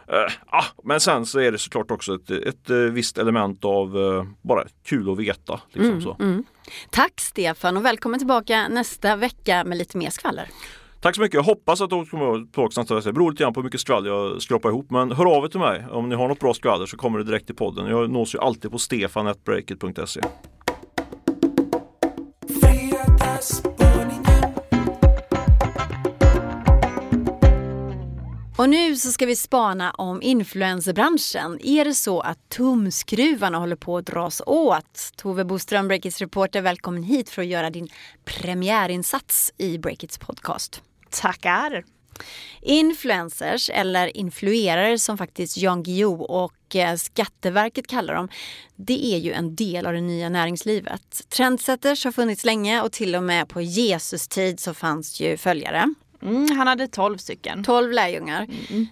Eh, 0.09 0.33
ah, 0.47 0.65
men 0.85 1.01
sen 1.01 1.27
så 1.27 1.41
är 1.41 1.53
det 1.53 1.59
såklart 1.59 1.91
också 1.91 2.15
ett, 2.15 2.31
ett, 2.31 2.71
eh, 2.71 2.77
visst 2.77 3.19
element 3.19 3.65
av 3.65 3.99
eh, 3.99 4.25
bara 4.43 4.65
kul 4.85 5.13
att 5.13 5.19
veta. 5.19 5.61
Liksom 5.73 5.91
Mm, 5.91 6.03
så. 6.03 6.17
mm. 6.21 6.45
Tack 6.91 7.21
Stefan 7.21 7.77
och 7.77 7.85
välkommen 7.85 8.19
tillbaka 8.21 8.69
nästa 8.69 9.17
vecka 9.17 9.65
med 9.65 9.79
lite 9.79 9.99
mer 9.99 10.11
skvaller. 10.11 10.49
Tack 11.01 11.15
så 11.15 11.21
mycket. 11.21 11.35
Jag 11.35 11.43
hoppas 11.43 11.81
att 11.81 11.91
du 11.91 12.07
kommer 12.07 12.53
tillbaka 12.53 12.81
nästa 12.81 12.95
vecka. 12.95 13.09
Det 13.09 13.13
beror 13.13 13.31
lite 13.31 13.43
grann 13.43 13.53
på 13.53 13.61
hur 13.61 13.65
mycket 13.65 13.81
skvaller 13.81 14.11
jag 14.11 14.43
skrapar 14.43 14.69
ihop. 14.69 14.91
Men 14.91 15.13
hör 15.13 15.37
av 15.37 15.45
er 15.45 15.49
till 15.49 15.61
mig. 15.61 15.87
Om 15.91 16.09
ni 16.09 16.15
har 16.15 16.29
något 16.29 16.41
bra 16.41 16.55
skvaller 16.55 16.87
så 16.87 16.97
kommer 16.97 17.19
det 17.19 17.25
direkt 17.25 17.47
till 17.47 17.55
podden. 17.55 17.87
Jag 17.87 18.11
nås 18.11 18.35
ju 18.35 18.39
alltid 18.39 18.71
på 18.71 18.79
stefanetbreakit.se. 18.79 20.21
Och 28.59 28.69
nu 28.69 28.97
så 28.97 29.13
ska 29.13 29.27
vi 29.27 29.37
spana 29.37 29.91
om 29.91 30.23
influencerbranschen. 30.23 31.59
Är 31.63 31.85
det 31.85 31.95
så 31.95 32.21
att 32.21 32.49
tumskruvarna 32.49 33.59
håller 33.59 33.77
på 33.77 33.97
att 33.97 34.07
dras 34.07 34.43
åt? 34.47 35.13
Tove 35.17 35.45
Boström, 35.45 35.89
Breakits 35.89 36.21
reporter, 36.21 36.63
välkommen 36.63 37.03
hit 37.03 37.31
för 37.31 37.43
att 37.43 37.49
göra 37.49 37.71
din 37.71 37.89
premiärinsats 38.25 39.53
i 39.59 39.79
Breakits 39.79 40.19
podcast. 40.19 40.83
Tackar! 41.11 41.85
Influencers, 42.63 43.71
eller 43.71 44.17
influerare 44.17 44.99
som 44.99 45.19
faktiskt 45.19 45.57
Jan 45.57 45.83
Guillou 45.83 46.23
och 46.23 46.77
eh, 46.77 46.97
Skatteverket 46.97 47.87
kallar 47.87 48.15
dem, 48.15 48.29
det 48.77 49.15
är 49.15 49.19
ju 49.19 49.33
en 49.33 49.55
del 49.55 49.87
av 49.87 49.93
det 49.93 50.01
nya 50.01 50.29
näringslivet. 50.29 51.23
Trendsetters 51.29 52.05
har 52.05 52.13
funnits 52.13 52.45
länge 52.45 52.83
och 52.83 52.93
till 52.93 53.17
och 53.17 53.23
med 53.23 53.49
på 53.49 53.61
Jesus 53.61 54.29
tid 54.29 54.61
så 54.61 54.75
fanns 54.75 55.21
ju 55.21 55.37
följare. 55.37 55.95
Mm, 56.23 56.57
han 56.57 56.67
hade 56.67 56.89
12 56.89 57.19
stycken. 57.19 57.65
12 57.65 57.93
lärjungar. 57.93 58.47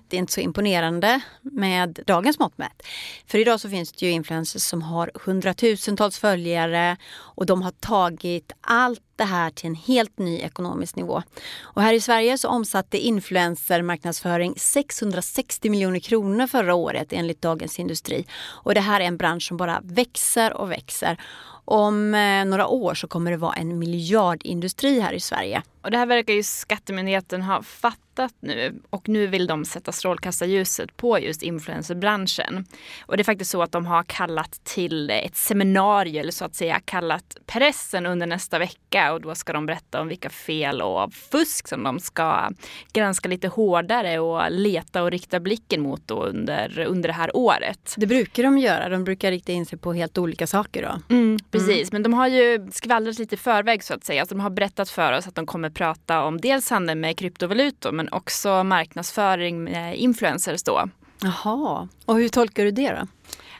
Det 0.09 0.17
är 0.17 0.19
inte 0.19 0.33
så 0.33 0.41
imponerande 0.41 1.21
med 1.43 2.01
dagens 2.07 2.39
mått 2.39 2.59
mätt. 2.59 2.83
För 3.27 3.39
idag 3.39 3.61
så 3.61 3.69
finns 3.69 3.93
det 3.93 4.07
ju 4.07 4.13
influencers 4.13 4.63
som 4.63 4.83
har 4.83 5.11
hundratusentals 5.15 6.19
följare 6.19 6.97
och 7.11 7.47
de 7.47 7.63
har 7.63 7.71
tagit 7.71 8.53
allt 8.61 9.03
det 9.17 9.25
här 9.25 9.51
till 9.51 9.67
en 9.67 9.75
helt 9.75 10.19
ny 10.19 10.39
ekonomisk 10.39 10.97
nivå. 10.97 11.23
Och 11.61 11.83
här 11.83 11.93
i 11.95 12.01
Sverige 12.01 12.39
så 12.39 12.49
omsatte 12.49 12.99
influencermarknadsföring 12.99 14.55
660 14.57 15.71
miljoner 15.71 16.01
kronor 16.01 16.47
förra 16.47 16.75
året 16.75 17.13
enligt 17.13 17.43
Dagens 17.43 17.79
Industri. 17.79 18.27
Och 18.41 18.75
det 18.75 18.81
här 18.81 19.01
är 19.01 19.05
en 19.05 19.17
bransch 19.17 19.49
som 19.49 19.57
bara 19.57 19.81
växer 19.85 20.53
och 20.53 20.71
växer. 20.71 21.21
Om 21.65 22.15
eh, 22.15 22.45
några 22.45 22.67
år 22.67 22.95
så 22.95 23.09
kommer 23.09 23.31
det 23.31 23.37
vara 23.37 23.55
en 23.55 23.79
miljardindustri 23.79 25.01
här 25.01 25.13
i 25.13 25.21
Sverige. 25.21 25.63
Och 25.83 25.91
det 25.91 25.99
här 25.99 26.07
verkar 26.07 26.35
ju 26.35 26.43
Skattemyndigheten 26.43 27.43
ha 27.43 27.63
fattat 27.63 28.35
nu 28.41 28.81
och 28.91 29.09
nu 29.09 29.27
vill 29.27 29.47
de 29.47 29.65
sätta 29.65 29.93
strålkastarljuset 29.93 30.97
på 30.97 31.19
just 31.19 31.43
influencerbranschen. 31.43 32.65
Och 33.07 33.17
det 33.17 33.23
är 33.23 33.25
faktiskt 33.25 33.51
så 33.51 33.63
att 33.63 33.73
de 33.73 33.87
har 33.87 34.03
kallat 34.03 34.61
till 34.65 35.11
ett 35.11 35.37
seminarium 35.37 36.21
eller 36.21 36.33
så 36.33 36.45
att 36.45 36.55
säga 36.55 36.81
kallat 36.85 37.37
pressen 37.47 38.07
under 38.07 38.27
nästa 38.27 38.59
vecka 38.59 39.13
och 39.13 39.21
då 39.21 39.35
ska 39.35 39.53
de 39.53 39.67
berätta 39.67 40.01
om 40.01 40.09
vilka 40.09 40.31
fel 40.31 40.83
och 40.83 41.13
fusk 41.15 41.69
som 41.69 41.83
de 41.83 42.01
ska 42.01 42.51
granska 42.93 43.29
lite 43.29 43.49
hårdare 43.49 44.19
och 44.19 44.51
leta 44.51 45.03
och 45.03 45.11
rikta 45.11 45.41
blicken 45.41 45.81
mot 45.81 46.11
under, 46.11 46.79
under 46.79 47.09
det 47.09 47.13
här 47.13 47.37
året. 47.37 47.95
Det 47.97 48.07
brukar 48.07 48.43
de 48.43 48.59
göra. 48.59 48.89
De 48.89 49.05
brukar 49.05 49.31
rikta 49.31 49.53
in 49.53 49.67
sig 49.67 49.79
på 49.79 49.93
helt 49.93 50.19
olika 50.19 50.47
saker 50.47 50.83
då. 50.83 51.15
Mm, 51.15 51.39
precis, 51.51 51.93
men 51.93 52.03
de 52.03 52.15
har 52.15 52.29
ju 52.29 52.69
skvallrat 52.73 53.19
lite 53.19 53.35
i 53.35 53.39
förväg 53.39 53.85
så 53.85 53.95
att 53.95 54.05
säga. 54.05 54.21
Alltså, 54.21 54.35
de 54.35 54.41
har 54.41 54.51
berättat 54.51 54.91
för 54.91 55.13
oss 55.13 55.27
att 55.27 55.35
de 55.35 55.47
kommer 55.47 55.68
prata 55.71 56.25
om 56.25 56.41
dels 56.41 56.71
handel 56.71 56.99
med 56.99 57.19
kryptovalutor 57.19 57.93
men 57.93 58.09
också 58.13 58.65
marknadsföring 58.65 59.65
med 59.65 59.97
influencers 59.97 60.63
då. 60.63 60.89
Jaha, 61.23 61.89
och 62.05 62.17
hur 62.17 62.29
tolkar 62.29 62.65
du 62.65 62.71
det 62.71 62.91
då? 62.91 63.07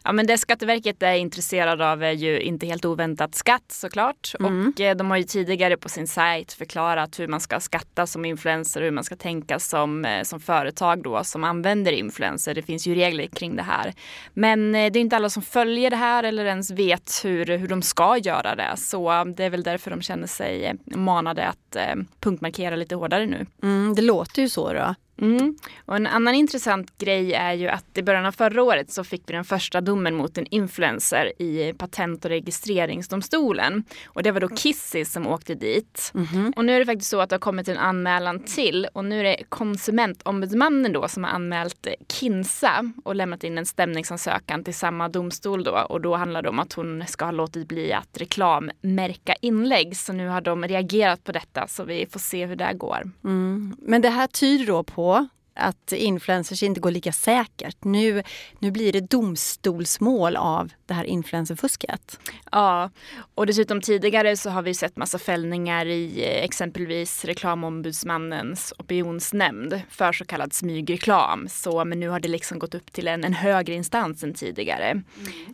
Ja, 0.09 0.13
men 0.13 0.27
det 0.27 0.39
Skatteverket 0.39 1.03
är 1.03 1.15
intresserade 1.15 1.93
av 1.93 2.03
är 2.03 2.13
ju 2.13 2.41
inte 2.41 2.67
helt 2.67 2.85
oväntat 2.85 3.35
skatt 3.35 3.65
såklart. 3.69 4.35
Mm. 4.41 4.69
Och 4.69 4.81
eh, 4.81 4.97
de 4.97 5.11
har 5.11 5.17
ju 5.17 5.25
tidigare 5.25 5.77
på 5.77 5.89
sin 5.89 6.07
sajt 6.07 6.53
förklarat 6.53 7.21
hur 7.21 7.29
man 7.29 7.41
ska 7.41 7.61
skatta 7.61 8.07
som 8.07 8.25
influencer 8.25 8.81
och 8.81 8.85
hur 8.85 8.91
man 8.91 9.05
ska 9.05 9.17
tänka 9.17 9.59
som, 9.59 10.05
eh, 10.05 10.23
som 10.23 10.41
företag 10.41 11.03
då 11.03 11.25
som 11.25 11.45
använder 11.45 11.93
influencer. 11.93 12.55
Det 12.55 12.63
finns 12.63 12.87
ju 12.87 12.95
regler 12.95 13.27
kring 13.27 13.57
det 13.57 13.63
här. 13.63 13.95
Men 14.35 14.75
eh, 14.75 14.93
det 14.93 14.99
är 14.99 15.01
inte 15.01 15.17
alla 15.17 15.31
som 15.31 15.43
följer 15.43 15.91
det 15.91 15.97
här 15.97 16.25
eller 16.25 16.45
ens 16.45 16.71
vet 16.71 17.21
hur, 17.25 17.59
hur 17.59 17.69
de 17.69 17.83
ska 17.83 18.19
göra 18.19 18.55
det. 18.55 18.77
Så 18.77 19.25
det 19.25 19.45
är 19.45 19.51
väl 19.51 19.63
därför 19.63 19.91
de 19.91 20.03
känner 20.03 20.27
sig 20.27 20.75
manade 20.85 21.47
att 21.47 21.77
punktmarkera 22.21 22.77
lite 22.77 22.95
hårdare 22.95 23.27
nu. 23.27 23.47
Mm, 23.63 23.95
det 23.95 24.03
låter 24.03 24.43
ju 24.43 24.49
så 24.49 24.73
då. 24.73 24.95
Mm. 25.21 25.57
Och 25.87 25.97
en 25.97 26.07
annan 26.07 26.35
intressant 26.35 26.99
grej 26.99 27.33
är 27.33 27.53
ju 27.53 27.69
att 27.69 27.99
i 27.99 28.03
början 28.03 28.27
av 28.27 28.33
förra 28.33 28.63
året 28.63 28.91
så 28.91 29.05
fick 29.05 29.23
vi 29.27 29.33
den 29.33 29.45
första 29.45 29.81
domen 29.81 30.15
mot 30.15 30.39
en 30.39 30.47
influencer 30.47 31.43
i 31.43 31.73
Patent 31.79 32.25
och 32.25 32.31
registreringsdomstolen. 32.31 33.85
Och 34.07 34.23
det 34.23 34.31
var 34.31 34.41
då 34.41 34.49
Kissy 34.49 35.05
som 35.05 35.27
åkte 35.27 35.55
dit. 35.55 36.13
Och 36.57 36.65
nu 36.65 36.75
är 36.75 36.79
det 36.79 36.87
faktiskt 36.87 37.11
så 37.11 37.21
att 37.21 37.29
det 37.29 37.35
har 37.35 37.41
kommit 37.41 37.69
en 37.69 37.79
anmälan 37.79 38.41
till 38.41 38.87
och 38.93 39.05
nu 39.05 39.21
är 39.21 39.25
det 39.25 39.37
Konsumentombudsmannen 39.49 40.93
då 40.93 41.09
som 41.09 41.25
har 41.25 41.31
anmält 41.31 41.87
Kinsa 42.09 42.93
och 43.05 43.15
lämnat 43.15 43.45
in 43.45 43.59
en 43.59 43.67
stämningsansökan 43.67 44.65
till 44.65 44.75
samma 44.75 45.09
domstol 45.09 45.65
då. 45.65 45.87
Och 45.89 46.01
då 46.01 46.17
handlar 46.17 46.43
det 46.43 46.49
om 46.49 46.59
att 46.59 46.73
hon 46.73 47.05
ska 47.07 47.25
ha 47.25 47.33
låtit 47.33 47.69
bli 47.69 47.93
att 47.93 48.19
reklammärka 48.19 49.35
inlägg. 49.41 49.97
Så 49.97 50.13
nu 50.13 50.29
har 50.29 50.41
de 50.41 50.65
reagerat 50.65 51.25
på 51.25 51.33
detta 51.33 51.67
så 51.67 51.85
vi 51.85 52.07
får 52.11 52.21
se 52.21 52.47
hur 52.47 52.57
det 52.57 52.73
går. 52.75 53.11
Mm. 53.25 53.77
Men 53.79 54.03
det 54.03 54.09
här 54.11 54.27
tyder 54.27 54.67
då 54.67 54.83
på 54.83 55.08
på 55.09 55.38
att 55.59 55.93
influencers 55.93 56.63
inte 56.63 56.81
går 56.81 56.91
lika 56.91 57.13
säkert. 57.13 57.85
Nu, 57.85 58.23
nu 58.59 58.71
blir 58.71 58.93
det 58.93 59.01
domstolsmål 59.01 60.37
av 60.37 60.73
det 60.87 60.95
här 60.95 61.05
influencerfusket. 61.05 62.21
Ja, 62.53 62.91
och 63.35 63.47
dessutom 63.47 63.81
tidigare 63.81 64.37
så 64.37 64.51
har 64.51 64.63
vi 64.63 64.75
sett 64.75 64.97
massa 64.97 65.19
fällningar 65.19 65.87
i 65.87 66.25
eh, 66.25 66.45
exempelvis 66.45 67.25
Reklamombudsmannens 67.25 68.75
opinionsnämnd 68.79 69.81
för 69.91 70.13
så 70.13 70.25
kallad 70.25 70.53
smygreklam. 70.53 71.49
Så, 71.49 71.85
men 71.85 72.01
nu 72.01 72.09
har 72.09 72.21
det 72.21 72.29
liksom 72.29 72.59
gått 72.59 72.75
upp 72.75 72.93
till 72.93 73.09
en, 73.09 73.25
en 73.25 73.33
högre 73.33 73.75
instans 73.75 74.23
än 74.23 74.35
tidigare. 74.35 74.91
Mm. 74.91 75.03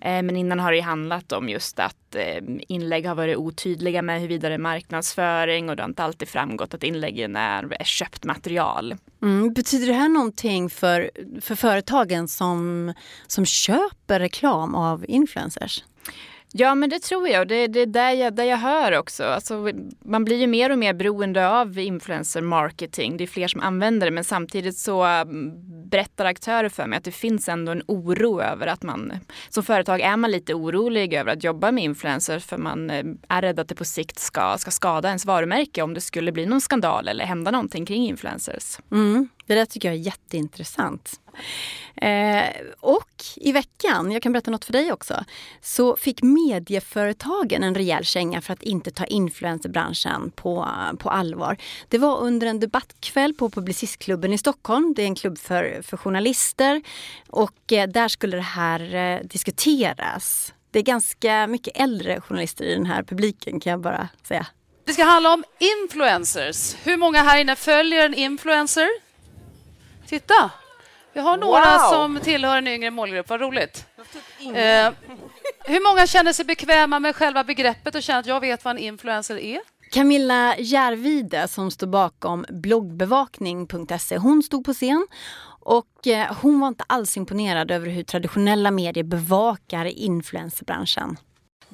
Eh, 0.02 0.22
men 0.22 0.36
innan 0.36 0.60
har 0.60 0.72
det 0.72 0.80
handlat 0.80 1.32
om 1.32 1.48
just 1.48 1.78
att 1.78 2.14
eh, 2.14 2.42
inlägg 2.68 3.06
har 3.06 3.14
varit 3.14 3.36
otydliga 3.36 4.02
med 4.02 4.20
huruvida 4.20 4.48
det 4.48 4.54
är 4.54 4.58
marknadsföring 4.58 5.70
och 5.70 5.76
det 5.76 5.82
har 5.82 5.88
inte 5.88 6.04
alltid 6.04 6.28
framgått 6.28 6.74
att 6.74 6.82
inläggen 6.82 7.36
är, 7.36 7.76
är 7.80 7.84
köpt 7.84 8.24
material. 8.24 8.94
Mm. 9.22 9.52
Betyder 9.52 9.86
det 9.86 9.92
här 9.94 10.08
någonting 10.08 10.70
för, 10.70 11.10
för 11.40 11.54
företagen 11.54 12.28
som, 12.28 12.92
som 13.26 13.46
köper 13.46 14.20
reklam 14.20 14.74
av 14.74 15.04
influencers? 15.08 15.82
Ja 16.56 16.74
men 16.74 16.90
det 16.90 16.98
tror 16.98 17.28
jag. 17.28 17.48
Det 17.48 17.54
är 17.54 17.68
det 17.68 17.86
där 17.86 18.10
jag, 18.10 18.34
där 18.34 18.44
jag 18.44 18.56
hör 18.56 18.98
också. 18.98 19.24
Alltså, 19.24 19.70
man 20.04 20.24
blir 20.24 20.36
ju 20.36 20.46
mer 20.46 20.70
och 20.70 20.78
mer 20.78 20.94
beroende 20.94 21.48
av 21.48 21.78
influencer 21.78 22.40
marketing. 22.40 23.16
Det 23.16 23.24
är 23.24 23.28
fler 23.28 23.48
som 23.48 23.60
använder 23.60 24.06
det 24.06 24.10
men 24.10 24.24
samtidigt 24.24 24.78
så 24.78 25.04
mm, 25.04 25.52
berättar 25.90 26.24
aktörer 26.24 26.68
för 26.68 26.86
mig 26.86 26.96
att 26.96 27.04
det 27.04 27.12
finns 27.12 27.48
ändå 27.48 27.72
en 27.72 27.82
oro 27.86 28.40
över 28.40 28.66
att 28.66 28.82
man 28.82 29.12
som 29.48 29.62
företag 29.62 30.00
är 30.00 30.16
man 30.16 30.30
lite 30.30 30.54
orolig 30.54 31.14
över 31.14 31.32
att 31.32 31.44
jobba 31.44 31.72
med 31.72 31.84
influencers 31.84 32.44
för 32.44 32.58
man 32.58 32.90
eh, 32.90 33.04
är 33.28 33.42
rädd 33.42 33.60
att 33.60 33.68
det 33.68 33.74
på 33.74 33.84
sikt 33.84 34.18
ska, 34.18 34.58
ska 34.58 34.70
skada 34.70 35.08
ens 35.08 35.26
varumärke 35.26 35.82
om 35.82 35.94
det 35.94 36.00
skulle 36.00 36.32
bli 36.32 36.46
någon 36.46 36.60
skandal 36.60 37.08
eller 37.08 37.24
hända 37.24 37.50
någonting 37.50 37.86
kring 37.86 38.06
influencers. 38.06 38.78
Mm. 38.90 39.28
Det 39.46 39.54
där 39.54 39.64
tycker 39.64 39.88
jag 39.88 39.94
är 39.94 40.02
jätteintressant. 40.02 41.20
Eh, 41.96 42.44
och 42.80 43.10
i 43.36 43.52
veckan, 43.52 44.12
jag 44.12 44.22
kan 44.22 44.32
berätta 44.32 44.50
något 44.50 44.64
för 44.64 44.72
dig 44.72 44.92
också, 44.92 45.24
så 45.62 45.96
fick 45.96 46.22
medieföretagen 46.22 47.62
en 47.62 47.74
rejäl 47.74 48.04
känga 48.04 48.40
för 48.40 48.52
att 48.52 48.62
inte 48.62 48.90
ta 48.90 49.04
influencerbranschen 49.04 50.30
på, 50.30 50.68
på 50.98 51.10
allvar. 51.10 51.56
Det 51.88 51.98
var 51.98 52.20
under 52.20 52.46
en 52.46 52.60
debattkväll 52.60 53.34
på 53.34 53.50
Publicistklubben 53.50 54.32
i 54.32 54.38
Stockholm. 54.38 54.94
Det 54.96 55.02
är 55.02 55.06
en 55.06 55.14
klubb 55.14 55.38
för, 55.38 55.82
för 55.82 55.96
journalister 55.96 56.82
och 57.28 57.72
eh, 57.72 57.88
där 57.88 58.08
skulle 58.08 58.36
det 58.36 58.42
här 58.42 58.94
eh, 58.94 59.20
diskuteras. 59.24 60.52
Det 60.70 60.78
är 60.78 60.82
ganska 60.82 61.46
mycket 61.46 61.76
äldre 61.76 62.20
journalister 62.20 62.64
i 62.64 62.74
den 62.74 62.86
här 62.86 63.02
publiken 63.02 63.60
kan 63.60 63.70
jag 63.70 63.80
bara 63.80 64.08
säga. 64.28 64.46
Det 64.86 64.92
ska 64.92 65.04
handla 65.04 65.34
om 65.34 65.44
influencers. 65.58 66.76
Hur 66.84 66.96
många 66.96 67.22
här 67.22 67.40
inne 67.40 67.56
följer 67.56 68.04
en 68.04 68.14
influencer? 68.14 68.88
Titta! 70.06 70.50
Vi 71.12 71.20
har 71.20 71.36
några 71.36 71.78
wow. 71.78 71.90
som 71.90 72.20
tillhör 72.20 72.58
en 72.58 72.66
yngre 72.66 72.90
målgrupp. 72.90 73.28
Vad 73.28 73.40
roligt. 73.40 73.86
Eh, 74.40 74.92
hur 75.64 75.88
många 75.90 76.06
känner 76.06 76.32
sig 76.32 76.44
bekväma 76.44 77.00
med 77.00 77.16
själva 77.16 77.44
begreppet 77.44 77.94
och 77.94 78.02
känner 78.02 78.20
att 78.20 78.26
jag 78.26 78.40
vet 78.40 78.64
vad 78.64 78.76
en 78.76 78.82
influencer 78.82 79.36
är? 79.36 79.60
Camilla 79.92 80.56
Järvide 80.58 81.48
som 81.48 81.70
står 81.70 81.86
bakom 81.86 82.46
bloggbevakning.se, 82.48 84.16
hon 84.16 84.42
stod 84.42 84.64
på 84.64 84.72
scen 84.72 85.06
och 85.60 86.06
eh, 86.06 86.36
hon 86.42 86.60
var 86.60 86.68
inte 86.68 86.84
alls 86.86 87.16
imponerad 87.16 87.70
över 87.70 87.88
hur 87.88 88.02
traditionella 88.02 88.70
medier 88.70 89.04
bevakar 89.04 89.84
influencerbranschen. 89.84 91.16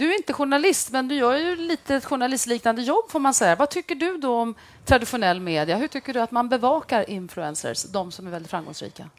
Du 0.00 0.10
är 0.10 0.16
inte 0.16 0.32
journalist, 0.32 0.90
men 0.90 1.08
du 1.08 1.14
gör 1.14 1.36
ju 1.36 1.56
lite 1.56 1.94
ett 1.94 2.04
journalistliknande 2.04 2.82
jobb 2.82 3.10
får 3.10 3.20
man 3.20 3.34
säga. 3.34 3.56
Vad 3.56 3.70
tycker 3.70 3.94
du 3.94 4.16
då 4.16 4.36
om 4.36 4.54
traditionell 4.84 5.40
media? 5.40 5.76
Hur 5.76 5.88
tycker 5.88 6.14
du 6.14 6.20
att 6.20 6.30
man 6.30 6.48
bevakar 6.48 7.10
influencers, 7.10 7.82
de 7.82 8.12
som 8.12 8.26
är 8.26 8.30
väldigt 8.30 8.50
framgångsrika? 8.50 9.10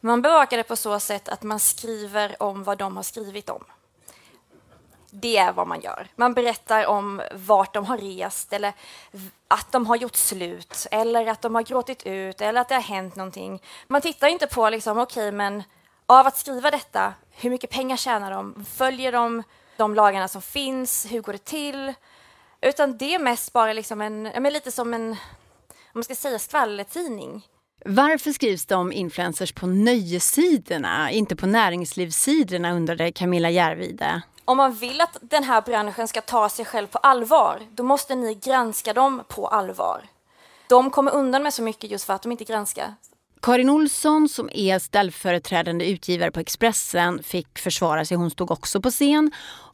Man 0.00 0.22
bevakar 0.22 0.56
det 0.56 0.62
på 0.62 0.76
så 0.76 1.00
sätt 1.00 1.28
att 1.28 1.42
man 1.42 1.60
skriver 1.60 2.42
om 2.42 2.64
vad 2.64 2.78
de 2.78 2.96
har 2.96 3.02
skrivit 3.02 3.50
om. 3.50 3.64
Det 5.10 5.36
är 5.36 5.52
vad 5.52 5.66
man 5.66 5.80
gör. 5.80 6.08
Man 6.16 6.34
berättar 6.34 6.86
om 6.86 7.22
vart 7.34 7.74
de 7.74 7.84
har 7.84 7.98
rest 7.98 8.52
eller 8.52 8.72
att 9.48 9.72
de 9.72 9.86
har 9.86 9.96
gjort 9.96 10.16
slut 10.16 10.86
eller 10.90 11.26
att 11.26 11.42
de 11.42 11.54
har 11.54 11.62
gråtit 11.62 12.06
ut 12.06 12.40
eller 12.40 12.60
att 12.60 12.68
det 12.68 12.74
har 12.74 12.82
hänt 12.82 13.16
någonting. 13.16 13.62
Man 13.86 14.00
tittar 14.00 14.28
inte 14.28 14.46
på 14.46 14.70
liksom, 14.70 14.98
okej, 14.98 15.28
okay, 15.28 15.32
men 15.32 15.62
av 16.06 16.26
att 16.26 16.36
skriva 16.36 16.70
detta, 16.70 17.14
hur 17.30 17.50
mycket 17.50 17.70
pengar 17.70 17.96
tjänar 17.96 18.30
de? 18.30 18.64
Följer 18.64 19.12
de 19.12 19.42
de 19.80 19.94
lagarna 19.94 20.28
som 20.28 20.42
finns? 20.42 21.06
Hur 21.10 21.20
går 21.20 21.32
det 21.32 21.44
till? 21.44 21.94
Utan 22.60 22.98
det 22.98 23.14
är 23.14 23.18
mest 23.18 23.52
bara 23.52 23.72
liksom 23.72 24.00
en, 24.00 24.22
men 24.22 24.52
lite 24.52 24.72
som 24.72 24.94
en, 24.94 25.10
om 25.10 25.16
man 25.92 26.04
ska 26.04 26.14
säga 26.14 26.38
skvallertidning. 26.38 27.46
Varför 27.84 28.32
skrivs 28.32 28.66
det 28.66 28.74
om 28.74 28.92
influencers 28.92 29.52
på 29.52 29.66
nöjessidorna, 29.66 31.10
inte 31.10 31.36
på 31.36 31.46
näringslivssidorna 31.46 32.72
undrade 32.72 33.12
Camilla 33.12 33.50
Järvide. 33.50 34.22
Om 34.44 34.56
man 34.56 34.72
vill 34.72 35.00
att 35.00 35.16
den 35.20 35.44
här 35.44 35.60
branschen 35.60 36.08
ska 36.08 36.20
ta 36.20 36.48
sig 36.48 36.64
själv 36.64 36.86
på 36.86 36.98
allvar, 36.98 37.62
då 37.72 37.82
måste 37.82 38.14
ni 38.14 38.34
granska 38.34 38.92
dem 38.92 39.22
på 39.28 39.48
allvar. 39.48 40.08
De 40.68 40.90
kommer 40.90 41.14
undan 41.14 41.42
med 41.42 41.54
så 41.54 41.62
mycket 41.62 41.90
just 41.90 42.04
för 42.04 42.14
att 42.14 42.22
de 42.22 42.32
inte 42.32 42.44
granskar. 42.44 42.94
Karin 43.42 43.70
Olsson 43.70 44.28
som 44.28 44.50
är 44.52 44.78
ställföreträdande 44.78 45.90
utgivare 45.90 46.30
på 46.30 46.40
Expressen 46.40 47.22
fick 47.22 47.58
försvara 47.58 48.04
sig. 48.04 48.16
Hon 48.16 48.30
stod 48.30 48.50
också 48.50 48.80
på 48.80 48.90
scen 48.90 49.30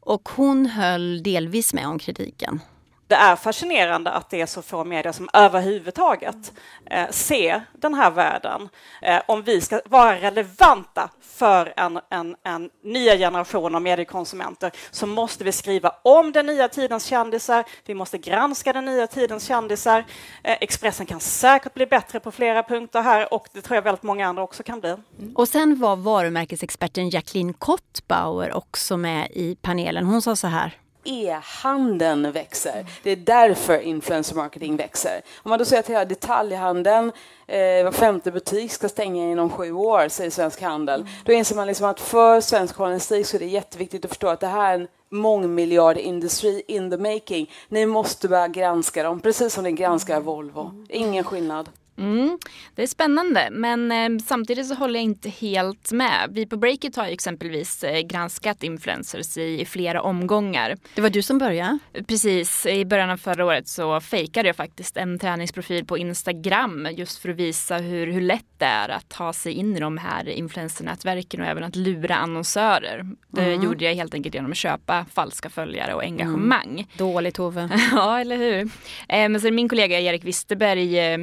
och 0.07 0.29
hon 0.29 0.67
höll 0.67 1.23
delvis 1.23 1.75
med 1.75 1.87
om 1.87 1.99
kritiken 1.99 2.61
det 3.09 3.15
är 3.15 3.37
fascinerande 3.37 4.11
att 4.11 4.31
det 4.31 4.41
är 4.41 4.47
så 4.47 4.63
få 4.63 4.85
medier 4.85 5.13
som 5.13 5.29
överhuvudtaget 5.33 6.53
eh, 6.91 7.11
ser 7.11 7.63
den 7.73 7.95
här 7.95 8.11
världen. 8.11 8.69
Eh, 9.03 9.23
om 9.27 9.43
vi 9.43 9.61
ska 9.61 9.81
vara 9.85 10.17
relevanta 10.17 11.11
för 11.21 11.75
en, 11.77 12.01
en, 12.11 12.37
en 12.43 12.71
nya 12.85 13.17
generation 13.17 13.75
av 13.75 13.83
mediekonsumenter 13.83 14.73
så 14.91 15.07
måste 15.07 15.45
vi 15.45 15.53
skriva 15.53 15.93
om 16.03 16.33
den 16.33 16.47
nya 16.47 16.69
tidens 16.69 17.05
kändisar. 17.05 17.65
Vi 17.85 17.95
måste 17.95 18.19
granska 18.19 18.73
den 18.73 18.85
nya 18.85 19.07
tidens 19.07 19.47
kändisar. 19.47 20.05
Eh, 20.45 20.57
Expressen 20.61 21.07
kan 21.07 21.21
säkert 21.21 21.75
bli 21.75 21.87
bättre 21.87 22.21
på 22.21 22.33
flera 22.33 22.63
punkter 22.63 23.03
här 23.03 23.35
och 23.35 23.49
det 23.53 23.61
tror 23.61 23.75
jag 23.75 23.83
väldigt 23.83 24.03
många 24.03 24.27
andra 24.27 24.43
också 24.43 24.63
kan 24.63 24.81
bli. 24.81 24.91
Mm. 24.91 25.33
Och 25.37 25.49
sen 25.49 25.81
var 25.81 25.97
varumärkesexperten 25.97 27.11
Jacqueline 27.11 27.55
Kottbauer 27.55 28.53
också 28.53 28.97
med 28.97 29.31
i 29.31 29.57
panelen. 29.63 30.05
Hon 30.07 30.23
sa 30.23 30.37
så 30.37 30.47
här 30.47 30.79
e-handeln 31.07 32.33
växer. 32.33 32.87
Det 33.03 33.11
är 33.11 33.17
därför 33.17 33.79
influencer 33.79 34.37
marketing 34.37 34.77
växer. 34.77 35.21
Om 35.43 35.49
man 35.49 35.59
då 35.59 35.65
säger 35.65 35.81
att 35.81 35.91
hela 35.91 36.05
detaljhandeln, 36.05 37.13
eh, 37.47 37.85
var 37.85 37.93
femte 37.93 38.31
butik 38.31 38.73
ska 38.73 38.89
stänga 38.89 39.31
inom 39.31 39.51
sju 39.51 39.73
år, 39.73 40.09
säger 40.09 40.31
Svensk 40.31 40.63
Handel. 40.63 41.01
Mm. 41.01 41.13
Då 41.25 41.33
inser 41.33 41.57
man 41.57 41.67
liksom 41.67 41.87
att 41.87 42.01
för 42.01 42.41
svensk 42.41 42.77
journalistik 42.77 43.27
så 43.27 43.37
är 43.37 43.39
det 43.39 43.47
jätteviktigt 43.47 44.05
att 44.05 44.11
förstå 44.11 44.29
att 44.29 44.41
det 44.41 44.47
här 44.47 44.71
är 44.71 44.81
en 44.81 44.89
mångmiljard 45.11 45.97
industri 45.97 46.63
in 46.69 46.91
the 46.91 46.97
making. 46.97 47.51
Ni 47.69 47.87
måste 47.87 48.29
börja 48.29 48.49
granska 48.49 49.03
dem, 49.03 49.21
precis 49.21 49.55
som 49.55 49.65
ni 49.65 49.73
granskar 49.73 50.21
Volvo. 50.21 50.85
Ingen 50.89 51.25
skillnad. 51.25 51.69
Mm, 51.99 52.39
det 52.75 52.83
är 52.83 52.87
spännande 52.87 53.49
men 53.51 53.93
eh, 53.93 54.19
samtidigt 54.27 54.67
så 54.67 54.75
håller 54.75 54.95
jag 54.95 55.05
inte 55.05 55.29
helt 55.29 55.93
med. 55.93 56.29
Vi 56.31 56.47
på 56.47 56.57
Breakit 56.57 56.97
har 56.97 57.07
ju 57.07 57.13
exempelvis 57.13 57.85
eh, 57.85 58.01
granskat 58.01 58.63
influencers 58.63 59.37
i, 59.37 59.61
i, 59.61 59.65
flera 59.65 60.03
omgångar. 60.03 60.77
Det 60.95 61.01
var 61.01 61.11
du 61.11 61.23
som 61.23 61.39
började? 61.39 61.79
Precis, 62.07 62.67
i 62.67 62.85
början 62.85 63.11
av 63.11 63.17
förra 63.17 63.45
året 63.45 63.69
så 63.69 64.01
fejkade 64.01 64.49
jag 64.49 64.57
faktiskt 64.57 64.97
en 64.97 65.19
träningsprofil 65.19 65.85
på 65.85 65.99
Instagram 65.99 66.89
just 66.93 67.19
för 67.19 67.29
att 67.29 67.37
visa 67.37 67.77
hur, 67.77 68.07
hur 68.07 68.21
lätt 68.21 68.45
det 68.59 68.65
är 68.65 68.89
att 68.89 69.09
ta 69.09 69.33
sig 69.33 69.53
in 69.53 69.77
i 69.77 69.81
de 69.81 69.99
här 69.99 70.29
influencernätverken 70.29 71.41
och 71.41 71.47
även 71.47 71.65
att 71.65 71.77
lura 71.77 72.17
annonsörer. 72.17 73.07
Det 73.29 73.45
mm. 73.45 73.63
gjorde 73.63 73.85
jag 73.85 73.95
helt 73.95 74.15
enkelt 74.15 74.35
genom 74.35 74.51
att 74.51 74.57
köpa 74.57 75.07
falska 75.15 75.51
följare 75.51 75.95
och 75.95 76.03
engagemang. 76.03 76.71
Mm. 76.71 76.87
Dåligt 76.97 77.35
Tove. 77.35 77.69
ja, 77.93 78.21
eller 78.21 78.37
hur. 78.37 78.61
Eh, 79.09 79.29
men 79.29 79.41
så 79.41 79.51
min 79.51 79.69
kollega 79.69 80.01
Erik 80.01 80.25
Wisterberg 80.25 80.99
eh, 80.99 81.19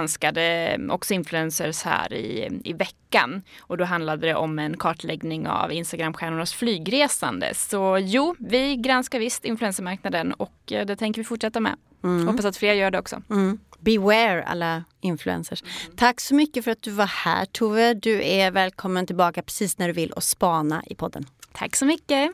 granskade 0.00 0.78
också 0.90 1.14
influencers 1.14 1.82
här 1.82 2.12
i, 2.12 2.60
i 2.64 2.72
veckan 2.72 3.42
och 3.60 3.76
då 3.76 3.84
handlade 3.84 4.26
det 4.26 4.34
om 4.34 4.58
en 4.58 4.76
kartläggning 4.76 5.48
av 5.48 5.72
Instagramstjärnornas 5.72 6.52
flygresande. 6.52 7.54
Så 7.54 7.98
jo, 8.00 8.34
vi 8.38 8.76
granskar 8.76 9.18
visst 9.18 9.44
influencermarknaden 9.44 10.32
och 10.32 10.72
eh, 10.72 10.86
det 10.86 10.96
tänker 10.96 11.20
vi 11.20 11.24
fortsätta 11.24 11.60
med. 11.60 11.76
Mm. 12.04 12.28
Hoppas 12.28 12.44
att 12.44 12.56
fler 12.56 12.74
gör 12.74 12.90
det 12.90 12.98
också. 12.98 13.22
Mm. 13.30 13.58
Beware 13.80 14.44
alla 14.44 14.84
influencers. 15.00 15.62
Mm. 15.62 15.96
Tack 15.96 16.20
så 16.20 16.34
mycket 16.34 16.64
för 16.64 16.70
att 16.70 16.82
du 16.82 16.90
var 16.90 17.06
här 17.06 17.44
Tove. 17.44 17.94
Du 17.94 18.24
är 18.24 18.50
välkommen 18.50 19.06
tillbaka 19.06 19.42
precis 19.42 19.78
när 19.78 19.86
du 19.86 19.92
vill 19.92 20.10
och 20.12 20.22
spana 20.22 20.82
i 20.86 20.94
podden. 20.94 21.26
Tack 21.52 21.76
så 21.76 21.86
mycket. 21.86 22.32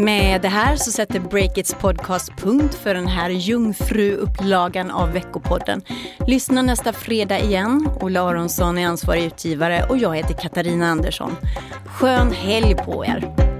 Med 0.00 0.42
det 0.42 0.48
här 0.48 0.76
så 0.76 0.90
sätter 0.90 1.20
Breakits 1.20 1.74
podcast 1.74 2.32
punkt 2.36 2.74
för 2.74 2.94
den 2.94 3.06
här 3.06 3.30
jungfruupplagan 3.30 4.90
av 4.90 5.12
veckopodden. 5.12 5.82
Lyssna 6.26 6.62
nästa 6.62 6.92
fredag 6.92 7.38
igen. 7.38 7.88
Ola 8.00 8.22
Aronsson 8.22 8.78
är 8.78 8.86
ansvarig 8.86 9.24
utgivare 9.24 9.86
och 9.88 9.98
jag 9.98 10.16
heter 10.16 10.34
Katarina 10.34 10.88
Andersson. 10.88 11.36
Skön 11.86 12.32
helg 12.32 12.74
på 12.74 13.04
er! 13.04 13.57